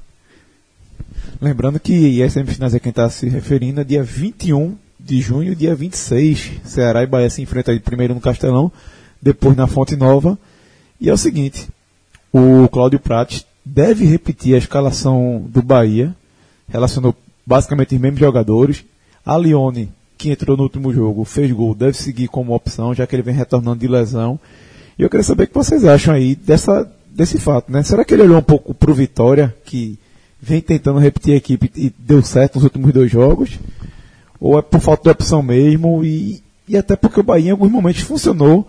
Lembrando 1.43 1.77
que 1.77 2.23
as 2.23 2.31
semifinais 2.31 2.73
é 2.73 2.79
quem 2.79 2.91
está 2.91 3.09
se 3.09 3.27
referindo 3.27 3.81
é 3.81 3.83
dia 3.83 4.01
21 4.01 4.77
de 4.97 5.19
junho 5.19 5.53
dia 5.53 5.75
26. 5.75 6.61
Ceará 6.63 7.03
e 7.03 7.05
Bahia 7.05 7.29
se 7.29 7.41
enfrentam 7.41 7.77
primeiro 7.79 8.13
no 8.13 8.21
Castelão, 8.21 8.71
depois 9.21 9.53
na 9.53 9.67
Fonte 9.67 9.93
Nova. 9.97 10.39
E 11.01 11.09
é 11.09 11.13
o 11.13 11.17
seguinte: 11.17 11.67
o 12.31 12.69
Cláudio 12.69 12.97
Prates 12.97 13.45
deve 13.65 14.05
repetir 14.05 14.55
a 14.55 14.57
escalação 14.57 15.45
do 15.49 15.61
Bahia, 15.61 16.15
relacionou 16.69 17.13
basicamente 17.45 17.93
os 17.93 17.99
mesmos 17.99 18.21
jogadores. 18.21 18.85
A 19.25 19.37
Lione, 19.37 19.91
que 20.17 20.31
entrou 20.31 20.55
no 20.55 20.63
último 20.63 20.93
jogo, 20.93 21.25
fez 21.25 21.51
gol, 21.51 21.75
deve 21.75 21.97
seguir 21.97 22.29
como 22.29 22.55
opção, 22.55 22.93
já 22.93 23.05
que 23.05 23.17
ele 23.17 23.21
vem 23.21 23.35
retornando 23.35 23.81
de 23.81 23.87
lesão. 23.89 24.39
E 24.97 25.03
eu 25.03 25.09
queria 25.09 25.25
saber 25.25 25.43
o 25.43 25.47
que 25.47 25.53
vocês 25.53 25.83
acham 25.83 26.13
aí 26.13 26.37
dessa, 26.37 26.89
desse 27.09 27.37
fato, 27.37 27.69
né? 27.69 27.83
Será 27.83 28.05
que 28.05 28.13
ele 28.13 28.23
olhou 28.23 28.37
um 28.37 28.41
pouco 28.41 28.73
pro 28.73 28.93
Vitória, 28.93 29.53
que 29.65 29.99
vem 30.45 30.59
tentando 30.61 30.99
repetir 30.99 31.33
a 31.33 31.37
equipe 31.37 31.71
e 31.75 31.93
deu 31.97 32.21
certo 32.21 32.55
nos 32.55 32.63
últimos 32.65 32.91
dois 32.93 33.09
jogos? 33.09 33.51
Ou 34.39 34.59
é 34.59 34.61
por 34.61 34.81
falta 34.81 35.03
de 35.03 35.09
opção 35.09 35.41
mesmo? 35.41 36.03
E, 36.03 36.43
e 36.67 36.75
até 36.77 36.95
porque 36.95 37.19
o 37.19 37.23
Bahia 37.23 37.47
em 37.49 37.51
alguns 37.51 37.71
momentos 37.71 38.01
funcionou 38.01 38.67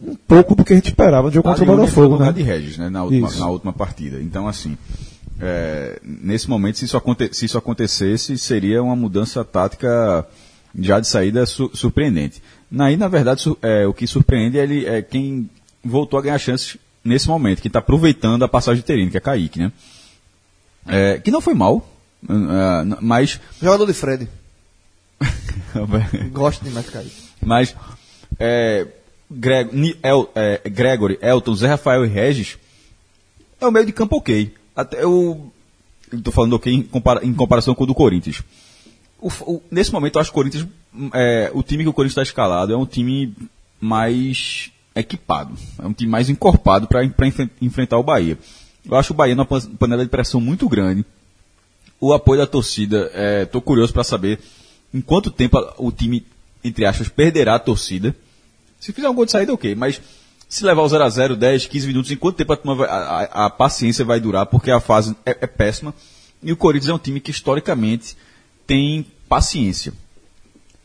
um 0.00 0.14
pouco 0.16 0.54
do 0.54 0.64
que 0.64 0.72
a 0.72 0.76
gente 0.76 0.86
esperava 0.86 1.28
do 1.30 1.34
jogo 1.34 1.48
contra 1.50 1.64
o 1.64 1.76
Botafogo, 1.86 2.16
né? 2.24 2.32
de 2.32 2.42
Regis, 2.42 2.78
né, 2.78 2.88
na 2.88 3.04
última, 3.04 3.28
na 3.40 3.48
última 3.50 3.72
partida. 3.72 4.20
Então, 4.20 4.48
assim, 4.48 4.76
é, 5.40 6.00
nesse 6.02 6.48
momento, 6.48 6.78
se 6.78 6.84
isso, 6.86 6.96
aconte- 6.96 7.30
se 7.32 7.44
isso 7.44 7.58
acontecesse, 7.58 8.36
seria 8.38 8.82
uma 8.82 8.96
mudança 8.96 9.44
tática 9.44 10.26
já 10.78 10.98
de 11.00 11.06
saída 11.06 11.44
su- 11.46 11.70
surpreendente. 11.74 12.42
Aí, 12.78 12.96
na 12.96 13.08
verdade, 13.08 13.42
su- 13.42 13.56
é, 13.62 13.86
o 13.86 13.92
que 13.94 14.06
surpreende 14.06 14.58
é, 14.58 14.62
ele, 14.62 14.84
é 14.86 15.00
quem 15.02 15.48
voltou 15.84 16.18
a 16.18 16.22
ganhar 16.22 16.38
chances 16.38 16.76
nesse 17.04 17.28
momento, 17.28 17.60
que 17.60 17.68
está 17.68 17.78
aproveitando 17.78 18.42
a 18.44 18.48
passagem 18.48 18.80
de 18.80 18.86
Terino, 18.86 19.10
que 19.10 19.16
é 19.16 19.20
Kaique, 19.20 19.58
né? 19.58 19.70
É, 20.86 21.18
que 21.18 21.30
não 21.30 21.40
foi 21.40 21.54
mal, 21.54 21.88
n- 22.28 22.96
mas 23.00 23.40
Jogador 23.60 23.86
de 23.86 23.92
Fred. 23.94 24.28
Gosto 26.32 26.64
demais 26.64 26.86
de 26.86 26.92
cair. 26.92 27.10
Mas 27.42 27.74
é, 28.38 28.86
Greg, 29.30 29.98
El- 30.02 30.30
é, 30.34 30.60
Gregory, 30.68 31.18
Elton, 31.22 31.54
Zé 31.54 31.68
Rafael 31.68 32.04
e 32.04 32.08
Regis 32.08 32.58
é 33.60 33.66
o 33.66 33.70
meio 33.72 33.86
de 33.86 33.92
campo 33.92 34.16
ok. 34.16 34.54
Até 34.76 35.02
eu 35.02 35.52
estou 36.12 36.32
falando 36.32 36.54
ok 36.54 36.72
em, 36.72 36.82
compara- 36.82 37.24
em 37.24 37.32
comparação 37.32 37.74
com 37.74 37.84
o 37.84 37.86
do 37.86 37.94
Corinthians. 37.94 38.42
O 39.20 39.28
o- 39.46 39.62
nesse 39.70 39.92
momento, 39.92 40.16
eu 40.16 40.20
acho 40.20 40.30
que 40.30 40.34
o 40.34 40.40
Corinthians, 40.42 40.66
é, 41.14 41.50
o 41.54 41.62
time 41.62 41.82
que 41.82 41.88
o 41.88 41.92
Corinthians 41.92 42.12
está 42.12 42.22
escalado 42.22 42.72
é 42.72 42.76
um 42.76 42.86
time 42.86 43.34
mais 43.80 44.70
equipado, 44.94 45.54
é 45.82 45.86
um 45.86 45.92
time 45.92 46.10
mais 46.10 46.28
encorpado 46.30 46.86
para 46.86 47.02
enfrentar 47.60 47.98
o 47.98 48.02
Bahia. 48.02 48.38
Eu 48.84 48.96
acho 48.96 49.12
o 49.12 49.16
Bahia 49.16 49.34
numa 49.34 49.46
pan- 49.46 49.60
panela 49.78 50.02
de 50.04 50.10
pressão 50.10 50.40
muito 50.40 50.68
grande. 50.68 51.04
O 52.00 52.12
apoio 52.12 52.40
da 52.40 52.46
torcida, 52.46 53.10
estou 53.42 53.62
curioso 53.62 53.92
para 53.92 54.04
saber 54.04 54.38
em 54.92 55.00
quanto 55.00 55.30
tempo 55.30 55.58
o 55.78 55.90
time, 55.90 56.26
entre 56.62 56.84
aspas, 56.84 57.08
perderá 57.08 57.54
a 57.54 57.58
torcida. 57.58 58.14
Se 58.78 58.92
fizer 58.92 59.08
um 59.08 59.14
gol 59.14 59.24
de 59.24 59.32
saída, 59.32 59.52
ok, 59.54 59.74
mas 59.74 60.00
se 60.48 60.64
levar 60.64 60.82
o 60.82 60.86
0x0, 60.88 61.34
10, 61.34 61.66
15 61.66 61.86
minutos, 61.86 62.10
em 62.10 62.16
quanto 62.16 62.36
tempo 62.36 62.52
a- 62.52 62.86
a- 62.86 63.46
a 63.46 63.50
paciência 63.50 64.04
vai 64.04 64.20
durar, 64.20 64.46
porque 64.46 64.70
a 64.70 64.80
fase 64.80 65.16
é, 65.24 65.30
é 65.40 65.46
péssima. 65.46 65.94
E 66.42 66.52
o 66.52 66.56
Corinthians 66.56 66.90
é 66.90 66.94
um 66.94 66.98
time 66.98 67.20
que 67.20 67.30
historicamente 67.30 68.16
tem 68.66 69.06
paciência 69.28 69.92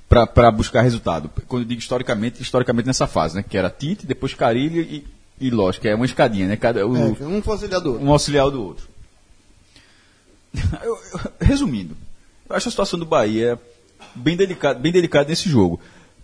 para 0.08 0.50
buscar 0.52 0.82
resultado. 0.82 1.30
Quando 1.48 1.64
eu 1.64 1.68
digo 1.68 1.80
historicamente, 1.82 2.42
historicamente 2.42 2.88
nessa 2.88 3.06
fase, 3.06 3.36
né? 3.36 3.44
Que 3.48 3.58
era 3.58 3.70
Tite, 3.70 4.08
depois 4.08 4.34
Carilho 4.34 4.82
e, 4.82 5.06
e 5.40 5.50
lógico, 5.50 5.88
é 5.88 5.96
uma 5.96 6.06
escadinha, 6.06 6.48
né? 6.48 6.56
Cada, 6.58 6.86
o, 6.86 6.96
É, 6.96 7.26
um 7.26 7.42
fosse 7.42 7.68
do 7.68 7.76
outro. 7.76 8.00
um 8.06 8.12
auxiliar 8.12 8.50
do 8.50 8.62
outro. 8.64 8.88
Eu- 10.84 10.98
eu- 11.14 11.32
resumindo, 11.40 11.96
eu 12.50 12.56
acho 12.56 12.68
a 12.68 12.72
situação 12.72 12.98
do 12.98 13.06
Bahia 13.06 13.60
bem 14.16 14.36
delicada, 14.36 14.80
bem 14.80 14.92
delicada 14.92 15.30
nesse 15.30 15.48
jogo. 15.50 15.80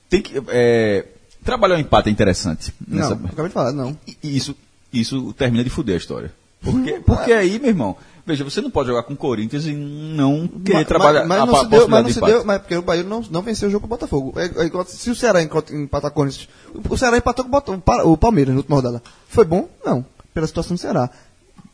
Tem 0.10 0.22
que 0.22 0.34
é, 0.50 1.06
trabalhar 1.44 1.76
o 1.76 1.80
empate 1.80 2.10
é 2.10 2.12
interessante. 2.12 2.74
Não, 2.88 2.98
Nessa, 2.98 3.14
acabei 3.14 3.48
de 3.48 3.54
falar, 3.54 3.72
não. 3.72 3.98
isso, 4.24 4.56
isso 4.92 5.32
termina 5.34 5.64
de 5.64 5.70
fuder 5.70 5.96
a 5.96 5.98
história. 5.98 6.34
Porque, 6.62 6.94
porque 7.06 7.32
aí, 7.32 7.60
meu 7.60 7.70
irmão, 7.70 7.96
veja, 8.26 8.44
você 8.44 8.62
não 8.62 8.70
pode 8.72 8.90
jogar 8.90 9.04
com 9.04 9.14
o 9.14 9.18
Corinthians 9.18 9.66
e 9.66 9.74
não 9.74 10.48
querer 10.48 10.80
Mas- 10.80 10.88
trabalhar 10.88 11.26
mas, 11.26 11.40
a 11.42 11.46
não 11.46 11.54
pa- 11.54 11.60
se 11.64 11.70
deu, 11.70 11.88
mas 11.88 12.04
não 12.04 12.12
se 12.12 12.22
deu, 12.22 12.46
mas 12.46 12.58
porque 12.60 12.76
o 12.76 12.82
Bahia 12.82 13.04
não, 13.04 13.22
não 13.30 13.42
venceu 13.42 13.68
o 13.68 13.72
jogo 13.72 13.88
com 13.88 13.94
o 13.94 13.98
Botafogo. 13.98 14.34
É, 14.40 14.46
é 14.46 14.86
se 14.86 15.10
o 15.10 15.16
Ceará 15.16 15.42
empatar 15.42 16.12
com 16.12 16.22
o 16.22 16.24
Corinthians, 16.24 16.50
o 16.90 16.98
Ceará 16.98 17.18
empatou 17.18 17.46
com 17.46 18.12
o 18.12 18.18
Palmeiras 18.18 18.54
na 18.54 18.60
última 18.60 18.76
rodada. 18.78 19.04
Foi 19.30 19.46
bom? 19.46 19.70
Não, 19.86 20.06
pela 20.34 20.48
situação 20.48 20.76
do 20.76 20.80
Ceará. 20.80 21.10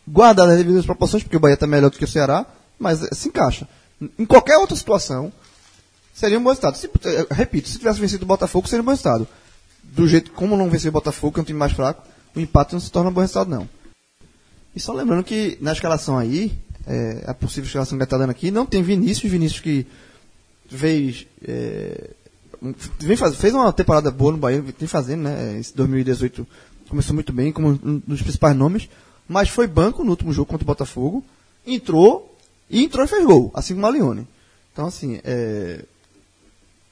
Guardado 0.07 0.51
as 0.51 0.57
devidas 0.57 0.85
proporções, 0.85 1.23
porque 1.23 1.37
o 1.37 1.39
Bahia 1.39 1.53
está 1.53 1.67
melhor 1.67 1.89
do 1.89 1.97
que 1.97 2.03
o 2.03 2.07
Ceará, 2.07 2.45
mas 2.77 3.03
eh, 3.03 3.09
se 3.13 3.29
encaixa. 3.29 3.67
Em 4.17 4.25
qualquer 4.25 4.57
outra 4.57 4.75
situação, 4.75 5.31
seria 6.13 6.37
um 6.39 6.43
bom 6.43 6.49
resultado. 6.49 6.75
Se, 6.75 6.87
eh, 6.87 7.27
repito, 7.31 7.69
se 7.69 7.77
tivesse 7.77 7.99
vencido 7.99 8.23
o 8.23 8.27
Botafogo, 8.27 8.67
seria 8.67 8.81
um 8.81 8.85
bom 8.85 8.91
resultado. 8.91 9.27
Do 9.83 10.07
jeito 10.07 10.31
como 10.31 10.57
não 10.57 10.69
venceu 10.69 10.89
o 10.89 10.91
Botafogo, 10.93 11.33
que 11.33 11.39
é 11.39 11.43
um 11.43 11.45
time 11.45 11.59
mais 11.59 11.71
fraco, 11.71 12.03
o 12.35 12.39
empate 12.39 12.73
não 12.73 12.79
se 12.79 12.91
torna 12.91 13.09
um 13.09 13.13
bom 13.13 13.21
resultado, 13.21 13.49
não. 13.49 13.69
E 14.75 14.79
só 14.79 14.93
lembrando 14.93 15.23
que 15.23 15.57
na 15.61 15.73
escalação 15.73 16.17
aí, 16.17 16.51
é, 16.87 17.23
a 17.27 17.33
possível 17.33 17.65
escalação 17.67 17.97
que 17.97 18.03
está 18.03 18.17
dando 18.17 18.29
aqui, 18.29 18.51
não 18.51 18.65
tem 18.65 18.81
Vinícius, 18.81 19.31
Vinícius 19.31 19.59
que 19.61 19.85
fez, 20.69 21.27
é, 21.45 22.11
vem 22.99 23.17
faz, 23.17 23.35
fez 23.35 23.53
uma 23.53 23.71
temporada 23.73 24.09
boa 24.09 24.31
no 24.31 24.37
Bahia, 24.37 24.63
tem 24.77 24.87
fazendo, 24.87 25.23
né? 25.23 25.57
Esse 25.59 25.75
2018 25.75 26.47
começou 26.87 27.13
muito 27.13 27.33
bem, 27.33 27.51
como 27.51 27.69
um 27.83 28.01
dos 28.05 28.21
principais 28.21 28.55
nomes, 28.55 28.89
mas 29.27 29.49
foi 29.49 29.67
banco 29.67 30.03
no 30.03 30.11
último 30.11 30.31
jogo 30.33 30.49
contra 30.49 30.63
o 30.63 30.67
Botafogo, 30.67 31.23
entrou, 31.65 32.35
e 32.69 32.83
entrou 32.83 33.03
e 33.05 33.07
fez 33.07 33.25
gol, 33.25 33.51
assim 33.53 33.73
como 33.73 33.85
a 33.87 33.91
Lione. 33.91 34.27
Então, 34.71 34.85
assim, 34.85 35.19
é, 35.23 35.83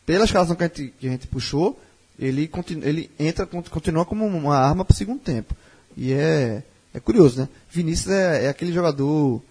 pela 0.05 0.25
escalação 0.25 0.55
que 0.55 0.63
a 0.63 0.67
gente, 0.67 0.93
que 0.99 1.07
a 1.07 1.11
gente 1.11 1.27
puxou, 1.27 1.79
ele, 2.17 2.47
continu, 2.47 2.85
ele 2.85 3.09
entra, 3.17 3.45
cont- 3.45 3.69
continua 3.69 4.03
como 4.05 4.25
uma 4.25 4.57
arma 4.57 4.83
para 4.83 4.93
o 4.93 4.97
segundo 4.97 5.19
tempo. 5.19 5.55
E 5.95 6.11
é, 6.11 6.61
é 6.93 6.99
curioso, 6.99 7.39
né? 7.41 7.49
Vinícius 7.69 8.11
é, 8.13 8.45
é 8.45 8.49
aquele 8.49 8.71
jogador 8.73 9.41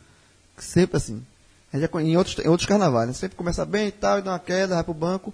sempre 0.57 0.97
assim. 0.97 1.23
Já 1.73 1.89
em, 2.01 2.17
outros, 2.17 2.39
em 2.39 2.49
outros 2.49 2.67
carnavais, 2.67 3.09
né? 3.09 3.13
Sempre 3.15 3.37
começa 3.37 3.65
bem 3.65 3.89
e 3.89 3.93
tal, 3.93 4.19
e 4.19 4.23
dá 4.23 4.33
uma 4.33 4.39
queda, 4.39 4.75
vai 4.75 4.85
pro 4.85 4.95
banco. 4.95 5.33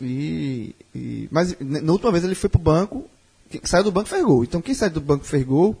E, 0.00 0.74
e- 0.94 1.28
mas 1.30 1.52
n- 1.60 1.80
na 1.80 1.92
última 1.92 2.12
vez 2.12 2.22
ele 2.24 2.34
foi 2.36 2.48
pro 2.48 2.60
banco, 2.60 3.04
quem 3.50 3.60
saiu 3.64 3.82
do 3.84 3.90
banco 3.92 4.08
fez 4.08 4.24
gol. 4.24 4.44
Então 4.44 4.60
quem 4.62 4.74
sai 4.74 4.88
do 4.90 5.00
banco 5.00 5.24
fez 5.24 5.44
gol, 5.44 5.76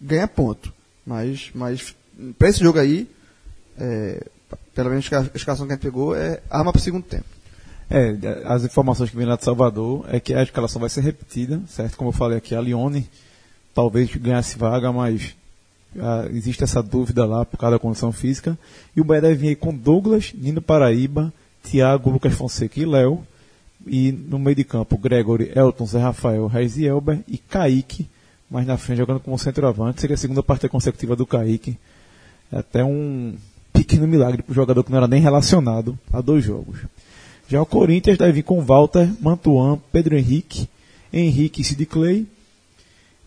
ganha 0.00 0.26
ponto. 0.26 0.72
Mas, 1.06 1.50
mas 1.54 1.94
pra 2.38 2.48
esse 2.48 2.60
jogo 2.60 2.78
aí, 2.78 3.08
é, 3.78 4.24
pelo 4.74 4.90
menos 4.90 5.08
a 5.12 5.30
escalação 5.36 5.66
que 5.66 5.72
a 5.72 5.76
gente 5.76 5.82
pegou, 5.84 6.14
é 6.16 6.40
arma 6.50 6.72
pro 6.72 6.80
segundo 6.82 7.04
tempo. 7.04 7.24
É, 7.88 8.16
as 8.46 8.64
informações 8.64 9.10
que 9.10 9.16
vêm 9.16 9.26
lá 9.26 9.36
de 9.36 9.44
Salvador 9.44 10.04
é 10.08 10.18
que 10.18 10.34
a 10.34 10.42
escalação 10.42 10.80
vai 10.80 10.88
ser 10.90 11.02
repetida, 11.02 11.60
certo? 11.68 11.96
Como 11.96 12.08
eu 12.08 12.14
falei 12.14 12.38
aqui, 12.38 12.54
a 12.54 12.60
Lione 12.60 13.08
talvez 13.74 14.14
ganhasse 14.14 14.58
vaga, 14.58 14.92
mas 14.92 15.34
ah, 15.98 16.26
existe 16.30 16.64
essa 16.64 16.82
dúvida 16.82 17.24
lá 17.24 17.44
por 17.44 17.58
causa 17.58 17.76
da 17.76 17.80
condição 17.80 18.12
física. 18.12 18.58
E 18.96 19.00
o 19.00 19.04
Bahia 19.04 19.22
deve 19.22 19.34
vir 19.34 19.48
aí 19.48 19.56
com 19.56 19.74
Douglas, 19.74 20.32
Nino 20.34 20.62
Paraíba, 20.62 21.32
Thiago, 21.62 22.10
Lucas 22.10 22.34
Fonseca 22.34 22.80
e 22.80 22.84
Léo. 22.84 23.24
E 23.86 24.12
no 24.12 24.38
meio 24.38 24.56
de 24.56 24.64
campo, 24.64 24.96
Gregory, 24.96 25.50
Elton, 25.54 25.86
Zé 25.86 25.98
Rafael, 25.98 26.46
Reis 26.46 26.76
e 26.76 26.84
Elber 26.86 27.18
e 27.26 27.36
Kaique, 27.36 28.08
mais 28.48 28.66
na 28.66 28.76
frente 28.76 28.98
jogando 28.98 29.20
como 29.20 29.38
centroavante. 29.38 30.00
Seria 30.00 30.14
a 30.14 30.18
segunda 30.18 30.42
partida 30.42 30.68
consecutiva 30.68 31.16
do 31.16 31.26
Kaique. 31.26 31.76
É 32.52 32.58
até 32.58 32.84
um 32.84 33.34
pequeno 33.72 34.06
milagre 34.06 34.42
para 34.42 34.52
o 34.52 34.54
jogador 34.54 34.84
que 34.84 34.90
não 34.90 34.98
era 34.98 35.08
nem 35.08 35.20
relacionado 35.20 35.98
a 36.12 36.20
dois 36.20 36.44
jogos. 36.44 36.78
Já 37.48 37.60
o 37.60 37.66
Corinthians 37.66 38.18
deve 38.18 38.32
vir 38.32 38.42
com 38.44 38.62
Walter, 38.62 39.10
Mantuan, 39.20 39.78
Pedro 39.90 40.16
Henrique, 40.16 40.68
Henrique 41.12 41.62
e 41.62 41.64
Sid 41.64 41.84
Clay. 41.86 42.26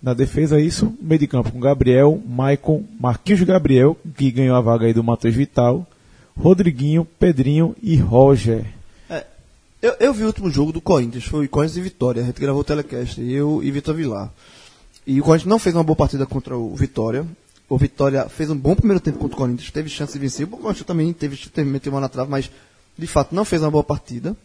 Na 0.05 0.13
defesa, 0.13 0.61
isso. 0.61 0.95
Meio 1.01 1.17
de 1.17 1.25
campo 1.25 1.51
com 1.51 1.59
Gabriel, 1.59 2.21
Maicon, 2.27 2.83
Marquinhos 2.99 3.41
Gabriel, 3.41 3.97
que 4.15 4.29
ganhou 4.29 4.55
a 4.55 4.61
vaga 4.61 4.85
aí 4.85 4.93
do 4.93 5.03
Matheus 5.03 5.33
Vital, 5.33 5.83
Rodriguinho, 6.37 7.07
Pedrinho 7.19 7.75
e 7.81 7.95
Roger. 7.95 8.63
É, 9.09 9.25
eu, 9.81 9.95
eu 9.99 10.13
vi 10.13 10.21
o 10.21 10.27
último 10.27 10.51
jogo 10.51 10.71
do 10.71 10.79
Corinthians, 10.79 11.23
foi 11.23 11.47
Corinthians 11.47 11.77
e 11.77 11.81
Vitória. 11.81 12.21
A 12.21 12.25
gente 12.27 12.39
gravou 12.39 12.61
o 12.61 12.63
telecast, 12.63 13.19
eu 13.19 13.63
e 13.63 13.71
Vitor 13.71 13.95
Vilar. 13.95 14.31
E 15.07 15.19
o 15.19 15.23
Corinthians 15.23 15.49
não 15.49 15.57
fez 15.57 15.75
uma 15.75 15.83
boa 15.83 15.95
partida 15.95 16.23
contra 16.27 16.55
o 16.55 16.75
Vitória. 16.75 17.25
O 17.67 17.75
Vitória 17.75 18.29
fez 18.29 18.51
um 18.51 18.55
bom 18.55 18.75
primeiro 18.75 18.99
tempo 18.99 19.17
contra 19.17 19.35
o 19.35 19.39
Corinthians, 19.39 19.71
teve 19.71 19.89
chance 19.89 20.13
de 20.13 20.19
vencer. 20.19 20.45
O 20.45 20.49
Corinthians 20.49 20.85
também 20.85 21.11
teve, 21.13 21.35
teve 21.49 21.67
meteu 21.67 21.91
uma 21.91 21.99
na 21.99 22.09
trave, 22.09 22.29
mas 22.29 22.51
de 22.95 23.07
fato 23.07 23.33
não 23.33 23.43
fez 23.43 23.63
uma 23.63 23.71
boa 23.71 23.83
partida. 23.83 24.37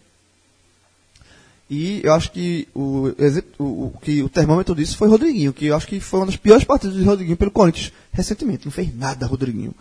E 1.70 2.00
eu 2.02 2.12
acho 2.14 2.33
que 2.33 2.66
o, 2.74 3.12
o, 3.59 3.64
o 3.87 3.94
que 4.02 4.24
o 4.24 4.28
termômetro 4.28 4.74
disso 4.74 4.96
foi 4.96 5.06
Rodriguinho, 5.06 5.52
que 5.52 5.66
eu 5.66 5.76
acho 5.76 5.87
que 5.87 6.00
foi 6.00 6.18
uma 6.18 6.26
das 6.26 6.37
piores 6.37 6.64
partidas 6.64 6.96
de 6.96 7.04
Rodriguinho 7.04 7.37
pelo 7.37 7.52
Corinthians 7.52 7.92
recentemente. 8.12 8.64
Não 8.64 8.72
fez 8.72 8.92
nada, 8.92 9.24
Rodriguinho. 9.24 9.72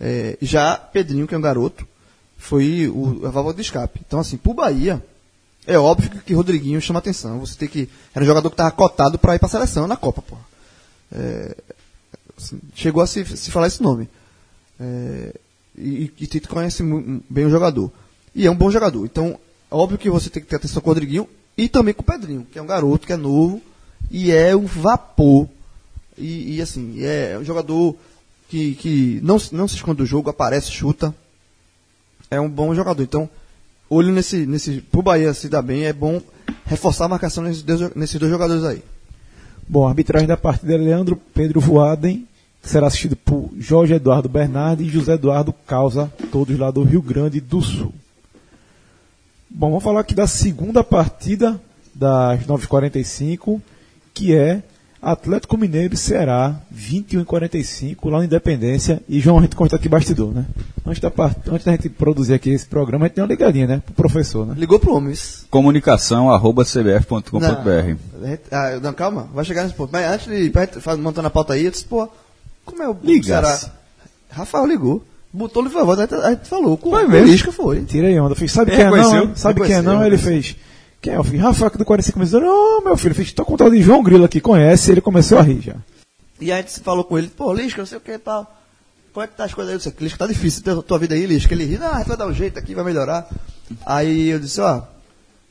É, 0.00 0.38
já 0.40 0.76
Pedrinho, 0.76 1.26
que 1.26 1.34
é 1.34 1.38
um 1.38 1.40
garoto, 1.40 1.84
foi 2.38 2.88
o, 2.88 3.26
a 3.26 3.30
válvula 3.30 3.52
de 3.52 3.62
escape. 3.62 4.00
Então, 4.06 4.20
assim, 4.20 4.36
pro 4.36 4.54
Bahia, 4.54 5.04
é 5.66 5.76
óbvio 5.76 6.08
que, 6.24 6.32
Rodriguinho 6.34 6.80
chama 6.80 7.00
atenção. 7.00 7.40
Você 7.40 7.56
tem 7.56 7.68
que. 7.68 7.88
Era 8.14 8.22
um 8.22 8.28
jogador 8.28 8.48
que 8.48 8.54
estava 8.54 8.70
cotado 8.70 9.18
para 9.18 9.34
ir 9.34 9.40
para 9.40 9.48
a 9.48 9.50
seleção 9.50 9.88
na 9.88 9.96
Copa, 9.96 10.22
pô. 10.22 10.36
É, 11.10 11.56
assim, 12.38 12.60
chegou 12.76 13.02
a 13.02 13.08
se, 13.08 13.24
se 13.36 13.50
falar 13.50 13.66
esse 13.66 13.82
nome. 13.82 14.08
É, 14.78 15.34
e, 15.76 16.12
e 16.16 16.26
Tito 16.28 16.48
conhece 16.48 16.84
bem 17.28 17.46
o 17.46 17.50
jogador. 17.50 17.90
E 18.34 18.46
é 18.46 18.50
um 18.50 18.56
bom 18.56 18.70
jogador. 18.70 19.04
Então, 19.04 19.36
óbvio 19.74 19.98
que 19.98 20.10
você 20.10 20.30
tem 20.30 20.42
que 20.42 20.48
ter 20.48 20.56
atenção 20.56 20.80
com 20.80 20.88
o 20.88 20.92
Rodriguinho 20.92 21.28
e 21.56 21.68
também 21.68 21.94
com 21.94 22.02
o 22.02 22.04
Pedrinho, 22.04 22.46
que 22.50 22.58
é 22.58 22.62
um 22.62 22.66
garoto, 22.66 23.06
que 23.06 23.12
é 23.12 23.16
novo 23.16 23.60
e 24.10 24.30
é 24.30 24.54
um 24.54 24.66
vapor. 24.66 25.48
E, 26.16 26.56
e, 26.56 26.62
assim, 26.62 27.02
é 27.02 27.36
um 27.38 27.44
jogador 27.44 27.96
que, 28.48 28.74
que 28.76 29.20
não, 29.22 29.36
não 29.52 29.66
se 29.66 29.76
esconde 29.76 29.98
do 29.98 30.06
jogo, 30.06 30.30
aparece, 30.30 30.70
chuta. 30.70 31.14
É 32.30 32.40
um 32.40 32.48
bom 32.48 32.74
jogador. 32.74 33.02
Então, 33.02 33.28
olho 33.90 34.12
nesse. 34.12 34.46
nesse 34.46 34.80
pro 34.80 35.02
Bahia 35.02 35.34
se 35.34 35.48
dar 35.48 35.62
bem, 35.62 35.84
é 35.84 35.92
bom 35.92 36.20
reforçar 36.64 37.06
a 37.06 37.08
marcação 37.08 37.42
nesses 37.42 37.62
dois, 37.62 37.94
nesses 37.94 38.18
dois 38.18 38.30
jogadores 38.30 38.64
aí. 38.64 38.82
Bom, 39.68 39.86
a 39.86 39.90
arbitragem 39.90 40.28
da 40.28 40.36
partida 40.36 40.74
é 40.74 40.76
Leandro 40.76 41.16
Pedro 41.16 41.60
Voaden, 41.60 42.26
que 42.62 42.68
será 42.68 42.86
assistido 42.86 43.16
por 43.16 43.50
Jorge 43.58 43.94
Eduardo 43.94 44.28
Bernardi 44.28 44.84
e 44.84 44.90
José 44.90 45.14
Eduardo 45.14 45.52
Causa, 45.66 46.12
todos 46.30 46.58
lá 46.58 46.70
do 46.70 46.82
Rio 46.82 47.02
Grande 47.02 47.40
do 47.40 47.60
Sul. 47.60 47.92
Bom, 49.64 49.70
vamos 49.70 49.82
falar 49.84 50.00
aqui 50.00 50.14
da 50.14 50.26
segunda 50.26 50.84
partida 50.84 51.58
das 51.94 52.44
9h45, 52.44 53.62
que 54.12 54.34
é 54.36 54.62
Atlético 55.00 55.56
Mineiro 55.56 55.94
e 55.94 55.96
Ceará, 55.96 56.60
21 56.70 57.20
h 57.20 57.26
45 57.26 58.10
lá 58.10 58.18
na 58.18 58.26
Independência. 58.26 59.02
E 59.08 59.20
João, 59.20 59.38
a 59.38 59.40
gente 59.40 59.56
conta 59.56 59.76
aqui 59.76 59.88
bastidor, 59.88 60.34
né? 60.34 60.44
Antes 60.84 61.00
da, 61.00 61.10
part... 61.10 61.40
Antes 61.50 61.64
da 61.64 61.72
gente 61.72 61.88
produzir 61.88 62.34
aqui 62.34 62.50
esse 62.50 62.66
programa, 62.66 63.06
a 63.06 63.08
gente 63.08 63.14
tem 63.14 63.24
uma 63.24 63.28
ligadinha, 63.28 63.66
né? 63.66 63.82
Pro 63.86 63.94
professor, 63.94 64.46
né? 64.46 64.54
Ligou 64.54 64.78
pro 64.78 64.94
homens. 64.94 65.46
Comunicação 65.48 66.30
arroba 66.30 66.62
cbf.com.br. 66.62 67.40
Não, 67.40 68.38
ah, 68.50 68.80
não, 68.82 68.92
calma, 68.92 69.30
vai 69.32 69.46
chegar 69.46 69.62
nesse 69.62 69.74
ponto. 69.74 69.88
Mas 69.90 70.04
antes 70.04 70.26
de 70.26 70.50
pra 70.50 70.66
gente 70.66 70.78
fa- 70.78 70.94
montando 70.94 71.28
a 71.28 71.30
pauta 71.30 71.54
aí, 71.54 71.64
eu 71.64 71.70
disse, 71.70 71.86
pô, 71.86 72.06
como 72.66 72.82
é 72.82 72.88
o. 72.90 72.94
Ceará? 73.22 73.58
Rafael 74.28 74.66
ligou. 74.66 75.02
Botou 75.36 75.64
no 75.64 75.70
favor, 75.70 75.98
a 75.98 76.02
gente, 76.02 76.14
a 76.14 76.30
gente 76.30 76.48
falou. 76.48 76.78
Com 76.78 76.90
Foi 76.90 77.04
o 77.04 77.08
mesmo? 77.08 77.26
Lisca 77.26 77.50
foi. 77.50 77.82
Tirei 77.84 78.18
onda. 78.20 78.36
Fiz, 78.36 78.52
sabe 78.52 78.70
Ele 78.70 78.76
quem 78.76 78.86
é 78.86 78.90
não? 78.90 79.36
Sabe 79.36 79.60
quem 79.62 79.74
é 79.74 79.82
não? 79.82 80.04
Ele 80.06 80.16
fez. 80.16 80.54
Quem 81.02 81.12
é? 81.12 81.16
Eu 81.16 81.24
fiz, 81.24 81.40
Rafael 81.40 81.66
aqui 81.66 81.78
do 81.78 81.84
45 81.84 82.18
minutos. 82.18 82.40
Não, 82.40 82.80
meu 82.84 82.96
filho, 82.96 83.14
fiz, 83.16 83.32
tô 83.32 83.44
com 83.44 83.56
tal 83.56 83.68
de 83.68 83.82
João 83.82 84.00
Grilo 84.02 84.24
aqui, 84.24 84.40
conhece, 84.40 84.92
ele 84.92 85.00
começou 85.00 85.38
a 85.38 85.42
rir 85.42 85.60
já. 85.60 85.74
E 86.40 86.52
aí 86.52 86.58
a 86.58 86.62
gente 86.62 86.78
falou 86.80 87.02
com 87.04 87.18
ele, 87.18 87.26
pô, 87.28 87.52
Lisca, 87.52 87.80
não 87.82 87.86
sei 87.86 87.98
o 87.98 88.00
que 88.00 88.12
e 88.12 88.18
tal. 88.18 88.48
Como 89.12 89.24
é 89.24 89.26
que 89.26 89.34
tá 89.36 89.44
as 89.44 89.52
coisas 89.54 89.70
aí? 89.70 89.74
Eu 89.74 89.78
disse, 89.78 89.94
Lisca, 90.02 90.18
tá 90.18 90.26
difícil, 90.26 90.62
tua, 90.62 90.82
tua 90.82 90.98
vida 91.00 91.14
aí, 91.16 91.26
Lisca. 91.26 91.52
Ele 91.52 91.64
ri, 91.64 91.78
não, 91.78 91.92
a 91.92 91.98
gente 91.98 92.08
vai 92.08 92.16
dar 92.16 92.26
um 92.28 92.32
jeito 92.32 92.58
aqui, 92.58 92.74
vai 92.74 92.84
melhorar. 92.84 93.28
Aí 93.84 94.28
eu 94.28 94.38
disse, 94.38 94.60
ó. 94.60 94.82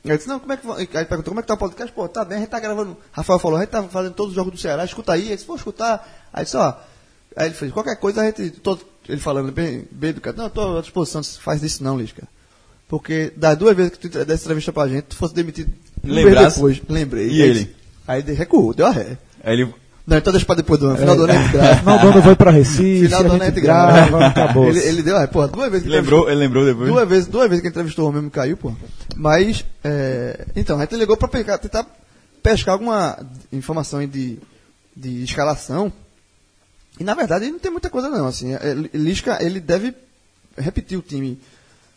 Eu 0.04 0.16
disse, 0.16 0.28
não, 0.28 0.38
como 0.38 0.52
é 0.52 0.56
que. 0.56 0.66
vai- 0.66 0.76
Aí 0.78 0.88
ele 0.92 1.04
perguntou, 1.04 1.24
como 1.30 1.40
é 1.40 1.42
que 1.42 1.48
tá 1.48 1.54
o 1.54 1.58
podcast? 1.58 1.92
Pô, 1.92 2.08
tá 2.08 2.24
bem, 2.24 2.38
a 2.38 2.40
gente 2.40 2.50
tá 2.50 2.60
gravando. 2.60 2.96
Rafael 3.12 3.38
falou, 3.38 3.58
a 3.58 3.60
gente 3.60 3.70
tá 3.70 3.82
fazendo 3.84 4.14
todos 4.14 4.30
os 4.32 4.36
jogos 4.36 4.52
do 4.52 4.58
Ceará, 4.58 4.84
escuta 4.84 5.12
aí. 5.12 5.26
Ele 5.26 5.34
disse, 5.34 5.46
vou 5.46 5.56
escutar. 5.56 6.26
Aí 6.32 6.44
disse, 6.44 6.56
ó. 6.56 6.74
Aí 7.36 7.46
ele 7.46 7.54
fez, 7.54 7.72
qualquer 7.72 7.96
coisa 7.96 8.20
a 8.22 8.24
gente. 8.26 8.50
Todo, 8.50 8.80
ele 9.08 9.20
falando 9.20 9.52
bem, 9.52 9.84
bem 9.90 10.10
educado, 10.10 10.36
não, 10.38 10.44
eu 10.44 10.50
tô 10.50 10.78
à 10.78 10.80
disposição, 10.80 11.22
faz 11.40 11.62
isso 11.62 11.82
não, 11.82 11.98
Lisca. 11.98 12.22
Porque 12.88 13.32
das 13.36 13.56
duas 13.56 13.76
vezes 13.76 13.92
que 13.92 14.08
tu 14.08 14.24
desse 14.24 14.44
entrevista 14.44 14.72
pra 14.72 14.88
gente, 14.88 15.04
tu 15.04 15.16
fosse 15.16 15.34
demitido 15.34 15.72
um 16.04 16.14
mês 16.14 16.26
Lembrasse? 16.26 16.56
depois. 16.56 16.82
Lembrei. 16.88 17.28
E 17.28 17.42
ele? 17.42 17.74
Aí 18.06 18.20
ele 18.20 18.32
recuou, 18.34 18.74
deu 18.74 18.86
a 18.86 18.90
ré. 18.90 19.16
Aí 19.42 19.54
ele 19.54 19.74
Não, 20.06 20.18
então 20.18 20.32
deixa 20.32 20.44
pra 20.44 20.54
depois 20.54 20.78
do 20.78 20.86
ano. 20.88 20.98
Final 20.98 21.16
do 21.16 21.24
ano 21.24 21.32
a 21.32 21.36
gente 21.42 21.52
grava. 21.52 21.76
Final 21.76 21.98
do 21.98 22.08
ano 22.08 22.20
vai 22.20 22.36
pra 22.36 22.50
Recife, 22.50 23.04
Final 23.06 23.24
do 23.24 23.32
ano 23.32 23.42
a 23.42 23.46
gente 23.46 23.54
gente 23.54 23.64
grava, 23.64 23.92
grava. 23.92 24.26
acabou. 24.26 24.68
Ele, 24.68 24.78
ele 24.80 25.02
deu, 25.02 25.16
ah, 25.16 25.26
porra, 25.26 25.48
duas 25.48 25.70
vezes 25.70 25.86
que 25.86 25.90
lembrou, 25.92 26.26
ele 26.28 26.36
lembrou 26.38 26.64
depois. 26.66 26.88
Duas 26.88 27.08
vezes, 27.08 27.26
duas 27.26 27.48
vezes 27.48 27.62
que 27.62 27.68
entrevistou 27.68 28.04
o 28.04 28.08
homem 28.10 28.22
me 28.22 28.30
caiu, 28.30 28.56
pô. 28.56 28.72
Mas, 29.16 29.64
é, 29.82 30.44
então, 30.54 30.76
a 30.76 30.80
gente 30.82 30.96
ligou 30.96 31.16
pra 31.16 31.26
pegar, 31.26 31.56
tentar 31.58 31.86
pescar 32.42 32.74
alguma 32.74 33.18
informação 33.50 34.00
aí 34.00 34.06
de, 34.06 34.38
de 34.94 35.24
escalação. 35.24 35.90
E 36.98 37.04
na 37.04 37.14
verdade 37.14 37.50
não 37.50 37.58
tem 37.58 37.70
muita 37.70 37.90
coisa 37.90 38.08
não, 38.08 38.26
assim. 38.26 38.54
é, 38.54 38.72
Lisca, 38.94 39.42
ele 39.42 39.60
deve 39.60 39.94
repetir 40.56 40.96
o 40.98 41.02
time 41.02 41.40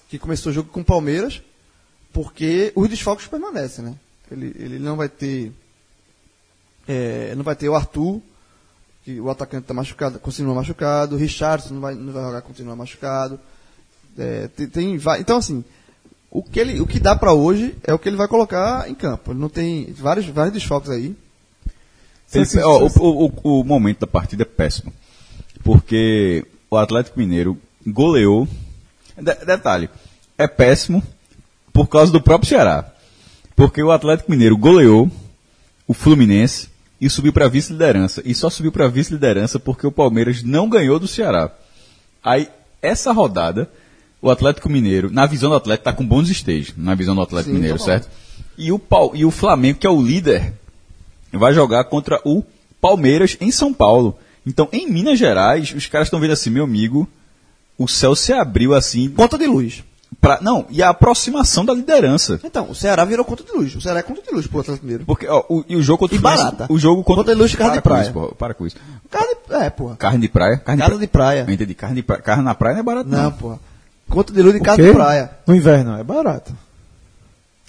que 0.09 0.17
começou 0.17 0.51
o 0.51 0.55
jogo 0.55 0.69
com 0.69 0.81
o 0.81 0.85
Palmeiras, 0.85 1.41
porque 2.11 2.71
os 2.75 2.89
desfalques 2.89 3.27
permanecem, 3.27 3.85
né? 3.85 3.95
Ele, 4.31 4.53
ele 4.57 4.79
não 4.79 4.95
vai 4.95 5.07
ter. 5.09 5.51
é, 6.87 7.33
não 7.35 7.43
vai 7.43 7.55
ter 7.55 7.69
o 7.69 7.75
Arthur, 7.75 8.21
que 9.03 9.19
o 9.21 9.29
atacante 9.29 9.63
está 9.63 9.73
machucado, 9.73 10.19
continua 10.19 10.55
machucado, 10.55 11.15
o 11.15 11.19
Richardson 11.19 11.75
não 11.75 11.81
vai, 11.81 11.95
não 11.95 12.11
vai 12.11 12.23
jogar, 12.23 12.41
continua 12.41 12.75
machucado. 12.75 13.39
É, 14.17 14.47
tem, 14.47 14.67
tem 14.67 14.97
vai- 14.97 15.19
então 15.21 15.37
assim, 15.37 15.63
o 16.31 16.41
que, 16.41 16.59
ele, 16.59 16.81
o 16.81 16.87
que 16.87 16.99
dá 16.99 17.15
para 17.15 17.33
hoje 17.33 17.75
é 17.83 17.93
o 17.93 17.99
que 17.99 18.09
ele 18.09 18.17
vai 18.17 18.27
colocar 18.27 18.89
em 18.89 18.95
campo. 18.95 19.31
Ele 19.31 19.39
não 19.39 19.49
tem 19.49 19.93
vários, 19.93 20.25
vários 20.25 20.53
desfalques 20.53 20.89
aí. 20.89 21.15
Ó, 22.63 22.87
o, 22.99 23.25
o- 23.43 23.59
o 23.61 23.63
momento 23.63 23.99
da 24.01 24.07
partida 24.07 24.43
é 24.43 24.45
péssimo. 24.45 24.91
Porque 25.63 26.45
o 26.69 26.77
Atlético 26.77 27.19
Mineiro 27.19 27.57
goleou. 27.85 28.47
De- 29.17 29.45
detalhe, 29.45 29.89
é 30.37 30.47
péssimo 30.47 31.01
por 31.73 31.87
causa 31.87 32.11
do 32.11 32.21
próprio 32.21 32.49
Ceará. 32.49 32.85
Porque 33.55 33.81
o 33.81 33.91
Atlético 33.91 34.29
Mineiro 34.31 34.57
goleou 34.57 35.09
o 35.87 35.93
Fluminense 35.93 36.69
e 37.01 37.09
subiu 37.09 37.31
para 37.33 37.47
vice-liderança. 37.47 38.21
E 38.25 38.33
só 38.35 38.49
subiu 38.49 38.71
para 38.71 38.87
vice-liderança 38.87 39.59
porque 39.59 39.87
o 39.87 39.91
Palmeiras 39.91 40.43
não 40.43 40.69
ganhou 40.69 40.99
do 40.99 41.07
Ceará. 41.07 41.51
Aí, 42.23 42.47
essa 42.81 43.11
rodada, 43.11 43.69
o 44.21 44.29
Atlético 44.29 44.69
Mineiro, 44.69 45.09
na 45.11 45.25
visão 45.25 45.49
do 45.49 45.55
Atlético, 45.55 45.89
está 45.89 45.93
com 45.97 46.05
bons 46.05 46.29
estágios, 46.29 46.73
na 46.77 46.93
visão 46.93 47.15
do 47.15 47.21
Atlético 47.21 47.51
Sim, 47.51 47.55
Mineiro, 47.55 47.77
tá 47.79 47.85
certo? 47.85 48.09
E 48.57 48.71
o, 48.71 48.81
e 49.13 49.25
o 49.25 49.31
Flamengo, 49.31 49.79
que 49.79 49.87
é 49.87 49.89
o 49.89 50.01
líder, 50.01 50.53
vai 51.33 51.53
jogar 51.53 51.83
contra 51.85 52.19
o 52.23 52.43
Palmeiras 52.79 53.35
em 53.41 53.51
São 53.51 53.73
Paulo. 53.73 54.17
Então, 54.45 54.69
em 54.71 54.89
Minas 54.89 55.19
Gerais, 55.19 55.73
os 55.75 55.87
caras 55.87 56.07
estão 56.07 56.19
vendo 56.19 56.31
assim, 56.31 56.49
meu 56.49 56.63
amigo, 56.63 57.07
o 57.77 57.87
céu 57.87 58.15
se 58.15 58.31
abriu 58.31 58.73
assim 58.73 59.09
Conta 59.09 59.37
de 59.37 59.45
luz. 59.45 59.83
pra, 60.21 60.39
não, 60.41 60.65
e 60.69 60.81
a 60.81 60.89
aproximação 60.89 61.65
da 61.65 61.73
liderança. 61.73 62.39
Então, 62.43 62.69
o 62.69 62.75
Ceará 62.75 63.03
virou 63.03 63.25
conta 63.25 63.43
de 63.43 63.51
luz. 63.51 63.75
O 63.75 63.81
Ceará 63.81 63.99
é 63.99 64.03
conta 64.03 64.21
de 64.21 64.31
luz 64.33 64.47
pro 64.47 64.61
Atlético 64.61 64.85
Mineiro. 64.85 65.05
Porque 65.05 65.27
ó, 65.27 65.43
o, 65.49 65.65
e 65.67 65.75
o 65.75 65.81
jogo 65.83 65.99
contra 65.99 66.15
o 66.15 66.17
E 66.17 66.21
Fluminense- 66.21 66.43
barata. 66.45 66.67
o 66.73 66.79
jogo 66.79 67.03
contra 67.03 67.21
Contra 67.23 67.33
a 67.33 67.37
luz 67.37 67.51
de 67.51 67.57
casa 67.57 67.69
para 67.71 67.75
de 67.75 67.81
com 67.83 67.89
praia. 67.89 68.03
isso, 68.03 68.13
porra, 68.13 68.31
para 68.35 68.53
com 68.53 68.65
isso. 68.67 68.75
Cara, 69.09 69.37
É, 69.65 69.69
porra. 69.69 69.95
Carne 69.97 70.19
de 70.19 70.29
praia? 70.29 70.57
Carne 70.57 70.81
Casa 70.81 70.97
de 70.97 71.07
praia. 71.07 71.45
Eu 71.47 71.53
entendi. 71.53 71.73
Carne, 71.73 71.95
de 71.95 72.03
praia. 72.03 72.21
carne 72.21 72.43
na 72.43 72.55
praia 72.55 72.73
não 72.75 72.79
é 72.81 72.83
barato, 72.83 73.09
não. 73.09 73.23
Não, 73.23 73.31
porra. 73.33 73.59
Conta 74.09 74.31
de 74.31 74.41
luz 74.41 74.53
de 74.55 74.61
O 74.61 74.63
casa 74.63 74.77
quê? 74.77 74.87
de 74.87 74.93
praia. 74.93 75.31
No 75.45 75.53
inverno, 75.55 75.97
é 75.97 76.03
barato. 76.03 76.53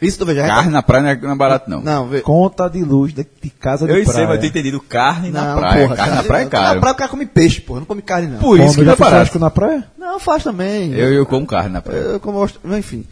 Isso 0.01 0.17
tu 0.19 0.25
veja. 0.27 0.47
Carne 0.47 0.71
na 0.73 0.83
praia 0.83 1.03
não 1.03 1.11
é, 1.11 1.17
não 1.17 1.33
é 1.33 1.35
barato, 1.35 1.69
não. 1.69 1.81
Não, 1.81 2.07
vê. 2.09 2.21
Conta 2.21 2.69
de 2.69 2.85
luz 2.85 3.13
de, 3.13 3.27
de 3.43 3.51
casa 3.51 3.85
de 3.87 3.93
eu 3.93 4.05
praia. 4.05 4.17
sei, 4.19 4.27
mas 4.27 4.35
eu 4.37 4.41
tenho 4.43 4.51
entendido 4.51 4.81
carne 4.81 5.31
na 5.31 5.55
Não, 5.55 5.59
praia. 5.61 5.83
porra, 5.83 5.97
carne 5.97 6.15
na 6.15 6.23
praia 6.23 6.43
é 6.43 6.45
Na 6.45 6.51
caro. 6.51 6.81
praia 6.81 6.93
o 6.95 6.97
cara 6.97 7.11
come 7.11 7.27
peixe, 7.27 7.61
porra. 7.61 7.81
Não 7.81 7.87
come 7.87 8.03
carne, 8.03 8.29
não. 8.29 8.39
Por 8.39 8.61
isso 8.61 8.77
que 8.77 8.85
não 8.85 8.93
é 8.93 8.97
barato. 8.97 9.39
na 9.41 9.51
praia? 9.51 9.85
Não, 9.99 10.21
faz 10.21 10.45
também. 10.45 10.93
Eu, 10.93 11.13
eu 11.13 11.27
como 11.27 11.45
carne 11.47 11.71
na 11.71 11.83
praia. 11.83 11.99
Eu, 11.99 12.21
como 12.21 12.49
enfim. 12.77 13.05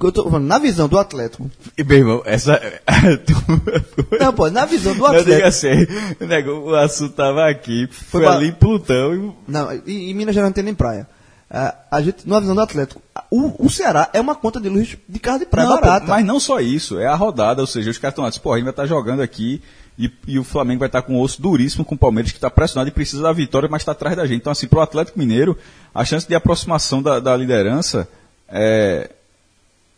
Eu 0.00 0.12
tô 0.12 0.24
falando, 0.30 0.46
na 0.46 0.58
visão 0.58 0.86
do 0.88 0.96
Atlético. 0.98 1.50
E, 1.76 1.82
meu 1.82 1.98
irmão, 1.98 2.22
essa... 2.24 2.60
Não, 4.20 4.32
pô, 4.32 4.48
na 4.50 4.64
visão 4.64 4.94
do 4.94 5.00
Não 5.00 5.10
diga 5.10 5.20
Atlético. 5.22 5.46
assim, 5.48 5.86
nego, 6.24 6.50
o 6.70 6.74
assunto 6.76 7.14
tava 7.14 7.48
aqui, 7.48 7.88
foi, 7.90 8.22
pra- 8.22 8.34
ali 8.34 8.48
em 8.48 8.52
Plutão 8.52 9.14
e... 9.14 9.32
Não, 9.48 9.72
em 9.86 10.14
Minas 10.14 10.34
Gerais 10.34 10.50
não 10.50 10.54
tem 10.54 10.62
nem 10.64 10.74
praia. 10.74 11.08
Ah, 11.50 11.74
a 11.90 12.02
gente, 12.02 12.28
na 12.28 12.40
visão 12.40 12.54
do 12.56 12.60
Atlético, 12.60 13.00
o, 13.30 13.66
o 13.66 13.70
Ceará 13.70 14.10
é 14.12 14.20
uma 14.20 14.34
conta 14.34 14.60
de 14.60 14.68
luz 14.68 14.96
de 15.08 15.18
casa 15.20 15.40
de 15.40 15.46
praia 15.46 15.68
Não, 15.68 15.80
barata. 15.80 16.06
mas 16.06 16.24
não 16.26 16.40
só 16.40 16.58
isso, 16.58 16.98
é 16.98 17.06
a 17.06 17.14
rodada, 17.14 17.60
ou 17.60 17.66
seja, 17.68 17.88
os 17.90 17.98
caras 17.98 18.12
estão 18.12 18.24
lá, 18.24 18.32
pô, 18.42 18.52
a 18.52 18.56
gente 18.56 18.64
vai 18.64 18.72
estar 18.72 18.86
jogando 18.86 19.20
aqui 19.22 19.62
e, 19.96 20.10
e 20.26 20.38
o 20.40 20.44
Flamengo 20.44 20.80
vai 20.80 20.88
estar 20.88 21.02
com 21.02 21.14
um 21.14 21.20
osso 21.20 21.40
duríssimo 21.40 21.84
com 21.84 21.94
o 21.94 21.98
Palmeiras, 21.98 22.32
que 22.32 22.38
está 22.38 22.50
pressionado 22.50 22.88
e 22.88 22.92
precisa 22.92 23.22
da 23.22 23.32
vitória, 23.32 23.68
mas 23.70 23.82
está 23.82 23.92
atrás 23.92 24.16
da 24.16 24.26
gente. 24.26 24.38
Então, 24.40 24.50
assim, 24.50 24.66
pro 24.66 24.80
Atlético 24.80 25.18
Mineiro, 25.18 25.56
a 25.94 26.04
chance 26.04 26.26
de 26.26 26.34
aproximação 26.34 27.00
da, 27.02 27.20
da 27.20 27.36
liderança 27.36 28.08
é. 28.48 29.10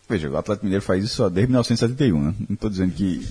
Veja, 0.09 0.31
o 0.31 0.37
Atlético 0.39 0.65
Mineiro 0.65 0.83
faz 0.85 1.05
isso 1.05 1.29
desde 1.29 1.49
1971, 1.51 2.23
né? 2.23 2.35
Não 2.49 2.55
estou 2.55 2.71
dizendo 2.71 2.93
que. 2.93 3.27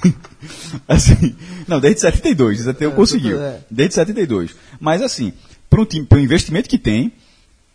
assim, 0.88 1.36
não, 1.66 1.80
desde 1.80 2.00
72, 2.00 2.60
71 2.60 2.90
É, 2.90 2.94
conseguiu. 2.94 3.40
é. 3.42 3.60
Desde 3.70 3.94
72. 3.94 4.54
Mas, 4.78 5.02
assim, 5.02 5.32
para 5.68 5.80
um 5.80 5.84
time, 5.84 6.06
para 6.06 6.18
o 6.18 6.20
investimento 6.20 6.68
que 6.68 6.78
tem, 6.78 7.12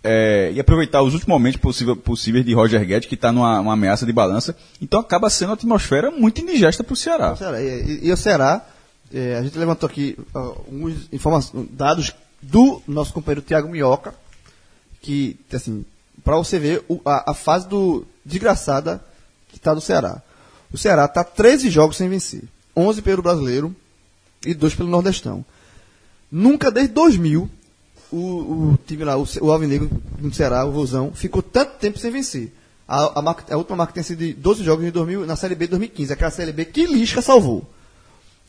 é, 0.05 0.51
e 0.53 0.59
aproveitar 0.59 1.01
os 1.01 1.13
últimos 1.13 1.27
momentos 1.35 1.59
possível, 1.59 1.95
possíveis 1.95 2.45
de 2.45 2.53
Roger 2.53 2.85
Guedes, 2.85 3.09
que 3.09 3.15
está 3.15 3.31
numa 3.31 3.59
uma 3.59 3.73
ameaça 3.73 4.05
de 4.05 4.13
balança. 4.13 4.55
Então 4.81 4.99
acaba 4.99 5.29
sendo 5.29 5.49
uma 5.49 5.55
atmosfera 5.55 6.11
muito 6.11 6.39
indigesta 6.41 6.83
para 6.83 6.93
o 6.93 6.95
Ceará. 6.95 7.35
E, 8.03 8.11
o 8.11 8.17
Ceará, 8.17 8.65
eh, 9.13 9.35
a 9.37 9.43
gente 9.43 9.57
levantou 9.57 9.87
aqui 9.89 10.15
alguns 10.33 11.09
dados 11.71 12.13
do 12.41 12.81
nosso 12.87 13.11
companheiro 13.13 13.41
Tiago 13.41 13.67
Minhoca, 13.67 14.13
que, 15.01 15.35
assim, 15.53 15.83
para 16.23 16.35
você 16.37 16.59
ver 16.59 16.83
o- 16.87 16.99
a, 17.05 17.31
a 17.31 17.33
fase 17.33 17.67
do 17.67 18.05
desgraçada 18.23 19.03
que 19.49 19.57
está 19.57 19.73
do 19.73 19.81
Ceará. 19.81 20.21
O 20.71 20.77
Ceará 20.77 21.05
está 21.05 21.23
13 21.23 21.69
jogos 21.69 21.97
sem 21.97 22.09
vencer, 22.09 22.43
11 22.75 23.01
pelo 23.01 23.21
Brasileiro 23.21 23.75
e 24.45 24.53
2 24.53 24.75
pelo 24.75 24.89
Nordestão. 24.89 25.43
Nunca 26.31 26.69
desde 26.71 26.93
2000 26.93 27.49
o, 28.15 28.73
o 28.73 28.79
time 28.85 29.03
lá, 29.03 29.17
o, 29.17 29.25
o 29.41 29.51
Alvinegro 29.51 29.89
do 30.19 30.33
Ceará, 30.33 30.65
o 30.65 30.71
Rosão, 30.71 31.11
ficou 31.13 31.41
tanto 31.41 31.73
tempo 31.79 31.97
sem 31.99 32.11
vencer. 32.11 32.53
A, 32.87 33.19
a, 33.19 33.21
marca- 33.21 33.53
a 33.53 33.57
última 33.57 33.75
marca 33.77 33.93
tem 33.93 34.03
sido 34.03 34.19
de 34.19 34.33
12 34.33 34.63
jogos 34.63 34.85
em 34.85 34.91
2000, 34.91 35.25
na 35.25 35.35
Série 35.35 35.55
B 35.55 35.65
de 35.65 35.71
2015, 35.71 36.13
aquela 36.13 36.31
Série 36.31 36.51
B 36.51 36.65
que 36.65 36.85
Lisca 36.85 37.21
salvou. 37.21 37.65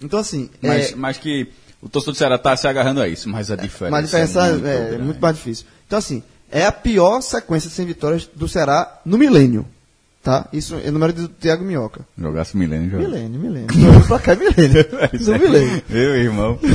Então, 0.02 0.18
assim, 0.18 0.50
Mas, 0.60 0.92
é, 0.92 0.96
mas 0.96 1.16
que 1.18 1.48
o 1.80 1.88
torcedor 1.88 2.14
do 2.14 2.18
Ceará 2.18 2.34
está 2.36 2.54
se 2.56 2.68
agarrando 2.68 3.00
a 3.00 3.08
isso, 3.08 3.28
mas 3.30 3.50
a 3.50 3.56
diferença, 3.56 3.90
mas 3.90 4.02
a 4.02 4.06
diferença 4.06 4.46
é, 4.46 4.52
muito, 4.52 4.66
é, 4.66 4.88
grande. 4.88 5.02
muito 5.04 5.20
mais 5.20 5.36
difícil. 5.36 5.66
Então, 5.86 5.98
assim, 5.98 6.22
é 6.50 6.64
a 6.66 6.72
pior 6.72 7.20
sequência 7.22 7.68
de 7.70 7.74
100 7.76 7.86
vitórias 7.86 8.30
do 8.34 8.46
Ceará 8.46 9.00
no 9.06 9.16
milênio. 9.16 9.66
Tá? 10.26 10.48
Isso 10.52 10.74
é 10.82 10.88
o 10.88 10.92
número 10.92 11.12
do 11.12 11.28
Thiago 11.28 11.64
Minhoca. 11.64 12.00
Jogasse 12.18 12.56
milênio, 12.56 12.90
joga. 12.90 13.04
Milênio, 13.04 13.40
milênio. 13.40 13.68
Jogou 13.72 14.00
pra 14.08 14.18
cá 14.18 14.32
é 14.32 14.34
milênio. 14.34 14.84
Do 15.24 15.38
milênio. 15.38 15.82
Meu 15.88 16.16
irmão. 16.16 16.58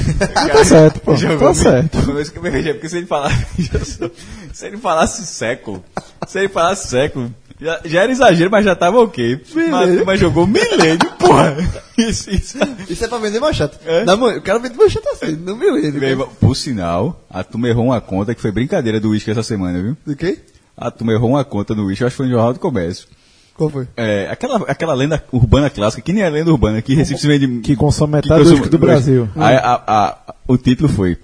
Tá 0.54 0.64
certo, 0.64 1.02
pô. 1.02 1.18
Jogou 1.18 1.50
Tá 1.50 1.54
certo. 1.54 1.98
Que 2.32 2.40
veja, 2.40 2.74
porque 2.74 2.88
se 2.88 3.00
ele 3.00 3.08
falasse, 3.08 3.46
se 4.54 4.66
ele 4.66 4.78
falasse 4.78 5.26
século, 5.26 5.84
se 6.26 6.40
ele 6.40 6.48
falasse 6.48 6.88
século, 6.88 7.30
já, 7.60 7.82
já 7.84 8.04
era 8.04 8.12
exagero, 8.14 8.50
mas 8.50 8.64
já 8.64 8.74
tava 8.74 9.02
ok. 9.02 9.42
Mas, 9.70 10.06
mas 10.06 10.20
jogou 10.22 10.48
milênio, 10.48 11.12
porra. 11.20 11.58
Isso, 11.98 12.32
isso. 12.32 12.58
Isso 12.90 13.04
é 13.04 13.08
pra 13.10 13.18
vender 13.18 13.42
manchete. 13.42 13.78
É? 13.86 14.06
Mano, 14.06 14.38
o 14.38 14.42
cara 14.42 14.60
vende 14.60 14.78
manchete 14.78 15.10
assim, 15.10 15.36
no 15.36 15.58
milênio. 15.58 16.02
Irmão, 16.02 16.30
por 16.40 16.56
sinal, 16.56 17.22
a 17.30 17.44
turma 17.44 17.68
errou 17.68 17.88
uma 17.88 18.00
conta 18.00 18.34
que 18.34 18.42
foi 18.42 18.54
brincadeira 18.54 18.98
do 18.98 19.10
uísque 19.10 19.30
essa 19.30 19.44
semana, 19.44 19.82
viu? 19.82 19.98
Do 20.06 20.16
quê? 20.16 20.40
A 20.78 20.90
turma 20.90 21.12
errou 21.12 21.32
uma 21.32 21.44
conta 21.44 21.76
no 21.76 21.88
uísque, 21.88 22.06
acho 22.06 22.14
que 22.14 22.18
foi 22.18 22.28
no 22.28 22.32
Jornal 22.32 22.54
do 22.54 22.60
Comércio. 22.60 23.10
Qual 23.56 23.70
foi? 23.70 23.88
É, 23.96 24.28
aquela, 24.32 24.58
aquela 24.70 24.94
lenda 24.94 25.24
urbana 25.32 25.70
clássica, 25.70 26.02
que 26.02 26.14
nem 26.14 26.24
é 26.24 26.30
lenda 26.30 26.52
urbana, 26.52 26.82
que 26.82 26.94
Recife 26.96 27.28
vende. 27.28 27.60
Que 27.62 27.76
consome 27.76 28.12
que 28.22 28.28
metade 28.30 28.30
do 28.30 28.38
consome- 28.44 28.56
uísque 28.60 28.70
do 28.70 28.80
Brasil. 28.80 29.30
Aí, 29.36 29.56
a- 29.56 29.84
a- 29.88 30.34
o 30.48 30.58
título 30.58 30.90
foi: 30.90 31.18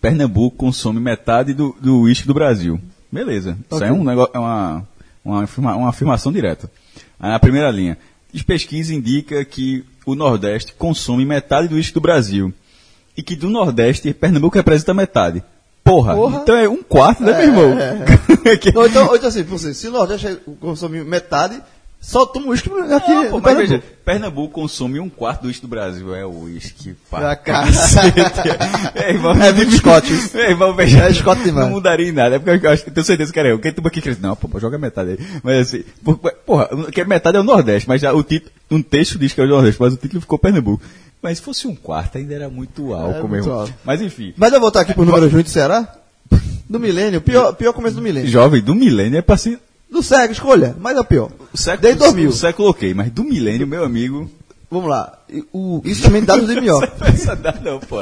Pernambuco 0.00 0.56
consome 0.56 1.00
metade 1.00 1.52
do, 1.52 1.76
do 1.80 2.00
uísque 2.02 2.26
do 2.26 2.34
Brasil. 2.34 2.80
Beleza. 3.10 3.58
Isso 3.70 3.82
aí 3.84 3.90
é, 3.90 3.92
um 3.92 4.04
negócio, 4.04 4.30
é 4.34 4.38
uma, 4.38 4.86
uma, 5.24 5.44
afirma- 5.44 5.76
uma 5.76 5.88
afirmação 5.90 6.32
direta. 6.32 6.70
Aí 7.20 7.30
na 7.30 7.38
primeira 7.38 7.70
linha: 7.70 7.98
pesquisa 8.46 8.94
indica 8.94 9.44
que 9.44 9.84
o 10.06 10.14
Nordeste 10.14 10.72
consome 10.74 11.24
metade 11.24 11.68
do 11.68 11.74
uísque 11.74 11.94
do 11.94 12.00
Brasil. 12.00 12.52
E 13.14 13.22
que 13.22 13.36
do 13.36 13.50
Nordeste, 13.50 14.14
Pernambuco 14.14 14.56
representa 14.56 14.94
metade. 14.94 15.42
Porra, 15.84 16.14
Porra. 16.14 16.40
então 16.42 16.56
é 16.56 16.68
um 16.68 16.82
quarto, 16.82 17.22
né, 17.22 17.32
meu 17.32 17.42
irmão? 17.42 17.76
Que- 18.60 18.72
Não, 18.72 18.86
então, 18.86 19.08
ou 19.08 19.16
então 19.16 19.28
assim, 19.28 19.44
por 19.44 19.54
exemplo, 19.54 19.74
se 19.74 19.88
o 19.88 19.90
Nordeste 19.92 20.38
consome 20.60 21.02
metade, 21.04 21.60
só 22.04 22.26
toma 22.26 22.48
uísque 22.48 22.68
aqui. 22.68 23.12
Não, 23.14 23.30
pô, 23.30 23.40
mas 23.40 23.44
Pernambuco. 23.44 23.56
veja, 23.68 23.82
Pernambuco 24.04 24.52
consome 24.52 24.98
um 24.98 25.08
quarto 25.08 25.42
do 25.42 25.46
uísque 25.46 25.62
do 25.62 25.68
Brasil. 25.68 26.14
É 26.14 26.26
o 26.26 26.40
uísque 26.42 26.90
Ah, 26.90 27.16
pra 27.16 27.36
cara. 27.36 27.66
cacete. 27.68 28.20
é, 28.96 29.10
irmão, 29.12 29.32
É 29.40 29.52
Scott. 29.70 30.12
Irmão, 30.36 30.74
veja, 30.74 30.98
É 31.04 31.12
Scott 31.14 31.42
demais. 31.42 31.66
não 31.66 31.74
mudaria 31.74 32.08
em 32.08 32.12
nada. 32.12 32.36
É 32.36 32.38
porque 32.40 32.66
eu 32.66 32.70
acho 32.70 32.84
que 32.84 32.90
tenho 32.90 33.06
certeza 33.06 33.32
que 33.32 33.38
era 33.38 33.48
eu. 33.50 33.58
Quem 33.60 33.72
tu 33.72 33.80
aqui? 33.86 34.02
Não, 34.20 34.34
pô, 34.34 34.58
joga 34.58 34.76
metade 34.76 35.10
aí. 35.10 35.18
Mas 35.44 35.68
assim, 35.68 35.84
por- 36.04 36.18
porra, 36.18 36.68
que 36.90 37.00
a 37.00 37.04
metade 37.04 37.36
é 37.36 37.40
o 37.40 37.44
Nordeste, 37.44 37.88
mas 37.88 38.00
já 38.00 38.12
o 38.12 38.22
título, 38.24 38.50
um 38.70 38.82
texto 38.82 39.16
diz 39.18 39.32
que 39.32 39.40
é 39.40 39.44
o 39.44 39.48
Nordeste, 39.48 39.80
mas 39.80 39.94
o 39.94 39.96
título 39.96 40.20
ficou 40.20 40.38
Pernambuco. 40.38 40.82
Mas 41.22 41.38
se 41.38 41.44
fosse 41.44 41.68
um 41.68 41.74
quarto, 41.76 42.18
ainda 42.18 42.34
era 42.34 42.48
muito 42.48 42.92
álcool, 42.92 43.28
muito 43.28 43.48
álcool. 43.50 43.72
Mas 43.84 44.02
enfim, 44.02 44.34
Mas 44.36 44.48
eu 44.52 44.58
vou 44.58 44.62
voltar 44.62 44.80
aqui 44.80 44.92
pro 44.92 45.04
número 45.04 45.30
do 45.30 45.48
Ceará. 45.48 45.86
Do 46.68 46.80
milênio, 46.80 47.20
pior, 47.20 47.52
pior 47.54 47.72
começo 47.72 47.94
do 47.94 48.02
milênio. 48.02 48.28
jovem 48.28 48.60
do 48.60 48.74
milênio 48.74 49.18
é 49.18 49.22
pra 49.22 49.36
ser. 49.36 49.58
Do 49.92 50.02
cego, 50.02 50.32
escolha, 50.32 50.74
mas 50.80 50.96
é 50.96 51.00
o 51.00 51.04
pior. 51.04 51.30
O 51.52 51.58
século, 51.58 51.82
Desde 51.82 51.98
2000. 51.98 52.30
O 52.30 52.32
século 52.32 52.70
ok, 52.70 52.94
mas 52.94 53.10
do 53.10 53.22
milênio, 53.22 53.66
meu 53.66 53.84
amigo. 53.84 54.30
Vamos 54.70 54.88
lá. 54.88 55.18
O, 55.52 55.82
isso 55.84 56.02
também 56.02 56.24
dados 56.24 56.46
do 56.46 56.62
MIO. 56.62 56.80
Essa 57.02 57.36
dá 57.36 57.54
não, 57.62 57.78
pô. 57.78 57.96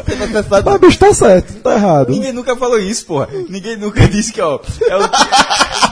Mas 0.65 0.75
o 0.77 0.79
bicho 0.79 0.99
tá 1.01 1.13
certo, 1.13 1.55
não 1.55 1.61
tá 1.63 1.75
errado. 1.75 2.13
Ninguém 2.13 2.33
nunca 2.33 2.55
falou 2.55 2.79
isso, 2.79 3.07
porra. 3.07 3.29
Ninguém 3.49 3.77
nunca 3.77 4.07
disse 4.07 4.33
que, 4.33 4.41
ó. 4.41 4.61
É 4.89 4.97
o 4.97 5.01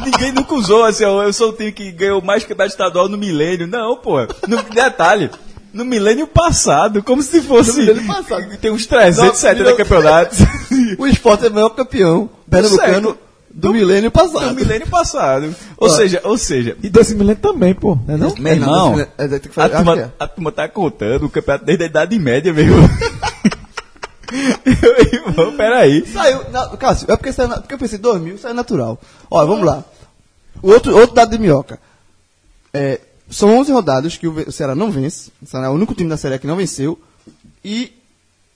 Ninguém 0.05 0.31
nunca 0.31 0.55
usou 0.55 0.85
assim, 0.85 1.05
ó. 1.05 1.25
Eu 1.25 1.33
sou 1.33 1.49
o 1.49 1.53
time 1.53 1.73
que 1.73 1.91
ganhou 1.91 2.23
mais 2.23 2.45
campeonato 2.45 2.71
estadual 2.71 3.09
no 3.09 3.19
milênio. 3.19 3.67
Não, 3.67 3.97
porra. 3.97 4.29
No, 4.47 4.63
detalhe. 4.63 5.33
No 5.73 5.85
milênio 5.85 6.29
passado, 6.29 7.03
como 7.03 7.25
se 7.25 7.43
fosse. 7.43 7.71
No 7.73 7.79
milênio 7.79 8.07
passado. 8.07 8.57
Tem 8.59 8.71
uns 8.71 8.87
370 8.87 9.71
Não, 9.71 9.77
campeonatos. 9.77 10.39
O 10.97 11.09
esporte 11.09 11.45
é 11.45 11.49
o 11.49 11.53
maior 11.53 11.71
campeão 11.71 12.31
pernambucano 12.49 13.19
século. 13.61 13.73
do 13.73 13.73
milênio 13.73 14.11
passado. 14.11 14.47
No 14.47 14.55
milênio 14.55 14.89
passado. 14.89 15.55
Ou 15.77 15.89
Ó. 15.89 15.97
seja, 15.97 16.21
ou 16.25 16.39
seja. 16.39 16.77
E 16.83 16.89
desse 16.89 17.15
milênio 17.15 17.41
também, 17.43 17.75
pô. 17.75 17.97
Né 18.07 18.17
não? 18.17 18.35
Meu 18.39 18.53
irmão, 18.53 18.97
Não, 18.97 19.01
é, 19.01 19.29
tem 19.29 19.41
que 19.41 19.49
a 19.49 19.53
fazer, 19.53 19.77
turma, 19.77 19.99
é. 20.01 20.11
a 20.19 20.27
turma 20.29 20.53
tá 20.53 20.69
contando 20.69 21.27
o 21.27 21.31
campeonato 21.31 21.65
desde 21.65 21.85
a 21.85 21.87
Idade 21.87 22.19
Média, 22.19 22.53
meu 22.53 22.65
irmão. 22.65 22.89
Meu 24.31 24.99
irmão, 25.01 25.57
peraí. 25.57 26.05
Saiu, 26.07 26.51
na, 26.51 26.77
Cássio, 26.77 27.11
é 27.11 27.17
porque, 27.17 27.33
saiu, 27.33 27.49
na- 27.49 27.61
porque 27.61 27.73
eu 27.75 27.79
pensei 27.79 27.99
2000, 27.99 28.37
saiu 28.39 28.55
natural. 28.55 29.01
Olha, 29.31 29.47
vamos 29.47 29.65
lá. 29.65 29.83
O 30.63 30.71
outro, 30.71 30.95
outro 30.97 31.15
dado 31.15 31.31
de 31.31 31.39
minhoca. 31.39 31.79
É, 32.75 33.01
são 33.31 33.57
11 33.59 33.73
rodadas 33.73 34.17
que 34.19 34.29
o 34.29 34.53
Ceará 34.53 34.75
não 34.75 34.91
vence. 34.91 35.31
O 35.43 35.47
Ceará 35.47 35.69
é 35.69 35.71
o 35.71 35.73
único 35.73 35.95
time 35.95 36.11
da 36.11 36.17
Série 36.19 36.35
A 36.35 36.39
que 36.39 36.47
não 36.47 36.57
venceu. 36.57 36.99
E 37.65 37.93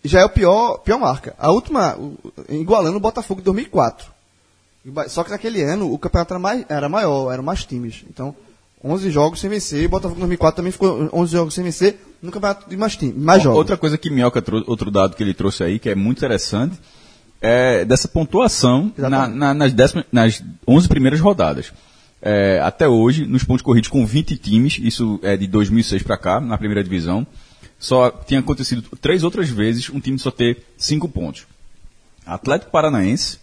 já 0.05 0.21
é 0.21 0.25
o 0.27 0.29
pior, 0.29 0.79
pior 0.79 0.99
marca. 0.99 1.35
A 1.39 1.51
última, 1.51 1.97
o- 1.97 2.19
igualando 2.51 2.99
o 2.99 3.01
Botafogo 3.01 3.41
de 3.41 3.45
2004. 3.47 4.07
E 4.85 5.09
Só 5.09 5.23
que 5.25 5.31
naquele 5.31 5.63
ano 5.63 5.93
o 5.93 5.99
campeonato 5.99 6.33
era, 6.35 6.39
mais, 6.41 6.65
era 6.69 6.89
maior, 6.89 7.33
eram 7.33 7.43
mais 7.43 7.65
times. 7.65 8.05
Então, 8.11 8.35
11 8.85 9.11
jogos 9.11 9.41
sem 9.41 9.49
vencer. 9.49 9.87
O 9.87 9.89
Botafogo 9.91 10.17
em 10.17 10.21
2004 10.21 10.57
também 10.57 10.73
ficou 10.73 11.09
11 11.13 11.33
jogos 11.33 11.55
sem 11.55 11.63
vencer 11.65 11.99
no 12.21 12.31
campeonato 12.33 12.69
de 12.69 12.77
mais, 12.77 12.97
time, 12.97 13.13
mais 13.13 13.43
jogos. 13.43 13.59
Outra 13.59 13.77
coisa 13.77 13.97
que 13.97 14.11
Minhoca 14.11 14.43
trouxe, 14.43 14.69
outro 14.69 14.91
dado 14.91 15.15
que 15.17 15.23
ele 15.23 15.35
trouxe 15.35 15.63
aí, 15.63 15.79
que 15.79 15.89
é 15.89 15.95
muito 15.95 16.19
interessante, 16.19 16.79
é 17.41 17.85
dessa 17.85 18.09
pontuação 18.09 18.93
na- 19.09 19.29
na- 19.29 19.55
nas, 19.55 19.73
décima, 19.73 20.05
nas 20.11 20.43
11 20.67 20.89
primeiras 20.89 21.21
rodadas. 21.21 21.73
É, 22.21 22.61
até 22.63 22.87
hoje, 22.89 23.27
nos 23.27 23.43
pontos 23.43 23.63
corridos 23.63 23.89
com 23.89 24.07
20 24.07 24.37
times, 24.37 24.79
isso 24.81 25.19
é 25.23 25.37
de 25.37 25.47
2006 25.49 26.03
para 26.05 26.17
cá, 26.17 26.41
na 26.41 26.57
primeira 26.57 26.83
divisão, 26.83 27.27
só 27.81 28.11
tinha 28.11 28.39
acontecido 28.39 28.83
três 29.01 29.25
outras 29.25 29.49
vezes 29.49 29.91
um 29.91 29.99
time 29.99 30.17
só 30.21 30.31
ter 30.31 30.65
5 30.79 31.09
pontos. 31.09 31.47
Atlético 32.25 32.71
Paranaense, 32.71 33.39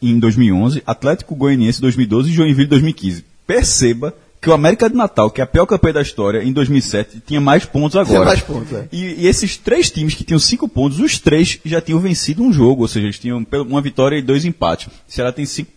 em 0.00 0.18
2011, 0.18 0.82
Atlético 0.86 1.34
Goianiense 1.34 1.78
em 1.78 1.82
2012 1.82 2.30
e 2.30 2.32
Joinville 2.34 2.66
em 2.66 2.70
2015. 2.70 3.24
Perceba 3.46 4.14
que 4.44 4.50
o 4.50 4.52
América 4.52 4.90
de 4.90 4.94
Natal, 4.94 5.30
que 5.30 5.40
é 5.40 5.44
a 5.44 5.46
pior 5.46 5.64
campanha 5.64 5.94
da 5.94 6.02
história, 6.02 6.44
em 6.44 6.52
2007, 6.52 7.22
tinha 7.26 7.40
mais 7.40 7.64
pontos 7.64 7.96
agora. 7.96 8.14
Tinha 8.14 8.24
mais 8.24 8.40
pontos, 8.42 8.72
é. 8.74 8.86
e, 8.92 9.22
e 9.22 9.26
esses 9.26 9.56
três 9.56 9.90
times 9.90 10.14
que 10.14 10.22
tinham 10.22 10.38
cinco 10.38 10.68
pontos, 10.68 11.00
os 11.00 11.18
três 11.18 11.58
já 11.64 11.80
tinham 11.80 11.98
vencido 11.98 12.42
um 12.42 12.52
jogo, 12.52 12.82
ou 12.82 12.88
seja, 12.88 13.06
eles 13.06 13.18
tinham 13.18 13.44
uma 13.66 13.80
vitória 13.80 14.18
e 14.18 14.22
dois 14.22 14.44
empates. 14.44 14.88
O 14.88 14.90
Ceará 15.08 15.32
tem 15.32 15.46
cinco, 15.46 15.70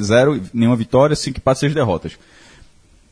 zero, 0.00 0.40
nenhuma 0.54 0.76
vitória, 0.76 1.16
cinco 1.16 1.38
empates, 1.38 1.58
seis 1.58 1.74
derrotas. 1.74 2.12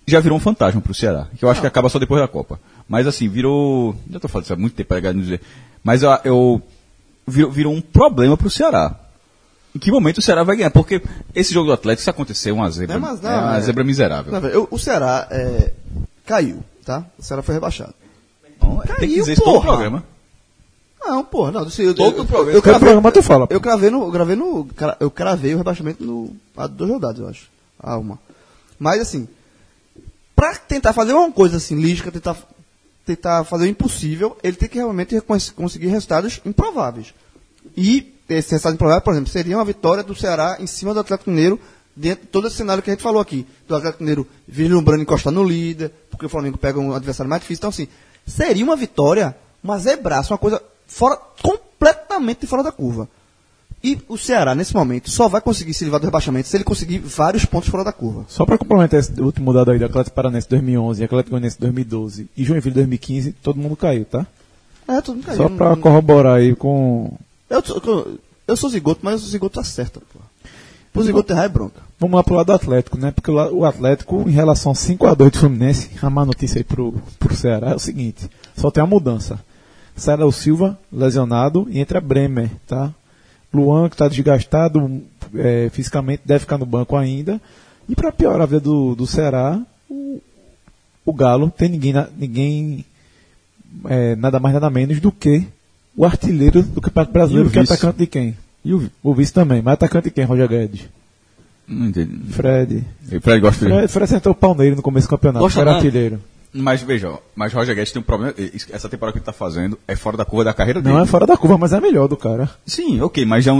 Já 0.07 0.21
virou 0.21 0.39
um 0.39 0.41
fantasma 0.41 0.81
pro 0.81 0.95
Ceará, 0.95 1.27
que 1.37 1.45
eu 1.45 1.51
acho 1.51 1.61
que 1.61 1.67
acaba 1.67 1.89
só 1.89 1.99
depois 1.99 2.21
da 2.21 2.29
Copa. 2.29 2.61
Mas 2.89 3.09
assim, 3.09 3.29
virou. 3.29 3.97
Já 4.09 4.21
tô 4.21 4.29
falando 4.29 4.45
isso 4.45 4.53
há 4.53 4.57
muito 4.57 4.75
tempo, 4.75 4.89
para 4.89 5.13
dizer. 5.13 5.41
Mas 5.83 6.05
eu, 6.05 6.11
eu 6.23 6.63
virou, 7.27 7.51
virou 7.51 7.75
um 7.75 7.81
problema 7.81 8.37
pro 8.37 8.49
Ceará. 8.49 8.95
Em 9.77 9.79
que 9.79 9.91
momento 9.91 10.19
o 10.19 10.23
Ceará 10.23 10.43
vai 10.43 10.57
ganhar? 10.57 10.71
Porque 10.71 11.03
esse 11.35 11.53
jogo 11.53 11.67
do 11.67 11.73
Atlético, 11.75 12.03
se 12.05 12.09
acontecer, 12.09 12.51
uma 12.51 12.71
zebra. 12.71 12.97
É, 12.97 12.99
mas 12.99 13.21
não, 13.21 13.31
é 13.31 13.37
uma 13.37 13.57
é- 13.59 13.61
zebra 13.61 13.85
miserável. 13.85 14.33
Não, 14.33 14.49
eu- 14.49 14.67
o 14.71 14.79
Ceará 14.79 15.29
é, 15.31 15.71
caiu, 16.25 16.65
tá? 16.83 17.05
O 17.19 17.23
Ceará 17.23 17.43
foi 17.43 17.55
rebaixado. 17.55 17.93
Então, 18.57 18.79
tem 18.79 18.95
que 18.95 19.01
Caiu, 19.01 19.15
dizer 19.17 19.33
isso 19.35 19.43
todo 19.43 19.51
o 19.51 19.61
porra. 19.61 19.69
programa. 19.69 20.05
Não, 20.99 21.23
porra, 21.23 21.53
não. 21.53 21.61
Eu, 21.79 21.95
Todo 21.95 22.17
eu, 22.17 22.25
programa. 22.25 22.51
Eu, 22.53 22.55
eu, 22.57 22.63
cravei, 22.63 22.81
programa 22.81 23.13
tu 23.13 23.23
fala, 23.23 23.47
eu 23.51 23.61
cravei 23.61 23.91
no. 23.91 24.05
Eu 24.05 24.11
gravei 24.11 24.35
no. 24.35 24.67
Eu 24.99 25.11
cravei 25.11 25.55
o 25.55 25.59
rebaixamento 25.59 26.03
no. 26.03 26.35
Há 26.57 26.67
duas 26.67 26.91
rodadas, 26.91 27.19
eu 27.21 27.29
acho. 27.29 27.49
Há 27.79 27.99
uma. 27.99 28.19
Mas 28.79 29.03
assim. 29.03 29.29
Pra 30.35 30.55
tentar 30.55 30.95
fazer 30.95 31.13
uma 31.13 31.31
coisa 31.31 31.59
assim, 31.59 31.79
lígica, 31.79 32.11
tentar, 32.11 32.37
tentar 33.05 33.45
fazer 33.45 33.65
o 33.65 33.69
impossível, 33.69 34.37
ele 34.43 34.57
tem 34.57 34.69
que 34.71 34.79
realmente 34.79 35.21
conseguir 35.55 35.89
resultados 35.89 36.41
improváveis. 36.47 37.15
E 37.77 38.16
esse 38.29 38.51
resultado 38.51 38.75
improvável, 38.75 39.03
por 39.03 39.13
exemplo, 39.13 39.31
seria 39.31 39.57
uma 39.57 39.65
vitória 39.65 40.03
do 40.03 40.15
Ceará 40.15 40.57
em 40.61 40.67
cima 40.67 40.93
do 40.93 41.01
Atlético 41.01 41.31
Mineiro, 41.31 41.61
dentro 41.95 42.25
de 42.25 42.31
todo 42.31 42.47
esse 42.47 42.57
cenário 42.57 42.83
que 42.83 42.91
a 42.91 42.93
gente 42.93 43.03
falou 43.03 43.21
aqui. 43.21 43.47
Do 43.67 43.77
Atlético 43.77 44.03
Mineiro 44.03 44.27
vislumbrando 44.47 45.03
encostar 45.03 45.33
no 45.33 45.45
líder, 45.45 45.93
porque 46.11 46.27
o 46.27 46.29
Flamengo 46.29 46.59
pega 46.59 46.79
um 46.79 46.95
adversário 46.95 47.31
mais 47.31 47.43
difícil. 47.43 47.61
Então, 47.61 47.71
assim, 47.71 47.89
seria 48.27 48.65
uma 48.65 48.77
vitória, 48.77 49.37
uma 49.63 49.79
zebraça, 49.79 50.33
uma 50.33 50.39
coisa 50.39 50.63
fora, 50.87 51.17
completamente 51.43 52.47
fora 52.47 52.63
da 52.63 52.73
curva. 52.73 53.09
E 53.83 53.99
o 54.09 54.17
Ceará, 54.17 54.55
nesse 54.55 54.75
momento, 54.75 55.11
só 55.11 55.29
vai 55.29 55.41
conseguir 55.41 55.73
se 55.75 55.85
livrar 55.85 56.01
do 56.01 56.07
rebaixamento 56.07 56.49
se 56.49 56.57
ele 56.57 56.65
conseguir 56.65 56.99
vários 56.99 57.45
pontos 57.45 57.69
fora 57.69 57.85
da 57.85 57.93
curva. 57.93 58.25
Só 58.27 58.45
para 58.45 58.59
complementar 58.59 58.99
esse 58.99 59.21
último 59.21 59.53
dado 59.53 59.71
aí 59.71 59.79
do 59.79 59.85
Atlético 59.85 60.17
Paranense 60.17 60.49
2011 60.49 61.01
e 61.01 61.05
Atlético 61.05 61.31
Goianiense 61.31 61.61
2012 61.61 62.29
e 62.37 62.45
Joinville 62.45 62.75
2015, 62.75 63.33
todo 63.33 63.61
mundo 63.61 63.77
caiu, 63.77 64.05
tá? 64.05 64.27
É, 64.89 65.01
tudo 65.01 65.23
caiu. 65.23 65.37
Só 65.37 65.49
para 65.49 65.77
corroborar 65.77 66.39
aí 66.39 66.57
com... 66.57 67.17
eu, 67.51 68.19
eu 68.49 68.57
sou 68.57 68.71
zigoto, 68.71 69.01
mas 69.03 69.23
o 69.23 69.29
zigoto 69.29 69.61
acerta, 69.61 70.01
pô. 70.13 70.21
O 70.99 71.03
zigoto 71.03 71.31
errar 71.31 71.45
é 71.45 71.49
bronca. 71.49 71.83
Vamos 72.01 72.17
lá 72.17 72.25
pro 72.25 72.37
lado 72.37 72.47
do 72.47 72.53
Atlético, 72.55 72.99
né? 72.99 73.11
Porque 73.11 73.31
o 73.31 73.65
Atlético, 73.67 74.27
em 74.27 74.33
relação 74.33 74.71
ao 74.71 74.77
5x2 74.77 75.31
do 75.31 75.39
Fluminense, 75.39 75.91
a 76.01 76.09
má 76.09 76.25
notícia 76.25 76.59
aí 76.59 76.65
pro, 76.65 76.95
pro 77.19 77.37
Ceará 77.37 77.73
é 77.73 77.75
o 77.75 77.79
seguinte: 77.79 78.31
só 78.57 78.71
tem 78.71 78.83
uma 78.83 78.89
mudança. 78.89 79.39
Sai 79.95 80.17
o 80.23 80.33
Silva, 80.33 80.79
lesionado, 80.91 81.67
e 81.71 81.81
entra 81.81 82.01
Bremer, 82.01 82.51
tá? 82.67 82.93
Luan, 83.53 83.89
que 83.89 83.97
tá 83.97 84.09
desgastado 84.09 85.03
é, 85.35 85.69
fisicamente, 85.71 86.23
deve 86.25 86.41
ficar 86.41 86.59
no 86.59 86.67
banco 86.67 86.97
ainda. 86.97 87.41
E 87.89 87.95
para 87.95 88.13
piorar 88.13 88.43
a 88.43 88.47
vida 88.47 88.61
do, 88.61 88.95
do 88.95 89.07
Ceará, 89.07 89.61
o, 89.89 90.21
o 91.05 91.13
Galo 91.13 91.51
tem 91.51 91.69
ninguém, 91.69 91.95
ninguém 92.17 92.85
é, 93.87 94.17
nada 94.17 94.41
mais 94.41 94.55
nada 94.55 94.71
menos 94.71 95.01
do 95.01 95.13
que 95.13 95.47
o 95.97 96.05
artilheiro 96.05 96.63
do 96.63 96.81
Campeonato 96.81 97.13
Brasileiro, 97.13 97.49
E 97.49 97.53
que 97.53 97.59
é 97.59 97.63
atacante 97.63 97.99
de 97.99 98.07
quem? 98.07 98.37
E 98.65 98.75
o. 98.75 98.91
O 99.03 99.15
vice 99.15 99.33
também, 99.33 99.63
mas 99.63 99.75
atacante 99.75 100.05
de 100.05 100.11
quem, 100.11 100.25
Roger 100.25 100.49
Guedes? 100.49 100.89
Não 101.69 101.87
entendi. 101.87 102.17
Fred. 102.31 102.85
O 103.13 103.21
Fred 103.21 103.41
gosta 103.41 103.65
de. 103.67 103.73
Fred, 103.73 103.89
Fred 103.89 104.11
sentou 104.11 104.33
o 104.33 104.35
pau 104.35 104.55
nele 104.55 104.77
no 104.77 104.83
começo 104.83 105.07
do 105.07 105.11
campeonato, 105.11 105.45
Gosta 105.45 105.61
era 105.61 105.71
não? 105.71 105.77
artilheiro. 105.79 106.21
Mas 106.53 106.81
veja, 106.83 107.13
mas 107.35 107.53
Roger 107.53 107.75
Guedes 107.75 107.93
tem 107.93 108.01
um 108.01 108.05
problema. 108.05 108.33
Essa 108.71 108.89
temporada 108.89 109.13
que 109.13 109.19
ele 109.19 109.25
tá 109.27 109.33
fazendo 109.33 109.79
é 109.87 109.95
fora 109.97 110.17
da 110.17 110.25
curva 110.25 110.45
da 110.45 110.55
carreira 110.55 110.81
dele. 110.81 110.95
Não 110.95 111.03
é 111.03 111.07
fora 111.07 111.27
da 111.27 111.37
curva, 111.37 111.59
mas 111.59 111.73
é 111.73 111.81
melhor 111.81 112.09
do 112.09 112.17
cara. 112.17 112.49
Sim, 112.65 113.01
ok, 113.01 113.25
mas 113.27 113.45
já 113.45 113.53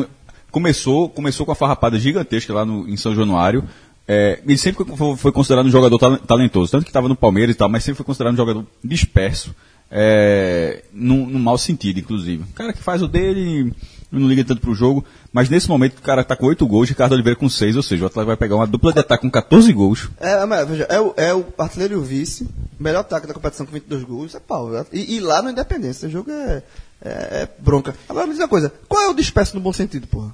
começou, 0.51 1.09
começou 1.09 1.45
com 1.45 1.53
a 1.53 1.55
farrapada 1.55 1.99
gigantesca 1.99 2.53
lá 2.55 2.65
no, 2.65 2.89
em 2.89 2.97
São 2.97 3.15
Januário. 3.15 3.65
É, 4.09 4.39
ele 4.47 4.57
sempre 4.57 4.85
foi, 5.17 5.33
considerado 5.33 5.67
um 5.67 5.71
jogador 5.71 5.99
tal- 5.99 6.17
talentoso, 6.19 6.71
tanto 6.73 6.85
que 6.85 6.91
estava 6.91 7.09
no 7.09 7.17
Palmeiras 7.17 7.55
e 7.55 7.59
tal, 7.59 7.69
mas 7.69 7.83
sempre 7.83 7.97
foi 7.97 8.07
considerado 8.07 8.35
um 8.35 8.37
jogador 8.37 8.65
disperso, 8.83 9.53
é, 9.91 10.83
num, 10.93 11.27
num 11.27 11.39
mau 11.39 11.57
sentido, 11.59 12.01
inclusive. 12.01 12.43
O 12.43 12.55
cara 12.55 12.73
que 12.73 12.83
faz 12.83 13.03
o 13.03 13.09
dele 13.09 13.73
não 14.11 14.29
liga 14.29 14.45
tanto 14.45 14.61
pro 14.61 14.75
jogo, 14.75 15.05
mas 15.33 15.49
nesse 15.49 15.69
momento 15.69 15.99
o 15.99 16.03
cara 16.03 16.25
tá 16.25 16.37
com 16.37 16.47
8 16.47 16.67
gols, 16.67 16.89
Ricardo 16.89 17.13
Oliveira 17.13 17.39
com 17.39 17.49
6, 17.49 17.77
ou 17.77 17.83
seja, 17.83 18.05
o 18.05 18.07
Atlético 18.07 18.29
vai 18.29 18.37
pegar 18.37 18.57
uma 18.57 18.67
dupla 18.67 18.93
de 18.93 19.01
ataque 19.01 19.23
com 19.23 19.31
14 19.31 19.73
gols. 19.73 20.09
É, 20.19 20.45
mas, 20.47 20.69
veja, 20.69 20.85
é, 20.85 21.01
o, 21.01 21.15
é 21.17 21.35
o 21.35 21.45
artilheiro 21.59 21.99
o 21.99 22.03
vice, 22.03 22.49
melhor 22.79 23.01
ataque 23.01 23.27
da 23.27 23.35
competição 23.35 23.67
com 23.67 23.73
22 23.73 24.05
gols, 24.05 24.35
é 24.35 24.41
pau. 24.41 24.71
E, 24.93 25.17
e 25.17 25.21
lá 25.21 25.43
no 25.43 25.51
Independência, 25.51 26.07
esse 26.07 26.13
jogo 26.13 26.31
é, 26.31 26.63
é, 27.05 27.11
é 27.11 27.49
bronca. 27.59 27.95
Agora 28.09 28.27
me 28.27 28.33
diz 28.33 28.41
uma 28.41 28.49
coisa, 28.49 28.73
qual 28.89 29.03
é 29.03 29.09
o 29.09 29.15
disperso 29.15 29.55
no 29.55 29.61
bom 29.61 29.73
sentido, 29.73 30.07
porra? 30.07 30.33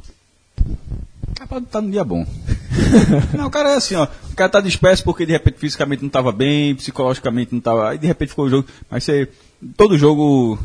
Rapaz, 1.40 1.64
tá 1.70 1.80
num 1.80 1.90
dia 1.90 2.04
bom. 2.04 2.24
não, 3.36 3.46
o 3.46 3.50
cara 3.50 3.70
é 3.70 3.74
assim, 3.74 3.96
ó. 3.96 4.06
O 4.42 4.50
cara 4.50 4.50
tá 4.50 4.60
disperso 4.60 5.04
porque 5.04 5.24
de 5.24 5.30
repente 5.30 5.56
fisicamente 5.56 6.02
não 6.02 6.10
tava 6.10 6.32
bem, 6.32 6.74
psicologicamente 6.74 7.54
não 7.54 7.60
tava. 7.60 7.90
Aí 7.90 7.98
de 7.98 8.08
repente 8.08 8.30
ficou 8.30 8.46
o 8.46 8.50
jogo. 8.50 8.66
Mas 8.90 9.04
você. 9.04 9.28
Todo 9.76 9.96
jogo. 9.96 10.58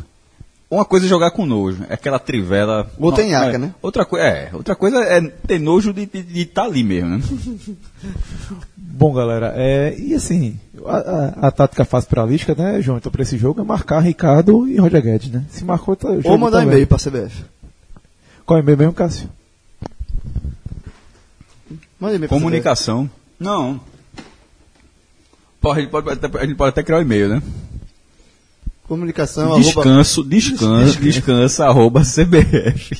Uma 0.68 0.84
coisa 0.84 1.06
é 1.06 1.08
jogar 1.08 1.30
com 1.30 1.46
nojo. 1.46 1.84
É 1.88 1.94
aquela 1.94 2.18
trivela. 2.18 2.90
Outra 2.98 3.22
Não, 3.22 3.30
nhaca, 3.30 3.54
é, 3.54 3.58
né? 3.58 3.74
Outra, 3.80 4.06
é, 4.18 4.50
outra 4.52 4.74
coisa 4.74 4.98
é 5.04 5.20
ter 5.20 5.60
nojo 5.60 5.92
de 5.92 6.10
estar 6.34 6.64
ali 6.64 6.82
mesmo, 6.82 7.08
né? 7.10 7.22
Bom, 8.76 9.14
galera, 9.14 9.54
é, 9.54 9.94
e 9.96 10.12
assim, 10.12 10.58
a, 10.84 10.96
a, 10.96 11.46
a 11.46 11.50
tática 11.52 11.84
fácil 11.84 12.10
pra 12.10 12.26
Lisca, 12.26 12.52
né, 12.56 12.82
João? 12.82 12.98
Então, 12.98 13.12
pra 13.12 13.22
esse 13.22 13.38
jogo 13.38 13.60
é 13.60 13.64
marcar 13.64 14.00
Ricardo 14.00 14.66
e 14.66 14.76
Roger 14.76 15.00
Guedes, 15.00 15.30
né? 15.30 15.44
Se 15.50 15.64
marcou, 15.64 15.94
tá, 15.94 16.08
Ou 16.24 16.36
mandar 16.36 16.58
tá 16.58 16.64
e-mail 16.64 16.80
bem. 16.80 16.86
pra 16.86 16.98
CBF. 16.98 17.44
Qual 18.44 18.58
é 18.58 18.60
o 18.60 18.64
e-mail 18.64 18.78
mesmo, 18.78 18.92
Cássio? 18.92 19.30
Manda 22.00 22.16
e-mail 22.16 22.28
pra 22.28 22.36
Comunicação. 22.36 23.08
Não. 23.38 23.80
Pô, 25.60 25.72
a, 25.72 25.80
gente 25.80 25.90
pode, 25.90 26.08
até- 26.10 26.38
a 26.38 26.46
gente 26.46 26.56
pode 26.56 26.70
até 26.70 26.82
criar 26.82 26.98
um 26.98 27.02
e-mail, 27.02 27.28
né? 27.28 27.42
Comunicação, 28.88 29.52
arroba... 29.52 29.60
Descanso, 29.60 30.24
descanso, 30.24 30.98
descansa, 30.98 31.66
arroba 31.66 32.02
cbf.com.br. 32.02 32.98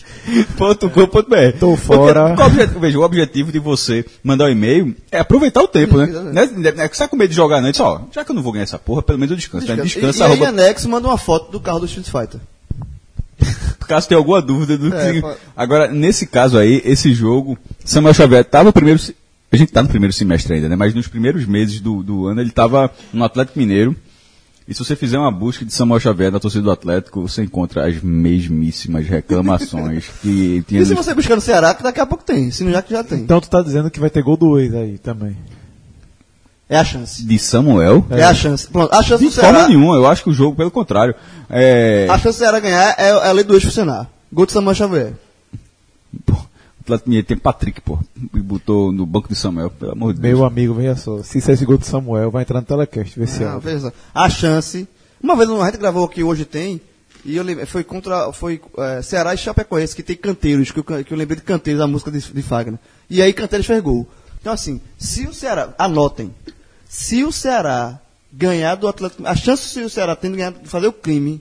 Tô 1.58 1.76
fora. 1.76 2.34
Porque, 2.36 2.76
o 2.76 2.80
veja, 2.80 2.98
o 2.98 3.02
objetivo 3.02 3.50
de 3.50 3.58
você 3.58 4.04
mandar 4.22 4.44
um 4.44 4.50
e-mail 4.50 4.94
é 5.10 5.18
aproveitar 5.18 5.62
o 5.62 5.68
tempo, 5.68 5.96
né? 5.96 6.06
Né? 6.06 6.46
né? 6.74 6.88
Você 6.88 6.98
tá 6.98 7.08
com 7.08 7.16
medo 7.16 7.30
de 7.30 7.36
jogar 7.36 7.64
antes, 7.64 7.80
ó, 7.80 8.02
já 8.12 8.22
que 8.22 8.30
eu 8.30 8.34
não 8.34 8.42
vou 8.42 8.52
ganhar 8.52 8.64
essa 8.64 8.78
porra, 8.78 9.00
pelo 9.00 9.18
menos 9.18 9.30
eu 9.30 9.36
descanso. 9.38 9.66
Né? 9.66 9.76
Descansa. 9.76 10.12
Descansa, 10.12 10.18
e, 10.18 10.20
e 10.20 10.24
aí, 10.24 10.32
arroba, 10.32 10.48
anexo, 10.48 10.88
manda 10.90 11.08
uma 11.08 11.16
foto 11.16 11.50
do 11.50 11.58
carro 11.58 11.80
do 11.80 11.86
Street 11.86 12.06
Fighter. 12.06 12.38
caso 13.88 14.06
tenha 14.06 14.18
alguma 14.18 14.42
dúvida 14.42 14.76
do 14.76 14.94
É, 14.94 15.12
que... 15.12 15.22
Agora, 15.56 15.88
nesse 15.88 16.26
caso 16.26 16.58
aí, 16.58 16.82
esse 16.84 17.14
jogo, 17.14 17.56
Samuel 17.82 18.12
Xavier 18.12 18.44
tava 18.44 18.64
no 18.64 18.72
primeiro... 18.74 19.00
A 19.50 19.56
gente 19.56 19.72
tá 19.72 19.82
no 19.82 19.88
primeiro 19.88 20.12
semestre 20.12 20.54
ainda, 20.54 20.68
né? 20.68 20.76
Mas 20.76 20.94
nos 20.94 21.08
primeiros 21.08 21.46
meses 21.46 21.80
do, 21.80 22.02
do 22.02 22.26
ano 22.26 22.40
ele 22.40 22.50
tava 22.50 22.90
no 23.12 23.24
Atlético 23.24 23.58
Mineiro. 23.58 23.96
E 24.66 24.74
se 24.74 24.84
você 24.84 24.94
fizer 24.94 25.18
uma 25.18 25.32
busca 25.32 25.64
de 25.64 25.72
Samuel 25.72 25.98
Xavier 25.98 26.30
na 26.30 26.38
torcida 26.38 26.62
do 26.62 26.70
Atlético, 26.70 27.22
você 27.22 27.42
encontra 27.42 27.88
as 27.88 28.02
mesmíssimas 28.02 29.06
reclamações 29.06 30.06
que 30.20 30.62
tinha 30.68 30.82
E 30.82 30.84
se 30.84 30.92
você 30.92 31.14
buscar 31.14 31.36
no 31.36 31.40
Ceará, 31.40 31.72
que 31.72 31.82
daqui 31.82 31.98
a 31.98 32.04
pouco 32.04 32.22
tem. 32.22 32.50
Se 32.50 32.62
não 32.64 32.72
já 32.72 32.82
que 32.82 32.92
já 32.92 33.02
tem. 33.02 33.20
Então, 33.20 33.40
tu 33.40 33.48
tá 33.48 33.62
dizendo 33.62 33.90
que 33.90 33.98
vai 33.98 34.10
ter 34.10 34.22
gol 34.22 34.36
do 34.36 34.58
ex 34.58 34.74
aí 34.74 34.98
também. 34.98 35.34
É 36.68 36.76
a 36.76 36.84
chance. 36.84 37.24
de 37.24 37.38
Samuel. 37.38 38.04
É, 38.10 38.22
a 38.22 38.34
chance. 38.34 38.68
Pronto, 38.68 38.92
a 38.92 39.02
chance 39.02 39.24
De 39.24 39.30
do 39.30 39.34
Ceará... 39.34 39.54
forma 39.54 39.68
nenhuma, 39.68 39.96
eu 39.96 40.06
acho 40.06 40.22
que 40.22 40.28
o 40.28 40.34
jogo, 40.34 40.54
pelo 40.54 40.70
contrário. 40.70 41.14
É... 41.48 42.06
A 42.10 42.18
chance 42.18 42.36
do 42.36 42.42
Ceará 42.42 42.60
ganhar 42.60 42.94
é, 42.98 43.08
é 43.08 43.10
a 43.10 43.32
lei 43.32 43.44
do 43.44 43.54
ex 43.54 43.64
funcionar. 43.64 44.10
Gol 44.30 44.44
de 44.44 44.52
Samuel 44.52 44.74
Xavier. 44.74 45.14
Tem 47.26 47.36
Patrick, 47.36 47.80
pô. 47.80 47.98
E 48.34 48.40
botou 48.40 48.92
no 48.92 49.04
banco 49.04 49.28
de 49.28 49.34
Samuel, 49.34 49.70
pelo 49.70 49.92
amor 49.92 50.14
de 50.14 50.20
Deus. 50.20 50.34
Meu 50.38 50.46
amigo, 50.46 50.74
veja 50.74 50.96
só. 50.96 51.22
Se 51.22 51.38
é 51.50 51.54
esse 51.54 51.64
gol 51.64 51.78
do 51.78 51.84
Samuel, 51.84 52.30
vai 52.30 52.42
entrar 52.42 52.60
no 52.60 52.66
telecast, 52.66 53.18
vê 53.18 53.26
se 53.26 53.42
é. 53.42 53.58
veja 53.58 53.80
só. 53.80 53.92
A 54.14 54.28
chance. 54.30 54.88
Uma 55.22 55.36
vez 55.36 55.50
a 55.50 55.64
gente 55.66 55.78
gravou 55.78 56.04
aqui 56.04 56.22
hoje 56.22 56.44
tem. 56.44 56.80
E 57.24 57.36
eu 57.36 57.42
lembrei, 57.42 57.66
foi 57.66 57.84
contra. 57.84 58.32
Foi 58.32 58.60
é, 58.78 59.02
Ceará 59.02 59.34
e 59.34 59.38
Chapecoense, 59.38 59.94
que 59.94 60.02
tem 60.02 60.16
canteiros, 60.16 60.70
que 60.70 60.78
eu, 60.78 60.84
que 60.84 61.12
eu 61.12 61.16
lembrei 61.16 61.36
de 61.36 61.42
canteiros 61.42 61.80
da 61.80 61.86
música 61.86 62.10
de, 62.10 62.20
de 62.20 62.42
Fagner. 62.42 62.78
E 63.10 63.20
aí 63.20 63.32
canteiros 63.32 63.66
fez 63.66 63.82
gol. 63.82 64.08
Então, 64.40 64.52
assim, 64.52 64.80
se 64.96 65.26
o 65.26 65.34
Ceará. 65.34 65.74
Anotem. 65.78 66.34
Se 66.88 67.24
o 67.24 67.32
Ceará 67.32 68.00
ganhar 68.32 68.76
do 68.76 68.88
Atlético. 68.88 69.26
A 69.26 69.34
chance 69.34 69.68
se 69.68 69.80
o 69.80 69.90
Ceará 69.90 70.14
tendo 70.14 70.36
ganhado 70.36 70.60
de 70.60 70.68
fazer 70.68 70.86
o 70.86 70.92
crime 70.92 71.40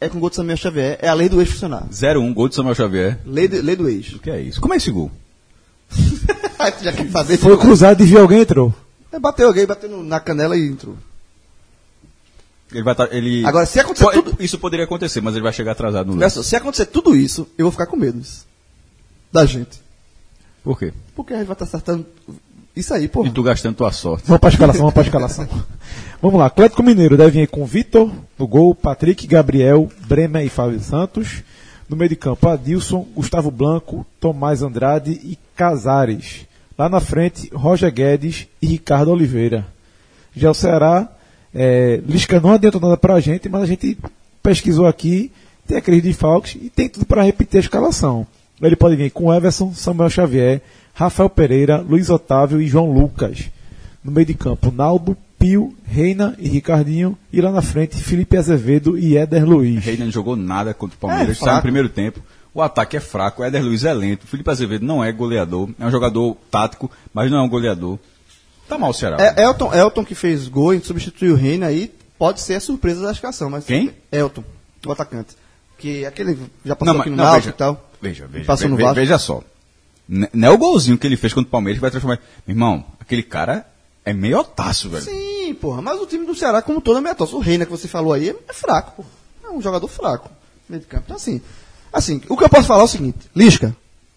é 0.00 0.08
com 0.08 0.18
o 0.18 0.20
gol 0.20 0.30
de 0.30 0.36
Samuel 0.36 0.56
Xavier. 0.56 0.98
É 1.02 1.08
a 1.08 1.14
lei 1.14 1.28
do 1.28 1.40
ex 1.40 1.50
funcionar. 1.50 1.86
0-1, 1.90 2.32
gol 2.34 2.48
de 2.48 2.54
Samuel 2.54 2.74
Xavier. 2.74 3.18
Lei, 3.26 3.48
de- 3.48 3.60
lei 3.60 3.74
do 3.76 3.88
ex. 3.88 4.12
O 4.14 4.18
que 4.18 4.30
é 4.30 4.40
isso? 4.40 4.60
Como 4.60 4.74
é 4.74 4.76
esse 4.76 4.90
gol? 4.90 5.10
Aí 6.58 6.72
tu 6.72 6.84
já 6.84 6.92
quer 6.92 7.08
fazer. 7.08 7.36
Foi 7.38 7.56
cruzado 7.56 8.02
e 8.02 8.06
viu 8.06 8.20
alguém 8.20 8.40
entrou. 8.40 8.74
É, 9.10 9.18
Bateu 9.18 9.46
alguém, 9.48 9.66
bateu 9.66 9.88
no- 9.88 10.04
na 10.04 10.20
canela 10.20 10.56
e 10.56 10.66
entrou. 10.68 10.96
Ele 12.70 12.82
vai 12.82 12.94
tá, 12.94 13.08
ele... 13.10 13.46
Agora, 13.46 13.64
se 13.64 13.80
acontecer 13.80 14.10
tudo- 14.12 14.36
Isso 14.38 14.58
poderia 14.58 14.84
acontecer, 14.84 15.22
mas 15.22 15.34
ele 15.34 15.42
vai 15.42 15.52
chegar 15.54 15.72
atrasado 15.72 16.12
no 16.12 16.20
lance. 16.20 16.44
se 16.44 16.54
acontecer 16.54 16.84
tudo 16.86 17.16
isso, 17.16 17.48
eu 17.56 17.64
vou 17.64 17.72
ficar 17.72 17.86
com 17.86 17.96
medo 17.96 18.20
disso. 18.20 18.46
da 19.32 19.46
gente. 19.46 19.80
Por 20.62 20.78
quê? 20.78 20.92
Porque 21.16 21.32
a 21.32 21.38
gente 21.38 21.46
vai 21.46 21.54
estar 21.54 21.64
acertando 21.64 22.04
Isso 22.76 22.92
aí, 22.92 23.08
pô. 23.08 23.24
E 23.24 23.30
tu 23.30 23.42
gastando 23.42 23.74
tua 23.76 23.90
sorte. 23.90 24.24
Vamos 24.26 24.40
para 24.40 24.50
a 24.50 24.52
escalação, 24.52 24.80
vamos 24.82 24.92
para 24.94 25.02
a 25.02 25.06
escalação. 25.06 25.48
Vamos 26.20 26.40
lá, 26.40 26.46
Atlético 26.46 26.82
Mineiro 26.82 27.16
deve 27.16 27.40
ir 27.40 27.46
com 27.46 27.64
Vitor 27.64 28.10
no 28.36 28.44
gol, 28.44 28.74
Patrick, 28.74 29.24
Gabriel, 29.24 29.88
Bremer 30.08 30.44
e 30.44 30.48
Fábio 30.48 30.80
Santos. 30.80 31.44
No 31.88 31.96
meio 31.96 32.08
de 32.08 32.16
campo, 32.16 32.48
Adilson, 32.48 33.06
Gustavo 33.14 33.52
Blanco, 33.52 34.04
Tomás 34.18 34.60
Andrade 34.60 35.12
e 35.12 35.38
Casares. 35.54 36.44
Lá 36.76 36.88
na 36.88 36.98
frente, 36.98 37.48
Roger 37.54 37.92
Guedes 37.92 38.48
e 38.60 38.66
Ricardo 38.66 39.12
Oliveira. 39.12 39.64
Já 40.34 40.50
o 40.50 40.54
Ceará, 40.54 41.08
é, 41.54 42.02
Lisca 42.04 42.40
não 42.40 42.52
adiantou 42.52 42.80
nada 42.80 42.96
pra 42.96 43.20
gente, 43.20 43.48
mas 43.48 43.62
a 43.62 43.66
gente 43.66 43.96
pesquisou 44.42 44.88
aqui, 44.88 45.30
tem 45.68 45.76
aqueles 45.76 46.02
desfalques 46.02 46.56
e 46.60 46.68
tem 46.68 46.88
tudo 46.88 47.06
para 47.06 47.22
repetir 47.22 47.58
a 47.58 47.62
escalação. 47.62 48.26
Ele 48.60 48.74
pode 48.74 48.96
vir 48.96 49.12
com 49.12 49.32
Everson, 49.32 49.72
Samuel 49.72 50.10
Xavier, 50.10 50.62
Rafael 50.92 51.30
Pereira, 51.30 51.78
Luiz 51.78 52.10
Otávio 52.10 52.60
e 52.60 52.66
João 52.66 52.90
Lucas. 52.90 53.48
No 54.02 54.10
meio 54.10 54.26
de 54.26 54.34
campo, 54.34 54.72
Naldo, 54.72 55.16
Pio, 55.38 55.74
Reina 55.86 56.34
e 56.38 56.48
Ricardinho. 56.48 57.16
E 57.32 57.40
lá 57.40 57.50
na 57.52 57.62
frente, 57.62 57.96
Felipe 57.96 58.36
Azevedo 58.36 58.98
e 58.98 59.16
Éder 59.16 59.44
Luiz. 59.48 59.84
Reina 59.84 60.04
não 60.04 60.12
jogou 60.12 60.34
nada 60.36 60.74
contra 60.74 60.96
o 60.96 60.98
Palmeiras, 61.00 61.30
É, 61.30 61.34
saiu 61.34 61.40
no 61.40 61.50
fraco. 61.52 61.62
primeiro 61.62 61.88
tempo. 61.88 62.20
O 62.52 62.60
ataque 62.62 62.96
é 62.96 63.00
fraco, 63.00 63.42
o 63.42 63.44
Éder 63.44 63.62
Luiz 63.62 63.84
é 63.84 63.94
lento, 63.94 64.24
o 64.24 64.26
Felipe 64.26 64.50
Azevedo 64.50 64.84
não 64.84 65.04
é 65.04 65.12
goleador, 65.12 65.68
é 65.78 65.86
um 65.86 65.90
jogador 65.90 66.36
tático, 66.50 66.90
mas 67.14 67.30
não 67.30 67.38
é 67.38 67.42
um 67.42 67.48
goleador. 67.48 67.98
Tá 68.68 68.76
mal 68.76 68.90
o 68.90 68.92
Ceará. 68.94 69.16
É, 69.20 69.44
Elton, 69.44 69.72
Elton 69.72 70.04
que 70.04 70.14
fez 70.14 70.48
gol 70.48 70.74
e 70.74 70.80
substituiu 70.80 71.34
o 71.34 71.36
Reina 71.36 71.66
aí, 71.66 71.92
pode 72.18 72.40
ser 72.40 72.54
a 72.54 72.60
surpresa 72.60 73.02
da 73.02 73.12
escalação. 73.12 73.48
Mas 73.48 73.64
Quem? 73.64 73.92
Elton, 74.10 74.42
o 74.84 74.90
atacante. 74.92 75.36
Que 75.78 76.04
aquele 76.04 76.36
já 76.64 76.74
passou 76.74 76.94
não, 76.94 77.00
aqui 77.00 77.10
no 77.10 77.16
não, 77.16 77.24
Náutico 77.24 77.44
veja, 77.44 77.54
e 77.54 77.58
tal. 77.58 77.90
veja, 78.02 78.26
veja, 78.26 78.44
Passou 78.44 78.66
ve- 78.66 78.70
no 78.74 78.76
Vasco. 78.80 78.94
veja 78.96 79.18
só. 79.18 79.40
Não 80.08 80.48
é 80.48 80.50
o 80.50 80.58
golzinho 80.58 80.98
que 80.98 81.06
ele 81.06 81.16
fez 81.16 81.32
contra 81.32 81.46
o 81.46 81.50
Palmeiras 81.50 81.76
que 81.78 81.82
vai 81.82 81.90
transformar. 81.90 82.18
Meu 82.46 82.54
irmão, 82.56 82.84
aquele 82.98 83.22
cara 83.22 83.64
é 84.08 84.12
meio 84.14 84.38
otaço, 84.38 84.88
velho. 84.88 85.04
Sim, 85.04 85.54
porra. 85.54 85.82
Mas 85.82 86.00
o 86.00 86.06
time 86.06 86.24
do 86.24 86.34
Ceará, 86.34 86.62
como 86.62 86.80
todo, 86.80 86.96
é 86.96 87.00
meio 87.00 87.14
tosse. 87.14 87.34
O 87.34 87.40
Reina 87.40 87.66
que 87.66 87.70
você 87.70 87.86
falou 87.86 88.14
aí 88.14 88.30
é 88.30 88.52
fraco, 88.54 88.92
pô. 88.96 89.04
É 89.46 89.50
um 89.50 89.60
jogador 89.60 89.86
fraco. 89.86 90.30
Meio 90.66 90.80
de 90.80 90.88
campo. 90.88 91.04
Então, 91.04 91.16
assim, 91.16 91.42
assim, 91.92 92.22
o 92.26 92.36
que 92.36 92.42
eu 92.42 92.48
posso 92.48 92.66
falar 92.66 92.80
é 92.82 92.84
o 92.84 92.88
seguinte. 92.88 93.18
Lisca, 93.36 93.76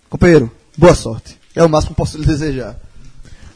companheiro, 0.09 0.49
boa 0.77 0.95
sorte. 0.95 1.37
É 1.53 1.61
o 1.61 1.69
máximo 1.69 1.93
que 1.93 1.97
posso 1.97 2.17
lhe 2.17 2.25
desejar. 2.25 2.79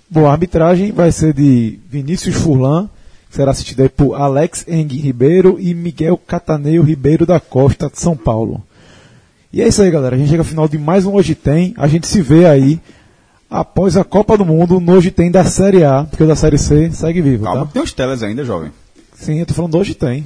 Bom, 0.10 0.28
a 0.28 0.32
arbitragem 0.34 0.92
vai 0.92 1.10
ser 1.10 1.34
de 1.34 1.80
Vinícius 1.90 2.36
Furlan, 2.36 2.90
que 3.30 3.36
será 3.38 3.52
assistido 3.52 3.84
aí 3.84 3.90
por 3.90 4.16
Alex 4.16 4.66
Eng 4.68 4.94
Ribeiro 4.94 5.58
e 5.58 5.74
Miguel 5.74 6.18
Cataneio 6.18 6.84
Ribeiro 6.84 7.26
da 7.26 7.40
Costa, 7.40 7.90
de 7.90 7.98
São 7.98 8.18
Paulo. 8.18 8.62
E 9.54 9.62
é 9.62 9.68
isso 9.70 9.82
aí, 9.82 9.90
galera. 9.90 10.18
A 10.18 10.20
gente 10.20 10.30
chega 10.30 10.42
ao 10.42 10.46
final 10.46 10.68
de 10.68 10.78
mais 10.78 11.06
um 11.06 11.14
Hoje 11.14 11.34
Tem. 11.34 11.74
A 11.78 11.88
gente 11.88 12.08
se 12.08 12.22
vê 12.22 12.46
aí 12.46 12.82
após 13.60 13.96
a 13.98 14.04
Copa 14.04 14.38
do 14.38 14.46
Mundo 14.46 14.82
Hoje 14.92 15.12
Tem 15.12 15.32
da 15.32 15.44
Série 15.44 15.84
A, 15.84 16.04
porque 16.04 16.24
o 16.24 16.28
da 16.28 16.36
Série 16.36 16.58
C 16.58 16.92
segue 16.92 17.22
vivo, 17.22 17.44
Calma, 17.46 17.66
tá? 17.66 17.72
tem 17.74 17.82
os 17.82 17.92
telas 17.94 18.22
ainda, 18.24 18.44
jovem. 18.46 18.72
Sim, 19.16 19.40
eu 19.40 19.46
tô 19.46 19.54
falando 19.54 19.72
do 19.72 19.78
Hoje 19.78 19.94
Tem. 19.94 20.26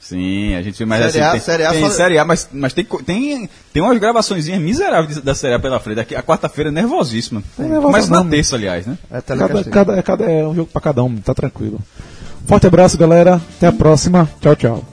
Sim, 0.00 0.54
a 0.54 0.62
gente 0.62 0.78
vê 0.78 0.84
mais 0.84 1.12
Série 1.12 1.24
A, 1.24 1.30
tem, 1.32 1.40
Série 1.40 1.64
A 1.64 1.70
tem 1.72 1.80
só- 1.82 1.90
Série 1.90 2.18
A, 2.18 2.24
mas, 2.24 2.48
mas 2.52 2.72
tem, 2.72 2.84
tem, 3.04 3.48
tem 3.72 3.82
umas 3.82 3.98
gravaçõezinhas 3.98 4.60
miseráveis 4.60 5.18
da 5.20 5.34
Série 5.34 5.54
A 5.54 5.58
pela 5.58 5.80
frente. 5.80 6.00
Aqui, 6.00 6.14
a 6.14 6.22
quarta-feira 6.22 6.70
é 6.70 6.72
nervosíssima. 6.72 7.42
É 7.58 7.62
nervosa 7.62 7.88
Mas 7.92 8.08
na 8.08 8.16
não, 8.18 8.24
mano. 8.24 8.30
terça, 8.36 8.54
aliás, 8.56 8.86
né? 8.86 8.96
É 9.10 9.20
Cada, 9.20 9.64
cada, 9.64 9.96
é 9.98 10.02
cada- 10.02 10.24
é 10.24 10.46
um 10.46 10.54
jogo 10.54 10.70
pra 10.72 10.80
cada 10.80 11.02
um, 11.02 11.16
tá 11.16 11.34
tranquilo. 11.34 11.80
Forte 12.46 12.66
abraço, 12.66 12.96
galera. 12.96 13.34
Até 13.56 13.66
a 13.66 13.72
próxima. 13.72 14.30
Tchau, 14.40 14.54
tchau. 14.56 14.84